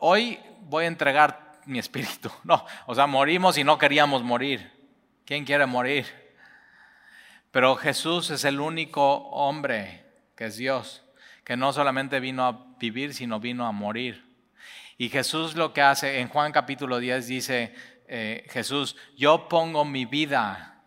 hoy 0.00 0.40
voy 0.62 0.84
a 0.84 0.88
entregar 0.88 1.60
mi 1.66 1.78
espíritu. 1.78 2.30
No, 2.44 2.64
o 2.86 2.94
sea, 2.94 3.06
morimos 3.06 3.58
y 3.58 3.64
no 3.64 3.78
queríamos 3.78 4.22
morir. 4.22 4.72
¿Quién 5.24 5.44
quiere 5.44 5.66
morir? 5.66 6.06
Pero 7.50 7.76
Jesús 7.76 8.30
es 8.30 8.44
el 8.44 8.60
único 8.60 9.28
hombre 9.30 10.04
que 10.34 10.46
es 10.46 10.56
Dios, 10.56 11.04
que 11.44 11.56
no 11.56 11.72
solamente 11.72 12.20
vino 12.20 12.46
a 12.46 12.67
vivir, 12.78 13.14
sino 13.14 13.40
vino 13.40 13.66
a 13.66 13.72
morir. 13.72 14.24
Y 14.96 15.08
Jesús 15.10 15.54
lo 15.54 15.72
que 15.72 15.82
hace, 15.82 16.20
en 16.20 16.28
Juan 16.28 16.52
capítulo 16.52 16.98
10 16.98 17.26
dice 17.26 17.74
eh, 18.08 18.46
Jesús, 18.50 18.96
yo 19.16 19.48
pongo 19.48 19.84
mi 19.84 20.04
vida 20.06 20.82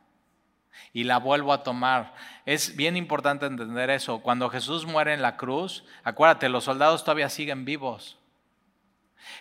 y 0.94 1.04
la 1.04 1.18
vuelvo 1.18 1.54
a 1.54 1.64
tomar. 1.64 2.14
Es 2.46 2.76
bien 2.76 2.98
importante 2.98 3.46
entender 3.46 3.90
eso. 3.90 4.20
Cuando 4.20 4.50
Jesús 4.50 4.86
muere 4.86 5.14
en 5.14 5.22
la 5.22 5.38
cruz, 5.38 5.86
acuérdate, 6.04 6.50
los 6.50 6.66
soldados 6.66 7.04
todavía 7.04 7.30
siguen 7.30 7.64
vivos. 7.64 8.18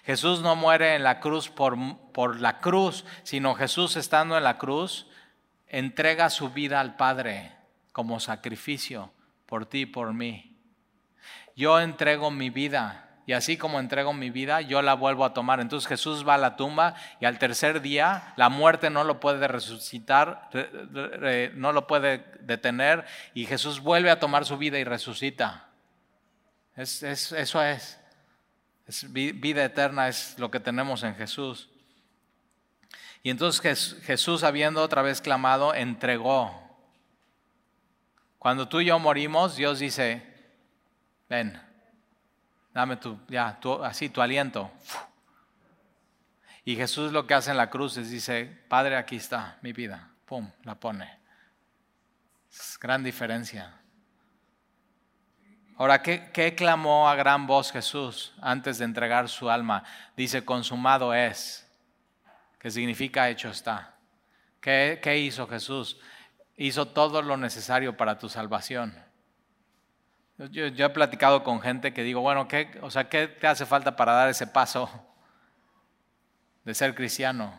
Jesús 0.04 0.40
no 0.40 0.56
muere 0.56 0.94
en 0.94 1.02
la 1.02 1.20
cruz 1.20 1.48
por, 1.48 1.76
por 2.12 2.40
la 2.40 2.58
cruz, 2.58 3.04
sino 3.22 3.54
Jesús 3.54 3.96
estando 3.96 4.36
en 4.36 4.44
la 4.44 4.58
cruz, 4.58 5.06
entrega 5.66 6.30
su 6.30 6.50
vida 6.50 6.80
al 6.80 6.96
Padre 6.96 7.52
como 7.92 8.20
sacrificio 8.20 9.10
por 9.46 9.66
ti 9.66 9.80
y 9.80 9.86
por 9.86 10.12
mí. 10.14 10.49
Yo 11.56 11.80
entrego 11.80 12.30
mi 12.30 12.50
vida 12.50 13.10
y 13.26 13.32
así 13.32 13.56
como 13.56 13.78
entrego 13.78 14.12
mi 14.12 14.30
vida, 14.30 14.60
yo 14.60 14.82
la 14.82 14.94
vuelvo 14.94 15.24
a 15.24 15.32
tomar. 15.32 15.60
Entonces 15.60 15.86
Jesús 15.86 16.26
va 16.26 16.34
a 16.34 16.38
la 16.38 16.56
tumba 16.56 16.96
y 17.20 17.26
al 17.26 17.38
tercer 17.38 17.80
día 17.80 18.32
la 18.36 18.48
muerte 18.48 18.90
no 18.90 19.04
lo 19.04 19.20
puede 19.20 19.46
resucitar, 19.46 20.50
no 21.54 21.72
lo 21.72 21.86
puede 21.86 22.24
detener 22.40 23.04
y 23.32 23.46
Jesús 23.46 23.80
vuelve 23.80 24.10
a 24.10 24.18
tomar 24.18 24.44
su 24.44 24.58
vida 24.58 24.80
y 24.80 24.84
resucita. 24.84 25.68
Es, 26.74 27.02
eso 27.04 27.62
es. 27.62 28.00
es. 28.86 29.12
Vida 29.12 29.64
eterna 29.64 30.08
es 30.08 30.36
lo 30.38 30.50
que 30.50 30.58
tenemos 30.58 31.02
en 31.04 31.14
Jesús. 31.14 31.68
Y 33.22 33.30
entonces 33.30 33.96
Jesús, 34.02 34.42
habiendo 34.42 34.82
otra 34.82 35.02
vez 35.02 35.20
clamado, 35.20 35.74
entregó. 35.74 36.60
Cuando 38.38 38.66
tú 38.66 38.80
y 38.80 38.86
yo 38.86 38.98
morimos, 38.98 39.56
Dios 39.56 39.78
dice, 39.78 40.29
ven, 41.30 41.58
dame 42.74 42.96
tu, 42.96 43.18
ya, 43.28 43.58
así 43.84 44.10
tu 44.10 44.20
aliento. 44.20 44.70
Y 46.64 46.76
Jesús 46.76 47.12
lo 47.12 47.26
que 47.26 47.34
hace 47.34 47.52
en 47.52 47.56
la 47.56 47.70
cruz 47.70 47.96
es 47.96 48.10
dice, 48.10 48.44
Padre, 48.68 48.96
aquí 48.96 49.16
está 49.16 49.58
mi 49.62 49.72
vida. 49.72 50.10
Pum, 50.26 50.50
la 50.64 50.74
pone. 50.74 51.18
Es 52.50 52.78
gran 52.78 53.02
diferencia. 53.02 53.72
Ahora, 55.76 56.02
¿qué, 56.02 56.30
¿qué, 56.32 56.54
clamó 56.54 57.08
a 57.08 57.14
gran 57.14 57.46
voz 57.46 57.72
Jesús 57.72 58.34
antes 58.42 58.78
de 58.78 58.84
entregar 58.84 59.28
su 59.28 59.48
alma? 59.48 59.84
Dice, 60.16 60.44
consumado 60.44 61.14
es 61.14 61.66
que 62.58 62.70
significa 62.70 63.30
hecho 63.30 63.48
está. 63.48 63.94
¿Qué, 64.60 65.00
¿Qué, 65.02 65.16
hizo 65.18 65.46
Jesús? 65.46 65.98
Hizo 66.56 66.88
todo 66.88 67.22
lo 67.22 67.38
necesario 67.38 67.96
para 67.96 68.18
tu 68.18 68.28
salvación. 68.28 69.09
Yo, 70.48 70.64
he 70.64 70.88
platicado 70.88 71.42
con 71.42 71.60
gente 71.60 71.92
que 71.92 72.02
digo, 72.02 72.22
bueno, 72.22 72.48
¿qué, 72.48 72.78
o 72.80 72.90
sea, 72.90 73.10
¿qué 73.10 73.28
te 73.28 73.46
hace 73.46 73.66
falta 73.66 73.94
para 73.94 74.12
dar 74.12 74.30
ese 74.30 74.46
paso 74.46 74.88
de 76.64 76.72
ser 76.72 76.94
cristiano? 76.94 77.52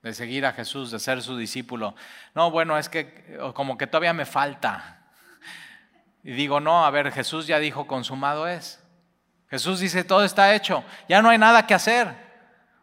De 0.00 0.14
seguir 0.14 0.46
a 0.46 0.52
Jesús, 0.52 0.92
de 0.92 1.00
ser 1.00 1.20
su 1.20 1.36
discípulo. 1.36 1.96
No, 2.32 2.52
bueno, 2.52 2.78
es 2.78 2.88
que 2.88 3.40
como 3.54 3.76
que 3.76 3.88
todavía 3.88 4.12
me 4.12 4.24
falta. 4.24 5.02
Y 6.22 6.32
digo, 6.32 6.60
no, 6.60 6.86
a 6.86 6.90
ver, 6.90 7.10
Jesús 7.10 7.48
ya 7.48 7.58
dijo, 7.58 7.88
consumado 7.88 8.46
es. 8.46 8.80
Jesús 9.48 9.80
dice, 9.80 10.04
todo 10.04 10.24
está 10.24 10.54
hecho, 10.54 10.84
ya 11.08 11.22
no 11.22 11.30
hay 11.30 11.38
nada 11.38 11.66
que 11.66 11.74
hacer. 11.74 12.14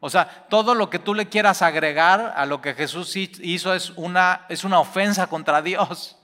O 0.01 0.09
sea, 0.09 0.47
todo 0.49 0.75
lo 0.75 0.89
que 0.89 0.99
tú 0.99 1.13
le 1.13 1.29
quieras 1.29 1.61
agregar 1.61 2.33
a 2.35 2.45
lo 2.45 2.61
que 2.61 2.73
Jesús 2.73 3.15
hizo 3.15 3.73
es 3.73 3.91
una, 3.91 4.45
es 4.49 4.65
una 4.65 4.79
ofensa 4.79 5.27
contra 5.27 5.61
Dios. 5.61 6.17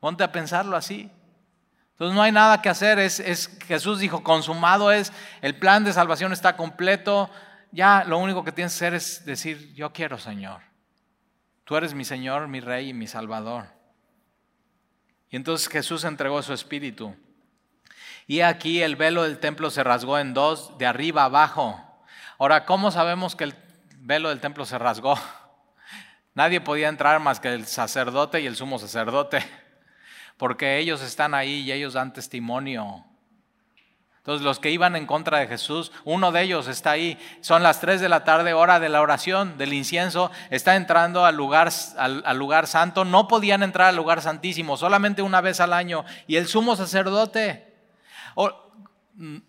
Ponte 0.00 0.24
a 0.24 0.32
pensarlo 0.32 0.76
así. 0.76 1.12
Entonces 1.98 2.14
no 2.14 2.22
hay 2.22 2.30
nada 2.30 2.62
que 2.62 2.68
hacer. 2.68 3.00
Es, 3.00 3.18
es, 3.18 3.58
Jesús 3.66 3.98
dijo, 3.98 4.22
consumado 4.22 4.92
es, 4.92 5.12
el 5.42 5.56
plan 5.56 5.82
de 5.82 5.92
salvación 5.92 6.32
está 6.32 6.56
completo. 6.56 7.28
Ya 7.72 8.04
lo 8.04 8.18
único 8.18 8.44
que 8.44 8.52
tienes 8.52 8.72
que 8.72 8.76
hacer 8.76 8.94
es 8.94 9.24
decir, 9.24 9.74
yo 9.74 9.92
quiero 9.92 10.16
Señor. 10.16 10.60
Tú 11.64 11.74
eres 11.76 11.94
mi 11.94 12.04
Señor, 12.04 12.46
mi 12.46 12.60
Rey 12.60 12.90
y 12.90 12.94
mi 12.94 13.08
Salvador. 13.08 13.66
Y 15.28 15.34
entonces 15.34 15.68
Jesús 15.68 16.04
entregó 16.04 16.40
su 16.40 16.52
espíritu. 16.52 17.16
Y 18.28 18.42
aquí 18.42 18.80
el 18.80 18.94
velo 18.94 19.24
del 19.24 19.40
templo 19.40 19.68
se 19.68 19.82
rasgó 19.82 20.20
en 20.20 20.34
dos, 20.34 20.78
de 20.78 20.86
arriba 20.86 21.24
abajo. 21.24 21.84
Ahora, 22.38 22.64
¿cómo 22.64 22.92
sabemos 22.92 23.34
que 23.34 23.42
el 23.42 23.54
velo 23.96 24.28
del 24.28 24.40
templo 24.40 24.64
se 24.64 24.78
rasgó? 24.78 25.18
Nadie 26.34 26.60
podía 26.60 26.88
entrar 26.88 27.18
más 27.18 27.40
que 27.40 27.52
el 27.52 27.66
sacerdote 27.66 28.40
y 28.40 28.46
el 28.46 28.54
sumo 28.54 28.78
sacerdote, 28.78 29.44
porque 30.38 30.78
ellos 30.78 31.02
están 31.02 31.34
ahí 31.34 31.60
y 31.60 31.72
ellos 31.72 31.92
dan 31.92 32.12
testimonio. 32.12 33.04
Entonces 34.28 34.44
los 34.44 34.58
que 34.58 34.70
iban 34.70 34.94
en 34.94 35.06
contra 35.06 35.38
de 35.38 35.46
Jesús, 35.46 35.90
uno 36.04 36.32
de 36.32 36.42
ellos 36.42 36.68
está 36.68 36.90
ahí, 36.90 37.18
son 37.40 37.62
las 37.62 37.80
3 37.80 37.98
de 37.98 38.10
la 38.10 38.24
tarde, 38.24 38.52
hora 38.52 38.78
de 38.78 38.90
la 38.90 39.00
oración, 39.00 39.56
del 39.56 39.72
incienso, 39.72 40.30
está 40.50 40.76
entrando 40.76 41.24
al 41.24 41.34
lugar, 41.34 41.70
al, 41.96 42.36
lugar 42.36 42.66
santo, 42.66 43.06
no 43.06 43.26
podían 43.26 43.62
entrar 43.62 43.88
al 43.88 43.96
lugar 43.96 44.20
santísimo, 44.20 44.76
solamente 44.76 45.22
una 45.22 45.40
vez 45.40 45.60
al 45.60 45.72
año, 45.72 46.04
y 46.26 46.36
el 46.36 46.46
sumo 46.46 46.76
sacerdote, 46.76 47.74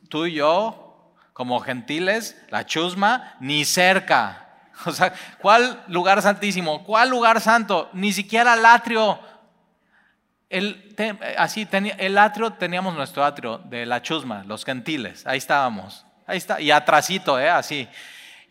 tú 0.08 0.26
y 0.26 0.34
yo 0.36 1.14
como 1.34 1.60
gentiles, 1.60 2.42
la 2.50 2.66
chusma, 2.66 3.36
ni 3.40 3.66
cerca. 3.66 4.46
O 4.86 4.94
sea, 4.94 5.14
¿cuál 5.42 5.84
lugar 5.90 6.22
santísimo? 6.22 6.86
¿Cuál 6.86 7.10
lugar 7.10 7.42
santo? 7.42 7.90
Ni 7.92 8.14
siquiera 8.14 8.54
el 8.54 8.66
atrio. 8.66 9.20
El, 10.50 10.96
así, 11.38 11.68
el 11.72 12.18
atrio, 12.18 12.54
teníamos 12.54 12.96
nuestro 12.96 13.24
atrio 13.24 13.60
de 13.60 13.86
la 13.86 14.02
chusma, 14.02 14.44
los 14.46 14.66
gentiles, 14.66 15.26
ahí 15.28 15.38
estábamos. 15.38 16.06
Ahí 16.26 16.38
está, 16.38 16.60
y 16.60 16.72
atrasito, 16.72 17.40
¿eh? 17.40 17.50
así. 17.50 17.88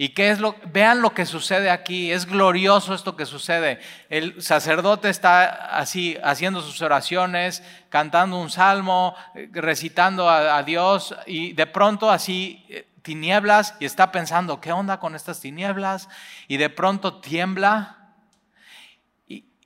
¿Y 0.01 0.11
qué 0.11 0.31
es 0.31 0.39
lo? 0.39 0.55
Vean 0.67 1.03
lo 1.03 1.13
que 1.13 1.27
sucede 1.27 1.71
aquí. 1.71 2.13
Es 2.13 2.25
glorioso 2.25 2.95
esto 2.95 3.17
que 3.17 3.27
sucede. 3.27 3.81
El 4.09 4.41
sacerdote 4.41 5.09
está 5.09 5.77
así 5.77 6.17
haciendo 6.23 6.63
sus 6.63 6.81
oraciones, 6.83 7.65
cantando 7.89 8.41
un 8.41 8.49
salmo, 8.49 9.17
eh, 9.35 9.49
recitando 9.53 10.31
a, 10.31 10.63
Dios 10.63 11.17
y 11.27 11.53
de 11.53 11.67
pronto 11.67 12.13
así 12.13 12.65
eh, 12.69 12.89
tinieblas 13.03 13.75
y 13.81 13.87
está 13.87 14.13
pensando, 14.13 14.61
¿qué 14.61 14.71
onda 14.71 15.01
con 15.01 15.17
estas 15.17 15.41
tinieblas? 15.41 16.09
Y 16.47 16.59
de 16.59 16.71
pronto 16.71 17.21
tiembla 17.21 17.98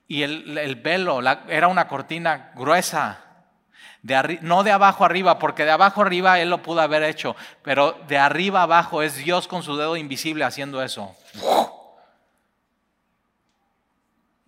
y, 0.09 0.23
el, 0.23 0.77
velo 0.77 1.21
era 1.49 1.69
una 1.69 1.89
cortina 1.89 2.53
gruesa 2.55 3.33
no 4.41 4.65
de 4.65 4.73
abajo 4.73 5.05
arriba, 5.05 5.39
porque 5.39 5.65
de 5.65 5.71
abajo 5.71 6.03
arriba 6.03 6.41
él 6.41 6.51
lo 6.51 6.63
pudo 6.63 6.81
haber 6.81 7.05
hecho, 7.05 7.37
pero 7.63 7.93
de 8.09 8.19
arriba 8.19 8.63
abajo 8.63 9.03
es 9.03 9.17
Dios 9.17 9.47
con 9.47 9.63
su 9.63 9.77
dedo 9.77 9.97
invisible 9.97 10.45
haciendo 10.45 10.83
eso. 10.83 11.15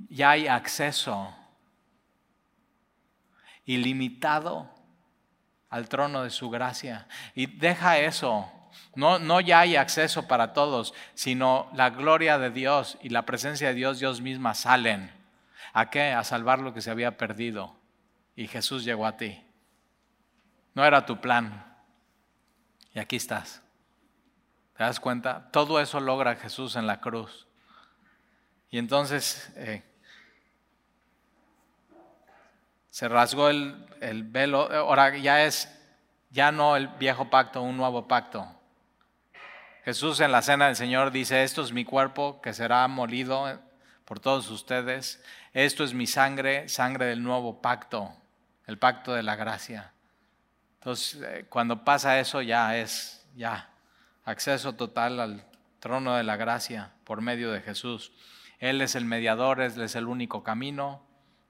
Ya 0.08 0.30
hay 0.30 0.48
acceso 0.48 1.32
ilimitado 3.64 4.68
al 5.70 5.88
trono 5.88 6.24
de 6.24 6.30
su 6.30 6.50
gracia. 6.50 7.06
Y 7.34 7.46
deja 7.46 7.98
eso. 7.98 8.50
No, 8.96 9.18
no 9.18 9.40
ya 9.40 9.60
hay 9.60 9.76
acceso 9.76 10.26
para 10.26 10.52
todos, 10.52 10.94
sino 11.14 11.70
la 11.74 11.90
gloria 11.90 12.38
de 12.38 12.50
Dios 12.50 12.98
y 13.02 13.08
la 13.08 13.22
presencia 13.22 13.68
de 13.68 13.74
Dios, 13.74 13.98
Dios 14.00 14.20
misma 14.20 14.54
salen. 14.54 15.10
¿A 15.74 15.90
qué? 15.90 16.12
A 16.12 16.22
salvar 16.22 16.60
lo 16.60 16.72
que 16.72 16.80
se 16.80 16.90
había 16.90 17.18
perdido. 17.18 17.76
Y 18.36 18.46
Jesús 18.46 18.84
llegó 18.84 19.06
a 19.06 19.16
ti. 19.16 19.44
No 20.72 20.84
era 20.84 21.04
tu 21.04 21.20
plan. 21.20 21.76
Y 22.94 23.00
aquí 23.00 23.16
estás. 23.16 23.60
¿Te 24.76 24.84
das 24.84 25.00
cuenta? 25.00 25.50
Todo 25.50 25.80
eso 25.80 25.98
logra 25.98 26.36
Jesús 26.36 26.76
en 26.76 26.86
la 26.86 27.00
cruz. 27.00 27.48
Y 28.70 28.78
entonces 28.78 29.52
eh, 29.56 29.82
se 32.90 33.08
rasgó 33.08 33.48
el, 33.48 33.84
el, 34.00 34.22
velo. 34.22 34.70
Ahora 34.72 35.16
ya 35.18 35.44
es, 35.44 35.68
ya 36.30 36.52
no 36.52 36.76
el 36.76 36.86
viejo 36.86 37.30
pacto, 37.30 37.62
un 37.62 37.76
nuevo 37.76 38.06
pacto. 38.06 38.46
Jesús 39.84 40.20
en 40.20 40.30
la 40.30 40.40
cena 40.40 40.66
del 40.66 40.76
Señor 40.76 41.10
dice, 41.10 41.42
esto 41.42 41.62
es 41.62 41.72
mi 41.72 41.84
cuerpo 41.84 42.40
que 42.40 42.52
será 42.52 42.86
molido 42.86 43.60
por 44.04 44.20
todos 44.20 44.50
ustedes. 44.50 45.22
Esto 45.52 45.84
es 45.84 45.94
mi 45.94 46.06
sangre, 46.06 46.68
sangre 46.68 47.06
del 47.06 47.22
nuevo 47.22 47.60
pacto, 47.60 48.12
el 48.66 48.78
pacto 48.78 49.14
de 49.14 49.22
la 49.22 49.36
gracia. 49.36 49.92
Entonces, 50.80 51.22
eh, 51.22 51.46
cuando 51.48 51.84
pasa 51.84 52.18
eso 52.20 52.42
ya 52.42 52.76
es, 52.76 53.26
ya, 53.34 53.70
acceso 54.24 54.74
total 54.74 55.20
al 55.20 55.44
trono 55.80 56.16
de 56.16 56.24
la 56.24 56.36
gracia 56.36 56.92
por 57.04 57.20
medio 57.20 57.52
de 57.52 57.60
Jesús. 57.60 58.12
Él 58.58 58.80
es 58.80 58.94
el 58.94 59.04
mediador, 59.04 59.60
Él 59.60 59.80
es 59.80 59.94
el 59.96 60.06
único 60.06 60.42
camino, 60.42 61.02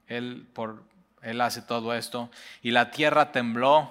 Él, 0.07 0.47
por, 0.53 0.83
él 1.25 1.41
hace 1.41 1.61
todo 1.61 1.93
esto. 1.93 2.29
Y 2.61 2.71
la 2.71 2.91
tierra 2.91 3.31
tembló. 3.31 3.89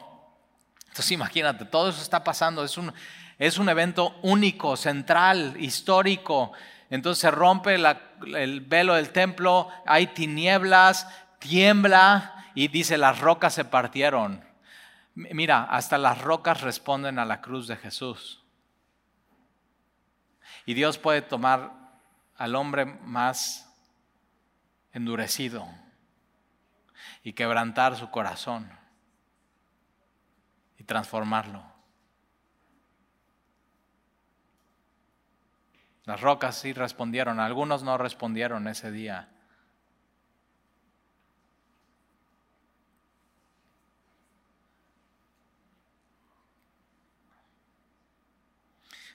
Entonces 0.86 1.10
imagínate, 1.10 1.64
todo 1.64 1.90
eso 1.90 2.00
está 2.00 2.22
pasando, 2.22 2.64
es 2.64 2.78
un, 2.78 2.92
es 3.38 3.58
un 3.58 3.68
evento 3.68 4.16
único, 4.22 4.76
central, 4.76 5.56
histórico. 5.58 6.52
Entonces 6.94 7.22
se 7.22 7.30
rompe 7.32 7.74
el 7.74 8.60
velo 8.60 8.94
del 8.94 9.10
templo, 9.10 9.68
hay 9.84 10.06
tinieblas, 10.06 11.08
tiembla 11.40 12.52
y 12.54 12.68
dice 12.68 12.98
las 12.98 13.18
rocas 13.18 13.52
se 13.52 13.64
partieron. 13.64 14.44
Mira, 15.16 15.64
hasta 15.64 15.98
las 15.98 16.22
rocas 16.22 16.60
responden 16.60 17.18
a 17.18 17.24
la 17.24 17.40
cruz 17.40 17.66
de 17.66 17.74
Jesús. 17.74 18.44
Y 20.66 20.74
Dios 20.74 20.96
puede 20.96 21.20
tomar 21.20 21.72
al 22.36 22.54
hombre 22.54 22.84
más 22.84 23.68
endurecido 24.92 25.66
y 27.24 27.32
quebrantar 27.32 27.96
su 27.96 28.08
corazón 28.12 28.70
y 30.78 30.84
transformarlo. 30.84 31.73
Las 36.04 36.20
rocas 36.20 36.56
sí 36.58 36.72
respondieron, 36.72 37.40
algunos 37.40 37.82
no 37.82 37.96
respondieron 37.96 38.68
ese 38.68 38.90
día. 38.90 39.28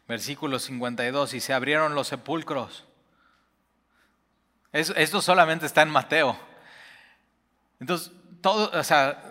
Versículo 0.08 0.58
52, 0.58 1.36
y 1.36 1.40
se 1.40 1.54
abrieron 1.54 1.94
los 1.94 2.08
sepulcros. 2.08 2.86
Esto 4.72 5.22
solamente 5.22 5.68
está 5.68 5.84
en 5.84 5.90
Mateo. 5.90 6.36
Entonces, 7.80 8.12
todo, 8.42 8.72
o 8.74 8.84
sea, 8.84 9.24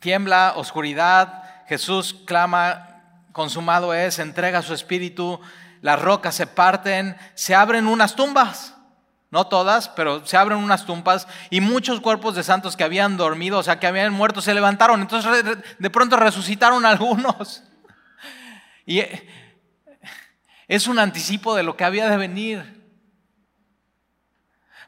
tiembla, 0.00 0.54
oscuridad, 0.56 1.64
Jesús 1.68 2.14
clama, 2.24 3.26
consumado 3.30 3.94
es, 3.94 4.18
entrega 4.18 4.62
su 4.62 4.74
espíritu, 4.74 5.40
las 5.80 6.00
rocas 6.00 6.34
se 6.34 6.46
parten, 6.46 7.16
se 7.34 7.54
abren 7.54 7.86
unas 7.86 8.14
tumbas. 8.16 8.74
No 9.30 9.46
todas, 9.46 9.88
pero 9.88 10.26
se 10.26 10.36
abren 10.36 10.58
unas 10.58 10.86
tumbas 10.86 11.28
y 11.50 11.60
muchos 11.60 12.00
cuerpos 12.00 12.34
de 12.34 12.42
santos 12.42 12.76
que 12.76 12.82
habían 12.82 13.16
dormido, 13.16 13.58
o 13.58 13.62
sea, 13.62 13.78
que 13.78 13.86
habían 13.86 14.12
muerto, 14.12 14.42
se 14.42 14.54
levantaron. 14.54 15.00
Entonces 15.00 15.44
de 15.78 15.90
pronto 15.90 16.16
resucitaron 16.16 16.84
algunos. 16.86 17.62
Y 18.86 19.02
es 20.66 20.88
un 20.88 20.98
anticipo 20.98 21.54
de 21.54 21.62
lo 21.62 21.76
que 21.76 21.84
había 21.84 22.08
de 22.08 22.16
venir. 22.16 22.80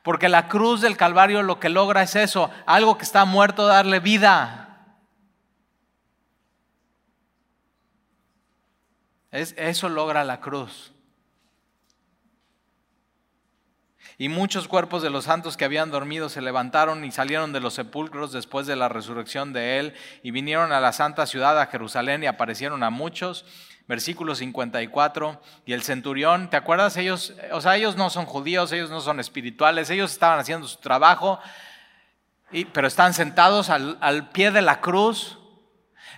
Porque 0.03 0.29
la 0.29 0.49
cruz 0.49 0.81
del 0.81 0.97
Calvario 0.97 1.43
lo 1.43 1.61
que 1.61 1.69
logra 1.69 2.03
es 2.03 2.17
eso, 2.17 2.51
algo 2.67 2.99
que 2.99 3.05
está 3.05 3.25
muerto, 3.25 3.67
darle 3.67 4.01
vida. 4.01 4.62
Es, 9.33 9.55
eso 9.59 9.89
logra 9.89 10.23
la 10.23 10.41
cruz. 10.41 10.93
Y 14.19 14.29
muchos 14.29 14.69
cuerpos 14.69 15.03
de 15.03 15.11
los 15.11 15.25
santos 15.25 15.57
que 15.57 15.65
habían 15.65 15.91
dormido 15.91 16.29
se 16.29 16.43
levantaron 16.43 17.05
y 17.05 17.11
salieron 17.11 17.53
de 17.53 17.61
los 17.61 17.75
sepulcros 17.75 18.31
después 18.31 18.69
de 18.69 18.77
la 18.77 18.89
resurrección 18.89 19.53
de 19.53 19.81
él 19.81 19.95
y 20.23 20.31
vinieron 20.31 20.71
a 20.71 20.81
la 20.81 20.93
santa 20.93 21.27
ciudad, 21.27 21.59
a 21.59 21.67
Jerusalén, 21.67 22.23
y 22.23 22.27
aparecieron 22.27 22.85
a 22.85 22.91
muchos 22.91 23.45
versículo 23.89 24.35
54, 24.35 25.41
y 25.67 25.73
el 25.73 25.83
centurión, 25.83 26.49
¿te 26.51 26.57
acuerdas? 26.57 26.97
Ellos, 26.97 27.35
o 27.51 27.61
sea, 27.61 27.77
ellos 27.77 27.97
no 27.97 28.11
son 28.11 28.27
judíos, 28.27 28.73
ellos 28.73 28.91
no 28.91 29.01
son 29.01 29.21
espirituales, 29.21 29.91
ellos 29.91 30.13
estaban 30.13 30.39
haciendo 30.39 30.67
su 30.67 30.79
trabajo, 30.79 31.39
y, 32.51 32.65
pero 32.67 32.87
están 32.87 33.13
sentados 33.13 33.71
al, 33.71 33.99
al 34.01 34.31
pie 34.31 34.51
de 34.51 34.63
la 34.63 34.81
cruz, 34.81 35.39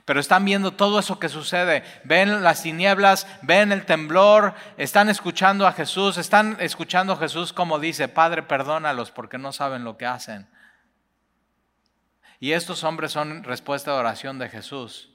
pero 0.05 0.21
están 0.21 0.45
viendo 0.45 0.73
todo 0.73 0.99
eso 0.99 1.19
que 1.19 1.29
sucede. 1.29 1.85
Ven 2.05 2.43
las 2.43 2.63
tinieblas, 2.63 3.27
ven 3.43 3.73
el 3.73 3.87
temblor, 3.87 4.55
están 4.77 5.09
escuchando 5.09 5.67
a 5.67 5.73
Jesús, 5.73 6.19
están 6.19 6.57
escuchando 6.61 7.15
a 7.15 7.17
Jesús 7.17 7.53
como 7.53 7.79
dice, 7.79 8.09
Padre, 8.09 8.43
perdónalos 8.43 9.11
porque 9.11 9.39
no 9.39 9.53
saben 9.53 9.85
lo 9.85 9.97
que 9.97 10.07
hacen. 10.07 10.49
Y 12.41 12.53
estos 12.53 12.85
hombres 12.85 13.13
son 13.13 13.45
respuesta 13.45 13.93
de 13.93 13.99
oración 13.99 14.39
de 14.39 14.49
Jesús. 14.49 15.11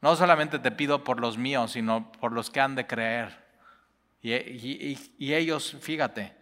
No 0.00 0.14
solamente 0.14 0.58
te 0.58 0.70
pido 0.70 1.02
por 1.02 1.20
los 1.20 1.38
míos, 1.38 1.72
sino 1.72 2.12
por 2.12 2.32
los 2.32 2.50
que 2.50 2.60
han 2.60 2.76
de 2.76 2.86
creer. 2.86 3.48
Y, 4.20 5.32
ellos, 5.32 5.76
fíjate, 5.80 6.34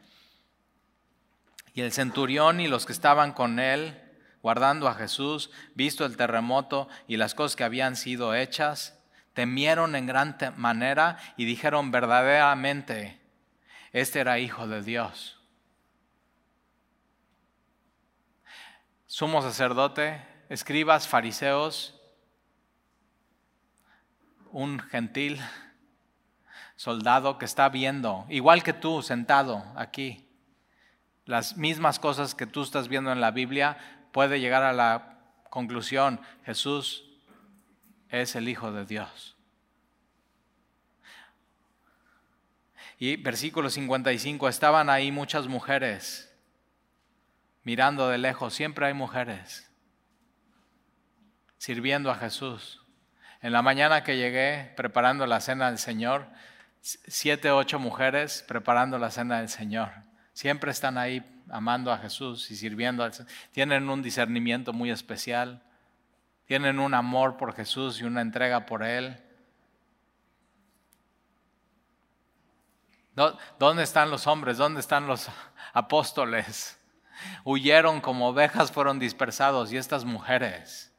y 1.72 1.82
el 1.82 1.92
centurión 1.92 2.60
y 2.60 2.68
los 2.68 2.86
que 2.86 2.92
estaban 2.92 3.32
con 3.32 3.58
él, 3.58 4.00
guardando 4.46 4.86
a 4.86 4.94
Jesús, 4.94 5.50
visto 5.74 6.04
el 6.04 6.16
terremoto 6.16 6.88
y 7.08 7.16
las 7.16 7.34
cosas 7.34 7.56
que 7.56 7.64
habían 7.64 7.96
sido 7.96 8.32
hechas, 8.32 8.96
temieron 9.32 9.96
en 9.96 10.06
gran 10.06 10.36
manera 10.56 11.18
y 11.36 11.46
dijeron 11.46 11.90
verdaderamente, 11.90 13.18
este 13.92 14.20
era 14.20 14.38
hijo 14.38 14.68
de 14.68 14.82
Dios. 14.82 15.40
Sumo 19.08 19.42
sacerdote, 19.42 20.24
escribas, 20.48 21.08
fariseos, 21.08 22.00
un 24.52 24.78
gentil 24.78 25.40
soldado 26.76 27.36
que 27.38 27.46
está 27.46 27.68
viendo, 27.68 28.26
igual 28.28 28.62
que 28.62 28.74
tú, 28.74 29.02
sentado 29.02 29.64
aquí, 29.74 30.22
las 31.24 31.56
mismas 31.56 31.98
cosas 31.98 32.36
que 32.36 32.46
tú 32.46 32.62
estás 32.62 32.86
viendo 32.86 33.10
en 33.10 33.20
la 33.20 33.32
Biblia, 33.32 33.76
puede 34.12 34.40
llegar 34.40 34.62
a 34.62 34.72
la 34.72 35.18
conclusión, 35.50 36.20
Jesús 36.44 37.04
es 38.08 38.36
el 38.36 38.48
Hijo 38.48 38.72
de 38.72 38.84
Dios. 38.84 39.36
Y 42.98 43.16
versículo 43.16 43.68
55, 43.68 44.48
estaban 44.48 44.88
ahí 44.88 45.12
muchas 45.12 45.48
mujeres 45.48 46.34
mirando 47.62 48.08
de 48.08 48.16
lejos, 48.16 48.54
siempre 48.54 48.86
hay 48.86 48.94
mujeres 48.94 49.70
sirviendo 51.58 52.10
a 52.10 52.16
Jesús. 52.16 52.82
En 53.42 53.52
la 53.52 53.60
mañana 53.60 54.02
que 54.02 54.16
llegué 54.16 54.72
preparando 54.76 55.26
la 55.26 55.40
cena 55.40 55.66
del 55.68 55.78
Señor, 55.78 56.28
siete, 56.80 57.50
ocho 57.50 57.78
mujeres 57.78 58.44
preparando 58.46 58.98
la 58.98 59.10
cena 59.10 59.38
del 59.38 59.48
Señor. 59.48 59.90
Siempre 60.32 60.70
están 60.70 60.96
ahí 60.96 61.24
amando 61.50 61.92
a 61.92 61.98
Jesús 61.98 62.50
y 62.50 62.56
sirviendo 62.56 63.02
al 63.02 63.12
Señor. 63.12 63.30
Tienen 63.52 63.88
un 63.88 64.02
discernimiento 64.02 64.72
muy 64.72 64.90
especial. 64.90 65.62
Tienen 66.46 66.78
un 66.78 66.94
amor 66.94 67.36
por 67.36 67.54
Jesús 67.54 68.00
y 68.00 68.04
una 68.04 68.20
entrega 68.20 68.66
por 68.66 68.82
Él. 68.82 69.22
¿Dónde 73.58 73.82
están 73.82 74.10
los 74.10 74.26
hombres? 74.26 74.58
¿Dónde 74.58 74.80
están 74.80 75.06
los 75.06 75.28
apóstoles? 75.72 76.78
Huyeron 77.44 78.00
como 78.00 78.28
ovejas, 78.28 78.70
fueron 78.70 78.98
dispersados. 78.98 79.72
¿Y 79.72 79.78
estas 79.78 80.04
mujeres? 80.04 80.92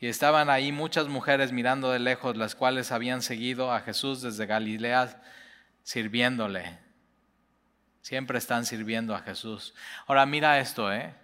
Y 0.00 0.06
estaban 0.06 0.48
ahí 0.48 0.72
muchas 0.72 1.08
mujeres 1.08 1.52
mirando 1.52 1.90
de 1.90 1.98
lejos, 1.98 2.34
las 2.34 2.54
cuales 2.54 2.90
habían 2.90 3.20
seguido 3.20 3.70
a 3.70 3.80
Jesús 3.80 4.22
desde 4.22 4.46
Galilea 4.46 5.22
sirviéndole. 5.82 6.78
Siempre 8.00 8.38
están 8.38 8.64
sirviendo 8.64 9.14
a 9.14 9.20
Jesús. 9.20 9.74
Ahora 10.06 10.24
mira 10.24 10.58
esto, 10.58 10.90
¿eh? 10.90 11.14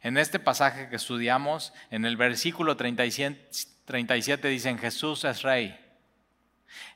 En 0.00 0.16
este 0.16 0.38
pasaje 0.38 0.88
que 0.88 0.96
estudiamos, 0.96 1.74
en 1.90 2.06
el 2.06 2.16
versículo 2.16 2.78
37, 2.78 3.50
37 3.84 4.48
dicen 4.48 4.78
Jesús 4.78 5.24
es 5.24 5.42
rey. 5.42 5.78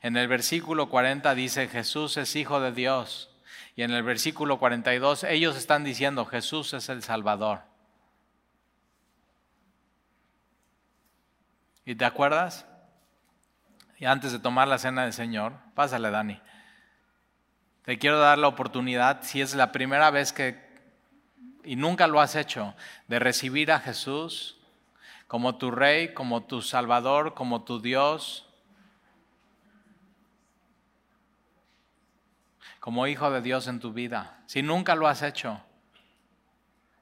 En 0.01 0.17
el 0.17 0.27
versículo 0.27 0.89
40 0.89 1.35
dice 1.35 1.67
Jesús 1.67 2.17
es 2.17 2.35
hijo 2.35 2.59
de 2.59 2.71
Dios. 2.71 3.29
Y 3.75 3.83
en 3.83 3.91
el 3.91 4.01
versículo 4.01 4.57
42 4.57 5.25
ellos 5.25 5.57
están 5.57 5.83
diciendo 5.83 6.25
Jesús 6.25 6.73
es 6.73 6.89
el 6.89 7.03
Salvador. 7.03 7.68
¿Y 11.89 11.95
te 11.95 12.05
acuerdas? 12.05 12.67
Y 13.97 14.05
antes 14.05 14.31
de 14.31 14.37
tomar 14.37 14.67
la 14.67 14.77
cena 14.77 15.05
del 15.05 15.11
Señor, 15.11 15.53
pásale 15.73 16.11
Dani. 16.11 16.39
Te 17.81 17.97
quiero 17.97 18.19
dar 18.19 18.37
la 18.37 18.47
oportunidad, 18.47 19.23
si 19.23 19.41
es 19.41 19.55
la 19.55 19.71
primera 19.71 20.11
vez 20.11 20.31
que, 20.31 20.63
y 21.63 21.75
nunca 21.75 22.05
lo 22.05 22.21
has 22.21 22.35
hecho, 22.35 22.75
de 23.07 23.17
recibir 23.17 23.71
a 23.71 23.79
Jesús 23.79 24.59
como 25.25 25.57
tu 25.57 25.71
Rey, 25.71 26.13
como 26.13 26.43
tu 26.43 26.61
Salvador, 26.61 27.33
como 27.33 27.63
tu 27.63 27.81
Dios, 27.81 28.47
como 32.79 33.07
hijo 33.07 33.31
de 33.31 33.41
Dios 33.41 33.67
en 33.67 33.79
tu 33.79 33.93
vida. 33.93 34.43
Si 34.45 34.61
nunca 34.61 34.93
lo 34.93 35.07
has 35.07 35.23
hecho, 35.23 35.59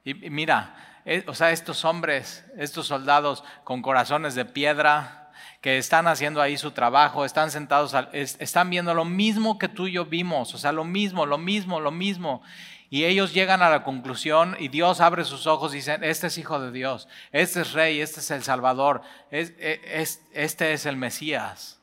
Y, 0.06 0.14
mira, 0.14 0.87
o 1.28 1.34
sea, 1.34 1.52
estos 1.52 1.86
hombres, 1.86 2.46
estos 2.58 2.88
soldados 2.88 3.44
con 3.64 3.82
corazones 3.82 4.36
de 4.36 4.46
piedra, 4.46 5.32
que 5.62 5.78
están 5.78 6.08
haciendo 6.08 6.42
ahí 6.42 6.58
su 6.58 6.72
trabajo, 6.72 7.26
están 7.26 7.52
sentados, 7.52 7.96
están 8.14 8.70
viendo 8.70 8.94
lo 8.94 9.06
mismo 9.06 9.58
que 9.58 9.68
tú 9.68 9.88
y 9.88 9.94
yo 9.94 10.06
vimos, 10.06 10.54
o 10.54 10.58
sea, 10.58 10.72
lo 10.72 10.84
mismo, 10.84 11.26
lo 11.26 11.38
mismo, 11.38 11.80
lo 11.80 11.92
mismo. 11.92 12.42
Y 12.90 13.04
ellos 13.04 13.34
llegan 13.34 13.62
a 13.62 13.70
la 13.70 13.84
conclusión 13.84 14.56
y 14.60 14.70
Dios 14.70 15.02
abre 15.02 15.26
sus 15.26 15.46
ojos 15.46 15.74
y 15.74 15.78
dicen, 15.78 16.04
este 16.04 16.28
es 16.28 16.38
hijo 16.38 16.60
de 16.60 16.72
Dios, 16.72 17.08
este 17.32 17.62
es 17.62 17.74
rey, 17.74 18.00
este 18.00 18.22
es 18.22 18.32
el 18.32 18.44
Salvador, 18.44 19.02
e, 19.30 19.90
este 20.34 20.74
es 20.74 20.86
el 20.86 20.96
Mesías. 20.96 21.80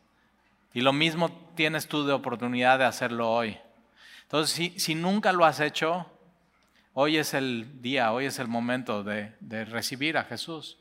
Y 0.72 0.80
lo 0.80 0.92
mismo 0.92 1.30
tienes 1.54 1.88
tú 1.88 2.06
de 2.06 2.12
oportunidad 2.12 2.78
de 2.78 2.86
hacerlo 2.86 3.30
hoy. 3.30 3.58
Entonces, 4.22 4.82
si, 4.82 4.94
nunca 4.94 5.32
lo 5.32 5.44
has 5.44 5.60
hecho, 5.60 6.06
hoy 6.94 7.18
es 7.18 7.34
el 7.34 7.82
día, 7.82 8.12
hoy 8.12 8.26
es 8.26 8.38
el 8.38 8.48
momento 8.48 9.04
de, 9.04 9.34
recibir 9.66 10.16
a 10.16 10.24
Jesús 10.24 10.78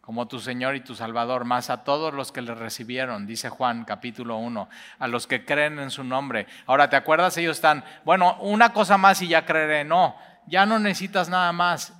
como 0.00 0.26
tu 0.26 0.40
Señor 0.40 0.74
y 0.74 0.80
tu 0.80 0.96
Salvador, 0.96 1.44
más 1.44 1.70
a 1.70 1.84
todos 1.84 2.12
los 2.12 2.32
que 2.32 2.42
le 2.42 2.56
recibieron, 2.56 3.24
dice 3.24 3.48
Juan 3.48 3.84
capítulo 3.84 4.36
1, 4.36 4.68
a 4.98 5.06
los 5.06 5.28
que 5.28 5.44
creen 5.44 5.78
en 5.78 5.92
su 5.92 6.02
nombre. 6.02 6.48
Ahora, 6.66 6.90
¿te 6.90 6.96
acuerdas? 6.96 7.36
Ellos 7.36 7.56
están, 7.56 7.84
bueno, 8.04 8.36
una 8.40 8.72
cosa 8.72 8.98
más 8.98 9.22
y 9.22 9.28
ya 9.28 9.46
creeré. 9.46 9.84
No, 9.84 10.16
ya 10.48 10.66
no 10.66 10.80
necesitas 10.80 11.28
nada 11.28 11.52
más. 11.52 11.94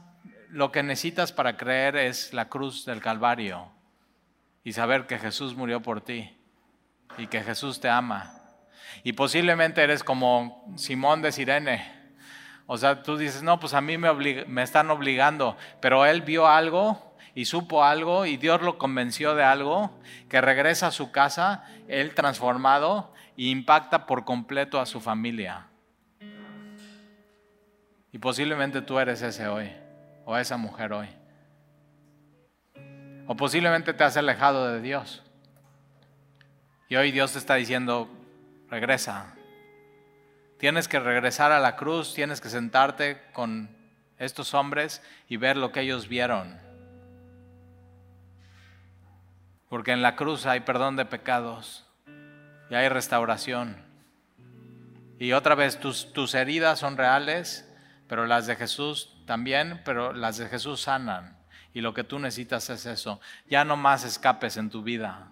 Lo 0.48 0.72
que 0.72 0.82
necesitas 0.82 1.30
para 1.30 1.56
creer 1.56 1.94
es 1.94 2.34
la 2.34 2.48
cruz 2.48 2.84
del 2.84 3.00
Calvario 3.00 3.70
y 4.64 4.72
saber 4.72 5.06
que 5.06 5.20
Jesús 5.20 5.54
murió 5.54 5.80
por 5.80 6.00
ti 6.00 6.36
y 7.18 7.28
que 7.28 7.42
Jesús 7.42 7.80
te 7.80 7.88
ama. 7.88 8.34
Y 9.04 9.12
posiblemente 9.12 9.80
eres 9.80 10.02
como 10.02 10.74
Simón 10.76 11.22
de 11.22 11.30
Sirene. 11.30 12.01
O 12.66 12.78
sea, 12.78 13.02
tú 13.02 13.16
dices, 13.16 13.42
no, 13.42 13.58
pues 13.60 13.74
a 13.74 13.80
mí 13.80 13.98
me, 13.98 14.62
están 14.62 14.90
obligando, 14.90 15.56
pero 15.80 16.06
él 16.06 16.22
vio 16.22 16.46
algo 16.46 17.14
y 17.34 17.44
supo 17.46 17.84
algo 17.84 18.26
y 18.26 18.36
Dios 18.36 18.62
lo 18.62 18.78
convenció 18.78 19.34
de 19.34 19.44
algo, 19.44 19.98
que 20.28 20.40
regresa 20.40 20.88
a 20.88 20.92
su 20.92 21.10
casa, 21.10 21.64
él 21.88 22.14
transformado, 22.14 23.12
e 23.36 23.44
impacta 23.44 24.06
por 24.06 24.24
completo 24.24 24.80
a 24.80 24.86
su 24.86 25.00
familia. 25.00 25.66
Y 28.12 28.18
posiblemente 28.18 28.82
tú 28.82 28.98
eres 28.98 29.22
ese 29.22 29.48
hoy, 29.48 29.72
o 30.24 30.36
esa 30.36 30.56
mujer 30.56 30.92
hoy. 30.92 31.08
O 33.26 33.34
posiblemente 33.36 33.94
te 33.94 34.04
has 34.04 34.16
alejado 34.16 34.70
de 34.72 34.80
Dios. 34.80 35.22
Y 36.88 36.96
hoy 36.96 37.10
Dios 37.10 37.32
te 37.32 37.38
está 37.38 37.54
diciendo, 37.54 38.08
regresa. 38.68 39.34
Tienes 40.62 40.88
que 40.88 40.98
regresar 40.98 41.52
a 41.52 41.60
la 41.60 41.76
cruz, 41.76 42.14
tienes 42.14 42.40
que 42.40 42.48
sentarte 42.48 43.20
con 43.34 43.68
estos 44.16 44.54
hombres 44.54 45.02
y 45.28 45.36
ver 45.36 45.58
lo 45.58 45.72
que 45.72 45.82
ellos 45.82 46.08
vieron 46.08 46.62
porque 49.72 49.92
en 49.92 50.02
la 50.02 50.16
cruz 50.16 50.44
hay 50.44 50.60
perdón 50.60 50.96
de 50.96 51.06
pecados 51.06 51.86
y 52.68 52.74
hay 52.74 52.90
restauración. 52.90 53.82
Y 55.18 55.32
otra 55.32 55.54
vez, 55.54 55.80
tus, 55.80 56.12
tus 56.12 56.34
heridas 56.34 56.80
son 56.80 56.98
reales, 56.98 57.66
pero 58.06 58.26
las 58.26 58.46
de 58.46 58.56
Jesús 58.56 59.16
también, 59.24 59.80
pero 59.82 60.12
las 60.12 60.36
de 60.36 60.50
Jesús 60.50 60.82
sanan. 60.82 61.38
Y 61.72 61.80
lo 61.80 61.94
que 61.94 62.04
tú 62.04 62.18
necesitas 62.18 62.68
es 62.68 62.84
eso. 62.84 63.18
Ya 63.48 63.64
no 63.64 63.78
más 63.78 64.04
escapes 64.04 64.58
en 64.58 64.68
tu 64.68 64.82
vida. 64.82 65.31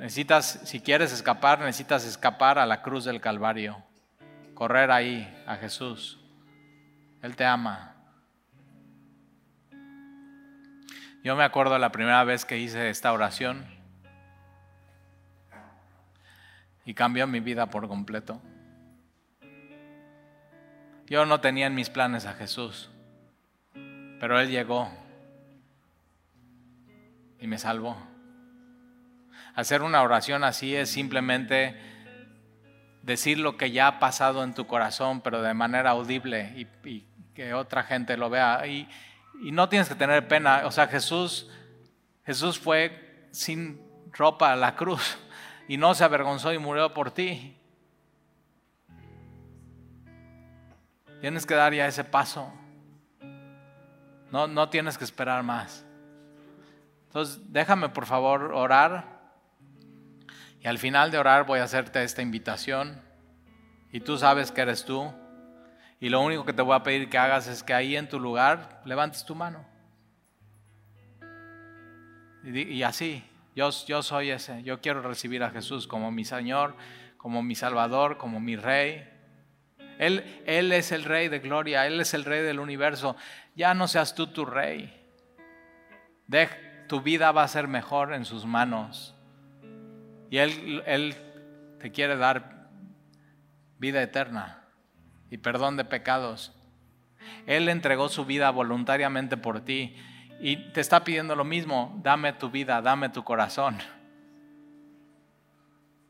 Necesitas, 0.00 0.60
si 0.64 0.80
quieres 0.80 1.12
escapar, 1.12 1.58
necesitas 1.58 2.06
escapar 2.06 2.58
a 2.58 2.64
la 2.64 2.80
cruz 2.80 3.04
del 3.04 3.20
Calvario. 3.20 3.84
Correr 4.54 4.90
ahí 4.90 5.30
a 5.46 5.56
Jesús. 5.56 6.18
Él 7.20 7.36
te 7.36 7.44
ama. 7.44 7.96
Yo 11.22 11.36
me 11.36 11.44
acuerdo 11.44 11.78
la 11.78 11.92
primera 11.92 12.24
vez 12.24 12.46
que 12.46 12.56
hice 12.56 12.88
esta 12.88 13.12
oración 13.12 13.66
y 16.86 16.94
cambió 16.94 17.26
mi 17.26 17.40
vida 17.40 17.66
por 17.66 17.86
completo. 17.86 18.40
Yo 21.08 21.26
no 21.26 21.42
tenía 21.42 21.66
en 21.66 21.74
mis 21.74 21.90
planes 21.90 22.24
a 22.24 22.32
Jesús, 22.32 22.88
pero 24.18 24.40
Él 24.40 24.48
llegó 24.48 24.90
y 27.38 27.46
me 27.46 27.58
salvó. 27.58 28.09
Hacer 29.60 29.82
una 29.82 30.02
oración 30.02 30.42
así 30.42 30.74
es 30.74 30.88
simplemente 30.88 31.76
decir 33.02 33.38
lo 33.38 33.58
que 33.58 33.70
ya 33.70 33.88
ha 33.88 33.98
pasado 33.98 34.42
en 34.42 34.54
tu 34.54 34.66
corazón, 34.66 35.20
pero 35.20 35.42
de 35.42 35.52
manera 35.52 35.90
audible 35.90 36.66
y, 36.82 37.04
que 37.34 37.52
otra 37.52 37.82
gente 37.82 38.16
lo 38.16 38.30
vea. 38.30 38.66
Y, 38.66 38.88
y 39.42 39.52
no 39.52 39.68
tienes 39.68 39.90
que 39.90 39.94
tener 39.94 40.26
pena. 40.26 40.62
O 40.64 40.70
sea, 40.70 40.86
Jesús, 40.86 41.50
Jesús 42.24 42.58
fue 42.58 43.28
sin 43.32 43.82
ropa 44.12 44.50
a 44.50 44.56
la 44.56 44.76
cruz 44.76 45.18
y 45.68 45.76
no 45.76 45.92
se 45.94 46.04
avergonzó 46.04 46.54
y 46.54 46.58
murió 46.58 46.94
por 46.94 47.10
ti. 47.10 47.54
Tienes 51.20 51.44
que 51.44 51.54
dar 51.54 51.74
ya 51.74 51.86
ese 51.86 52.04
paso. 52.04 52.50
No, 54.30 54.46
no 54.48 54.70
tienes 54.70 54.96
que 54.96 55.04
esperar 55.04 55.42
más. 55.42 55.84
Entonces, 57.08 57.40
déjame 57.52 57.90
por 57.90 58.06
favor 58.06 58.54
orar. 58.54 59.19
Y 60.60 60.68
al 60.68 60.78
final 60.78 61.10
de 61.10 61.18
orar 61.18 61.46
voy 61.46 61.60
a 61.60 61.64
hacerte 61.64 62.02
esta 62.02 62.22
invitación. 62.22 63.00
Y 63.92 64.00
tú 64.00 64.18
sabes 64.18 64.52
que 64.52 64.60
eres 64.60 64.84
tú. 64.84 65.10
Y 65.98 66.08
lo 66.10 66.20
único 66.20 66.44
que 66.44 66.52
te 66.52 66.62
voy 66.62 66.76
a 66.76 66.82
pedir 66.82 67.08
que 67.08 67.18
hagas 67.18 67.46
es 67.46 67.62
que 67.62 67.74
ahí 67.74 67.96
en 67.96 68.08
tu 68.08 68.20
lugar 68.20 68.82
levantes 68.84 69.24
tu 69.24 69.34
mano. 69.34 69.66
Y, 72.42 72.82
así, 72.82 73.22
yo, 73.54 73.68
yo 73.86 74.02
soy 74.02 74.30
ese, 74.30 74.62
yo 74.62 74.80
quiero 74.80 75.02
recibir 75.02 75.42
a 75.42 75.50
Jesús 75.50 75.86
como 75.86 76.10
mi 76.10 76.24
Señor, 76.24 76.74
como 77.18 77.42
mi 77.42 77.54
Salvador, 77.54 78.16
como 78.16 78.40
mi 78.40 78.56
Rey. 78.56 79.06
Él, 79.98 80.42
él 80.46 80.72
es 80.72 80.90
el 80.92 81.04
Rey 81.04 81.28
de 81.28 81.40
gloria, 81.40 81.86
Él 81.86 82.00
es 82.00 82.14
el 82.14 82.24
Rey 82.24 82.42
del 82.42 82.60
universo. 82.60 83.16
Ya 83.54 83.74
no 83.74 83.88
seas 83.88 84.14
tú 84.14 84.28
tu 84.28 84.46
Rey. 84.46 84.96
De, 86.26 86.48
tu 86.88 87.02
vida 87.02 87.32
va 87.32 87.42
a 87.42 87.48
ser 87.48 87.68
mejor 87.68 88.14
en 88.14 88.24
sus 88.24 88.46
manos. 88.46 89.14
Y 90.30 90.38
Él, 90.38 90.82
él 90.86 91.14
te 91.80 91.90
quiere 91.90 92.16
dar 92.16 92.70
vida 93.78 94.02
eterna 94.02 94.64
y 95.30 95.38
perdón 95.38 95.76
de 95.76 95.84
pecados. 95.84 96.52
Él 97.46 97.68
entregó 97.68 98.08
su 98.08 98.24
vida 98.24 98.50
voluntariamente 98.50 99.36
por 99.36 99.60
ti 99.60 99.96
y 100.40 100.56
te 100.72 100.80
está 100.80 101.04
pidiendo 101.04 101.36
lo 101.36 101.44
mismo, 101.44 101.98
dame 102.02 102.32
tu 102.32 102.50
vida, 102.50 102.80
dame 102.80 103.08
tu 103.08 103.24
corazón. 103.24 103.76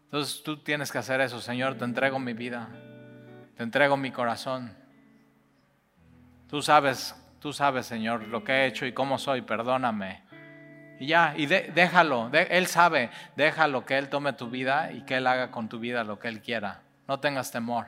Entonces 0.04 0.42
tú 0.42 0.56
tienes 0.58 0.90
que 0.90 0.98
hacer 0.98 1.20
eso, 1.20 1.40
Señor, 1.40 1.76
te 1.76 1.84
entrego 1.84 2.18
mi 2.18 2.32
vida, 2.32 2.68
te 3.56 3.62
entrego 3.62 3.96
mi 3.96 4.10
corazón. 4.10 4.76
Tú 6.48 6.62
sabes, 6.62 7.14
tú 7.38 7.52
sabes, 7.52 7.86
Señor, 7.86 8.26
lo 8.26 8.42
que 8.42 8.52
he 8.52 8.66
hecho 8.66 8.86
y 8.86 8.92
cómo 8.92 9.18
soy, 9.18 9.42
perdóname. 9.42 10.24
Y 11.00 11.06
ya, 11.06 11.32
y 11.34 11.46
déjalo, 11.46 12.30
Él 12.30 12.66
sabe, 12.66 13.10
déjalo 13.34 13.86
que 13.86 13.96
Él 13.96 14.10
tome 14.10 14.34
tu 14.34 14.50
vida 14.50 14.92
y 14.92 15.00
que 15.06 15.16
Él 15.16 15.26
haga 15.26 15.50
con 15.50 15.70
tu 15.70 15.78
vida 15.78 16.04
lo 16.04 16.18
que 16.18 16.28
Él 16.28 16.42
quiera. 16.42 16.82
No 17.08 17.18
tengas 17.20 17.50
temor. 17.50 17.86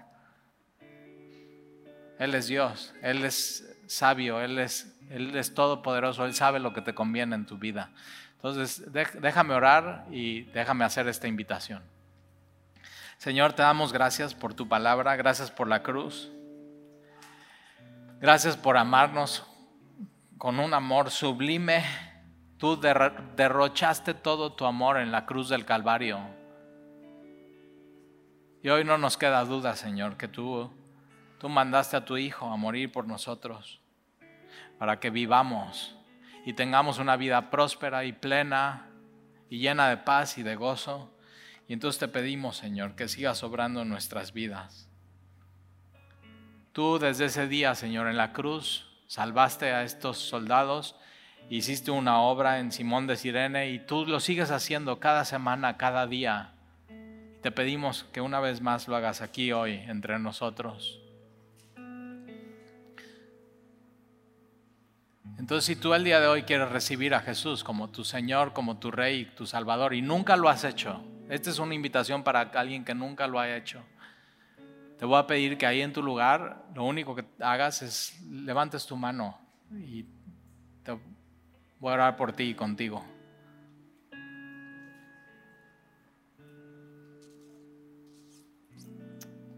Él 2.18 2.34
es 2.34 2.46
Dios, 2.46 2.94
Él 3.02 3.22
es 3.26 3.76
sabio, 3.86 4.40
Él 4.40 4.58
es, 4.58 4.98
Él 5.10 5.36
es 5.36 5.52
todopoderoso, 5.52 6.24
Él 6.24 6.34
sabe 6.34 6.58
lo 6.58 6.72
que 6.72 6.80
te 6.80 6.94
conviene 6.94 7.34
en 7.34 7.44
tu 7.44 7.58
vida. 7.58 7.90
Entonces, 8.36 8.90
déjame 8.90 9.52
orar 9.52 10.06
y 10.10 10.44
déjame 10.44 10.86
hacer 10.86 11.06
esta 11.06 11.28
invitación. 11.28 11.82
Señor, 13.18 13.52
te 13.52 13.60
damos 13.60 13.92
gracias 13.92 14.34
por 14.34 14.54
tu 14.54 14.68
palabra, 14.68 15.16
gracias 15.16 15.50
por 15.50 15.68
la 15.68 15.82
cruz. 15.82 16.32
Gracias 18.22 18.56
por 18.56 18.78
amarnos 18.78 19.46
con 20.38 20.58
un 20.58 20.72
amor 20.72 21.10
sublime. 21.10 21.84
Tú 22.62 22.78
derrochaste 22.78 24.14
todo 24.14 24.52
tu 24.52 24.66
amor 24.66 24.98
en 24.98 25.10
la 25.10 25.26
cruz 25.26 25.48
del 25.48 25.64
Calvario. 25.64 26.20
Y 28.62 28.68
hoy 28.68 28.84
no 28.84 28.98
nos 28.98 29.16
queda 29.16 29.44
duda, 29.44 29.74
Señor, 29.74 30.16
que 30.16 30.28
tú 30.28 30.70
Tú 31.40 31.48
mandaste 31.48 31.96
a 31.96 32.04
tu 32.04 32.18
Hijo 32.18 32.46
a 32.46 32.56
morir 32.56 32.92
por 32.92 33.08
nosotros, 33.08 33.80
para 34.78 35.00
que 35.00 35.10
vivamos 35.10 35.96
y 36.46 36.52
tengamos 36.52 37.00
una 37.00 37.16
vida 37.16 37.50
próspera 37.50 38.04
y 38.04 38.12
plena 38.12 38.92
y 39.50 39.58
llena 39.58 39.88
de 39.88 39.96
paz 39.96 40.38
y 40.38 40.44
de 40.44 40.54
gozo. 40.54 41.12
Y 41.66 41.72
entonces 41.72 41.98
te 41.98 42.06
pedimos, 42.06 42.58
Señor, 42.58 42.94
que 42.94 43.08
sigas 43.08 43.42
obrando 43.42 43.82
en 43.82 43.88
nuestras 43.88 44.32
vidas. 44.32 44.88
Tú 46.70 47.00
desde 47.00 47.24
ese 47.24 47.48
día, 47.48 47.74
Señor, 47.74 48.06
en 48.06 48.16
la 48.16 48.32
cruz, 48.32 48.88
salvaste 49.08 49.72
a 49.72 49.82
estos 49.82 50.18
soldados, 50.18 50.94
hiciste 51.48 51.90
una 51.90 52.20
obra 52.20 52.58
en 52.58 52.72
Simón 52.72 53.06
de 53.06 53.16
Sirene 53.16 53.70
y 53.70 53.78
tú 53.78 54.06
lo 54.06 54.20
sigues 54.20 54.50
haciendo 54.50 54.98
cada 55.00 55.24
semana, 55.24 55.76
cada 55.76 56.06
día. 56.06 56.52
Te 57.42 57.50
pedimos 57.50 58.04
que 58.12 58.20
una 58.20 58.40
vez 58.40 58.60
más 58.60 58.88
lo 58.88 58.96
hagas 58.96 59.20
aquí 59.20 59.52
hoy 59.52 59.74
entre 59.74 60.18
nosotros. 60.18 61.00
Entonces, 65.38 65.64
si 65.64 65.76
tú 65.76 65.92
el 65.92 66.04
día 66.04 66.20
de 66.20 66.28
hoy 66.28 66.42
quieres 66.44 66.70
recibir 66.70 67.14
a 67.14 67.20
Jesús 67.20 67.64
como 67.64 67.90
tu 67.90 68.04
Señor, 68.04 68.52
como 68.52 68.78
tu 68.78 68.92
Rey, 68.92 69.24
tu 69.36 69.44
Salvador, 69.44 69.92
y 69.92 70.00
nunca 70.00 70.36
lo 70.36 70.48
has 70.48 70.62
hecho, 70.62 71.02
esta 71.28 71.50
es 71.50 71.58
una 71.58 71.74
invitación 71.74 72.22
para 72.22 72.42
alguien 72.42 72.84
que 72.84 72.94
nunca 72.94 73.26
lo 73.26 73.40
ha 73.40 73.56
hecho. 73.56 73.82
Te 74.98 75.04
voy 75.04 75.18
a 75.18 75.26
pedir 75.26 75.58
que 75.58 75.66
ahí 75.66 75.80
en 75.80 75.92
tu 75.92 76.00
lugar, 76.00 76.66
lo 76.76 76.84
único 76.84 77.16
que 77.16 77.24
hagas 77.40 77.82
es 77.82 78.22
levantes 78.30 78.86
tu 78.86 78.96
mano 78.96 79.36
y 79.72 80.04
te 80.84 80.96
voy 81.82 81.90
a 81.90 81.94
orar 81.94 82.16
por 82.16 82.32
ti 82.32 82.44
y 82.44 82.54
contigo. 82.54 83.04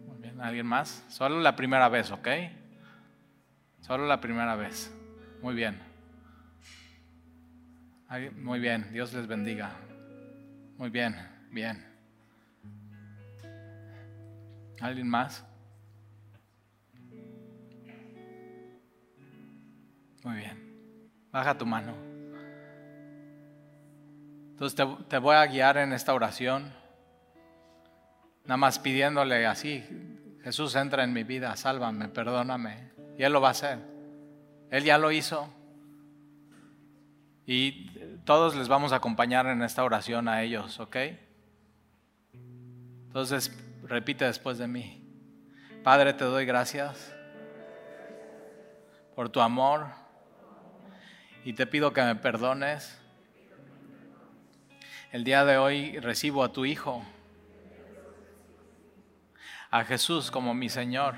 Muy 0.07 0.23
bien, 0.23 0.41
¿alguien 0.41 0.65
más? 0.65 1.05
Solo 1.09 1.39
la 1.41 1.55
primera 1.55 1.91
vez, 1.91 2.11
¿ok? 2.11 2.29
Solo 3.81 4.07
la 4.07 4.23
primera 4.23 4.57
vez. 4.57 4.91
Muy 5.43 5.55
bien. 5.55 5.79
Muy 8.39 8.59
bien, 8.59 8.91
Dios 8.91 9.13
les 9.13 9.27
bendiga. 9.27 9.73
Muy 10.79 10.89
bien, 10.89 11.15
bien. 11.51 11.85
¿Alguien 14.81 15.11
más? 15.11 15.45
Muy 20.23 20.37
bien. 20.37 21.29
Baja 21.31 21.59
tu 21.59 21.67
mano. 21.67 22.14
Entonces 24.55 24.87
te, 25.09 25.19
voy 25.19 25.35
a 25.35 25.45
guiar 25.47 25.79
en 25.79 25.93
esta 25.93 26.15
oración. 26.15 26.73
Nada 28.45 28.57
más 28.57 28.79
pidiéndole 28.79 29.47
así, 29.47 29.85
Jesús 30.45 30.77
entra 30.77 31.03
en 31.03 31.13
mi 31.13 31.25
vida, 31.25 31.57
sálvame, 31.57 32.09
perdóname. 32.09 32.93
Y 33.19 33.25
Él 33.25 33.33
lo 33.33 33.41
va 33.41 33.49
a 33.49 33.51
hacer. 33.51 33.81
Él 34.71 34.85
ya 34.85 34.97
lo 34.97 35.11
hizo. 35.11 35.53
Y 37.47 37.91
todos 38.25 38.55
les 38.55 38.69
vamos 38.69 38.93
a 38.93 38.97
acompañar 38.97 39.47
en 39.47 39.61
esta 39.63 39.83
oración 39.83 40.29
a 40.29 40.43
ellos, 40.43 40.79
¿ok? 40.79 40.97
Entonces, 43.09 43.53
repite 43.83 44.25
después 44.25 44.57
de 44.59 44.69
mí. 44.69 45.05
Padre, 45.83 46.13
te 46.13 46.23
doy 46.25 46.47
gracias 46.47 47.13
por 49.17 49.31
tu 49.31 49.41
amor 49.41 49.89
y 51.45 51.55
te 51.55 51.67
pido 51.67 51.93
que 51.93 52.03
me 52.03 52.15
perdones. 52.15 53.04
El 55.15 55.23
día 55.23 55.45
de 55.45 55.59
hoy 55.59 55.97
recibo 56.01 56.43
a 56.43 56.53
tu 56.53 56.65
Hijo, 56.65 57.05
a 59.71 59.85
Jesús 59.85 60.33
como 60.33 60.55
mi 60.55 60.69
Señor, 60.69 61.15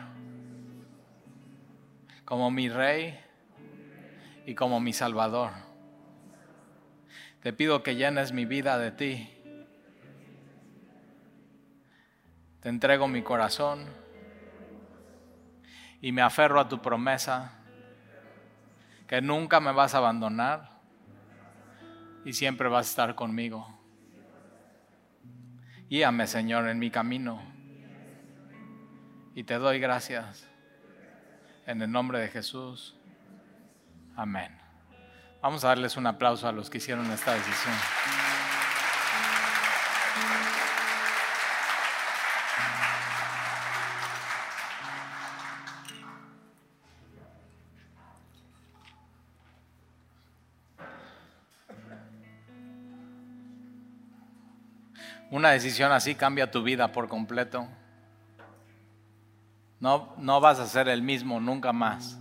como 2.27 2.51
mi 2.51 2.69
Rey 2.69 3.19
y 4.45 4.55
como 4.55 4.81
mi 4.81 4.93
Salvador. 4.93 5.53
Te 7.41 7.55
pido 7.55 7.83
que 7.83 7.97
llenes 7.97 8.33
mi 8.33 8.45
vida 8.45 8.77
de 8.77 8.91
ti. 8.91 9.31
Te 12.61 12.69
entrego 12.69 13.09
mi 13.09 13.23
corazón 13.23 13.87
y 16.03 16.13
me 16.13 16.21
aferro 16.21 16.61
a 16.61 16.69
tu 16.69 16.83
promesa 16.83 17.65
que 19.07 19.23
nunca 19.23 19.59
me 19.59 19.73
vas 19.73 19.95
a 19.95 19.99
abandonar 19.99 20.83
y 22.27 22.35
siempre 22.35 22.69
vas 22.69 22.89
a 22.89 22.91
estar 22.91 23.15
conmigo. 23.15 23.76
Guíame, 25.89 26.27
Señor, 26.27 26.69
en 26.69 26.79
mi 26.79 26.91
camino. 26.91 27.41
Y 29.35 29.45
te 29.45 29.55
doy 29.55 29.79
gracias. 29.79 30.49
En 31.67 31.81
el 31.81 31.91
nombre 31.91 32.19
de 32.19 32.29
Jesús. 32.29 32.97
Amén. 34.17 34.57
Vamos 35.43 35.65
a 35.65 35.69
darles 35.69 35.97
un 35.97 36.07
aplauso 36.07 36.49
a 36.49 36.53
los 36.53 36.71
que 36.71 36.79
hicieron 36.79 37.09
esta 37.13 37.35
decisión. 37.35 37.75
Una 55.31 55.51
decisión 55.51 55.93
así 55.93 56.15
cambia 56.15 56.51
tu 56.51 56.63
vida 56.63 56.93
por 56.93 57.09
completo. 57.09 57.67
No, 59.81 60.15
no 60.19 60.41
vas 60.41 60.59
a 60.61 60.67
ser 60.67 60.89
el 60.89 61.03
mismo 61.03 61.41
nunca 61.41 61.73
más. 61.73 62.19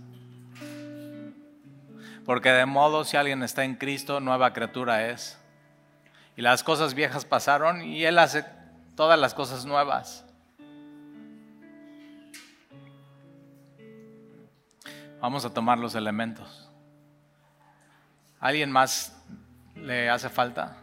Porque 2.24 2.50
de 2.50 2.66
modo 2.66 3.04
si 3.04 3.16
alguien 3.16 3.42
está 3.42 3.64
en 3.64 3.76
Cristo, 3.76 4.18
nueva 4.20 4.52
criatura 4.52 5.08
es. 5.08 5.38
Y 6.36 6.42
las 6.42 6.64
cosas 6.64 6.94
viejas 6.94 7.24
pasaron 7.24 7.82
y 7.82 8.04
Él 8.04 8.18
hace 8.18 8.44
todas 8.96 9.18
las 9.18 9.32
cosas 9.32 9.64
nuevas. 9.64 10.24
Vamos 15.20 15.44
a 15.44 15.50
tomar 15.54 15.78
los 15.78 15.94
elementos. 15.94 16.68
¿Alguien 18.40 18.70
más 18.70 19.16
le 19.74 20.10
hace 20.10 20.28
falta? 20.28 20.76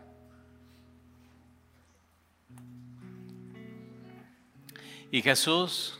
Y 5.13 5.21
Jesús, 5.21 5.99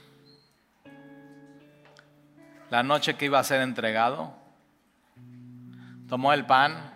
la 2.71 2.81
noche 2.81 3.13
que 3.13 3.25
iba 3.25 3.37
a 3.37 3.43
ser 3.43 3.61
entregado, 3.61 4.33
tomó 6.09 6.33
el 6.33 6.47
pan, 6.47 6.91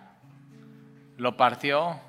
lo 1.16 1.38
partió 1.38 2.02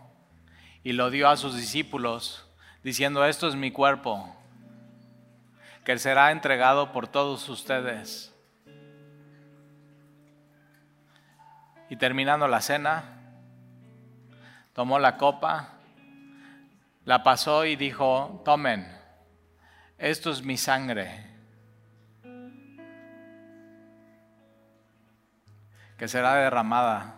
y 0.83 0.93
lo 0.93 1.11
dio 1.11 1.29
a 1.29 1.37
sus 1.37 1.55
discípulos, 1.55 2.49
diciendo, 2.83 3.23
esto 3.27 3.49
es 3.49 3.55
mi 3.55 3.71
cuerpo, 3.71 4.35
que 5.85 5.99
será 5.99 6.31
entregado 6.31 6.91
por 6.91 7.07
todos 7.07 7.47
ustedes. 7.51 8.35
Y 11.91 11.97
terminando 11.97 12.49
la 12.49 12.63
cena, 12.63 13.05
tomó 14.73 14.99
la 14.99 15.19
copa, 15.19 15.75
la 17.05 17.23
pasó 17.23 17.67
y 17.67 17.77
dijo, 17.77 18.41
tomen 18.47 18.98
esto 19.99 20.31
es 20.31 20.43
mi 20.45 20.57
sangre, 20.57 21.27
que 25.97 26.07
será 26.07 26.37
derramada 26.37 27.17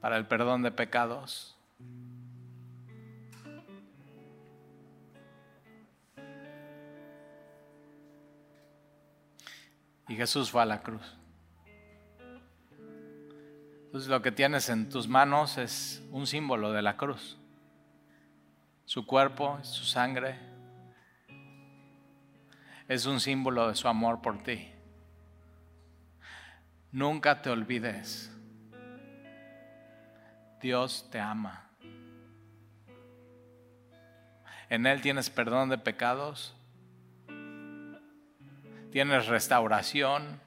para 0.00 0.16
el 0.16 0.26
perdón 0.26 0.62
de 0.62 0.72
pecados. 0.72 1.56
Y 10.08 10.16
Jesús 10.16 10.50
fue 10.50 10.62
a 10.62 10.66
la 10.66 10.82
cruz. 10.82 11.16
Entonces 13.86 14.10
lo 14.10 14.20
que 14.20 14.32
tienes 14.32 14.68
en 14.68 14.88
tus 14.88 15.06
manos 15.06 15.56
es 15.56 16.02
un 16.10 16.26
símbolo 16.26 16.72
de 16.72 16.82
la 16.82 16.96
cruz. 16.96 17.38
Su 18.84 19.06
cuerpo, 19.06 19.60
su 19.62 19.84
sangre 19.84 20.53
es 22.88 23.06
un 23.06 23.20
símbolo 23.20 23.68
de 23.68 23.74
su 23.74 23.88
amor 23.88 24.20
por 24.20 24.42
ti. 24.42 24.68
Nunca 26.92 27.42
te 27.42 27.50
olvides. 27.50 28.30
Dios 30.60 31.08
te 31.10 31.18
ama. 31.18 31.68
En 34.68 34.86
Él 34.86 35.00
tienes 35.00 35.30
perdón 35.30 35.70
de 35.70 35.78
pecados. 35.78 36.54
Tienes 38.92 39.26
restauración. 39.26 40.40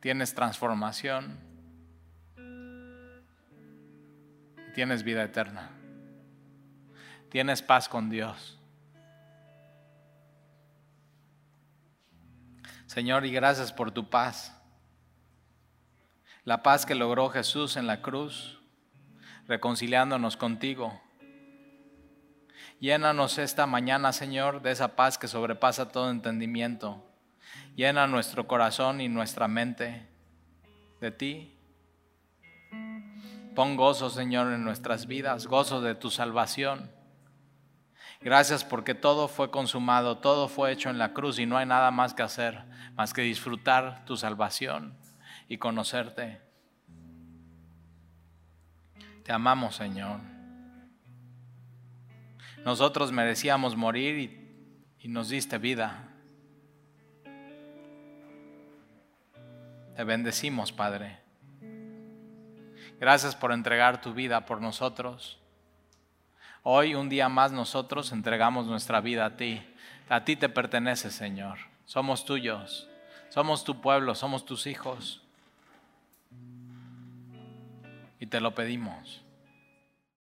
Tienes 0.00 0.34
transformación. 0.34 1.38
Tienes 4.74 5.02
vida 5.02 5.24
eterna. 5.24 5.70
Tienes 7.30 7.62
paz 7.62 7.88
con 7.88 8.08
Dios. 8.08 8.61
Señor, 12.92 13.24
y 13.24 13.32
gracias 13.32 13.72
por 13.72 13.90
tu 13.90 14.10
paz. 14.10 14.54
La 16.44 16.62
paz 16.62 16.84
que 16.84 16.94
logró 16.94 17.30
Jesús 17.30 17.78
en 17.78 17.86
la 17.86 18.02
cruz, 18.02 18.60
reconciliándonos 19.48 20.36
contigo. 20.36 21.00
Llénanos 22.80 23.38
esta 23.38 23.64
mañana, 23.64 24.12
Señor, 24.12 24.60
de 24.60 24.72
esa 24.72 24.94
paz 24.94 25.16
que 25.16 25.26
sobrepasa 25.26 25.88
todo 25.90 26.10
entendimiento. 26.10 27.02
Llena 27.76 28.06
nuestro 28.06 28.46
corazón 28.46 29.00
y 29.00 29.08
nuestra 29.08 29.48
mente 29.48 30.06
de 31.00 31.12
ti. 31.12 31.58
Pon 33.54 33.76
gozo, 33.76 34.10
Señor, 34.10 34.52
en 34.52 34.64
nuestras 34.64 35.06
vidas, 35.06 35.46
gozo 35.46 35.80
de 35.80 35.94
tu 35.94 36.10
salvación. 36.10 36.90
Gracias 38.24 38.64
porque 38.64 38.94
todo 38.94 39.26
fue 39.26 39.50
consumado, 39.50 40.18
todo 40.18 40.48
fue 40.48 40.70
hecho 40.70 40.90
en 40.90 40.98
la 40.98 41.12
cruz 41.12 41.40
y 41.40 41.46
no 41.46 41.56
hay 41.56 41.66
nada 41.66 41.90
más 41.90 42.14
que 42.14 42.22
hacer, 42.22 42.62
más 42.94 43.12
que 43.12 43.22
disfrutar 43.22 44.04
tu 44.04 44.16
salvación 44.16 44.96
y 45.48 45.58
conocerte. 45.58 46.40
Te 49.24 49.32
amamos, 49.32 49.74
Señor. 49.74 50.20
Nosotros 52.64 53.10
merecíamos 53.10 53.76
morir 53.76 54.18
y, 54.18 55.04
y 55.04 55.08
nos 55.08 55.28
diste 55.28 55.58
vida. 55.58 56.08
Te 59.96 60.04
bendecimos, 60.04 60.70
Padre. 60.70 61.18
Gracias 63.00 63.34
por 63.34 63.50
entregar 63.50 64.00
tu 64.00 64.14
vida 64.14 64.46
por 64.46 64.60
nosotros. 64.60 65.41
Hoy, 66.64 66.94
un 66.94 67.08
día 67.08 67.28
más, 67.28 67.50
nosotros 67.50 68.12
entregamos 68.12 68.66
nuestra 68.66 69.00
vida 69.00 69.26
a 69.26 69.36
ti. 69.36 69.60
A 70.08 70.24
ti 70.24 70.36
te 70.36 70.48
pertenece, 70.48 71.10
Señor. 71.10 71.58
Somos 71.86 72.24
tuyos. 72.24 72.88
Somos 73.30 73.64
tu 73.64 73.80
pueblo, 73.80 74.14
somos 74.14 74.44
tus 74.44 74.66
hijos. 74.66 75.20
Y 78.20 78.26
te 78.26 78.40
lo 78.40 78.54
pedimos. 78.54 79.22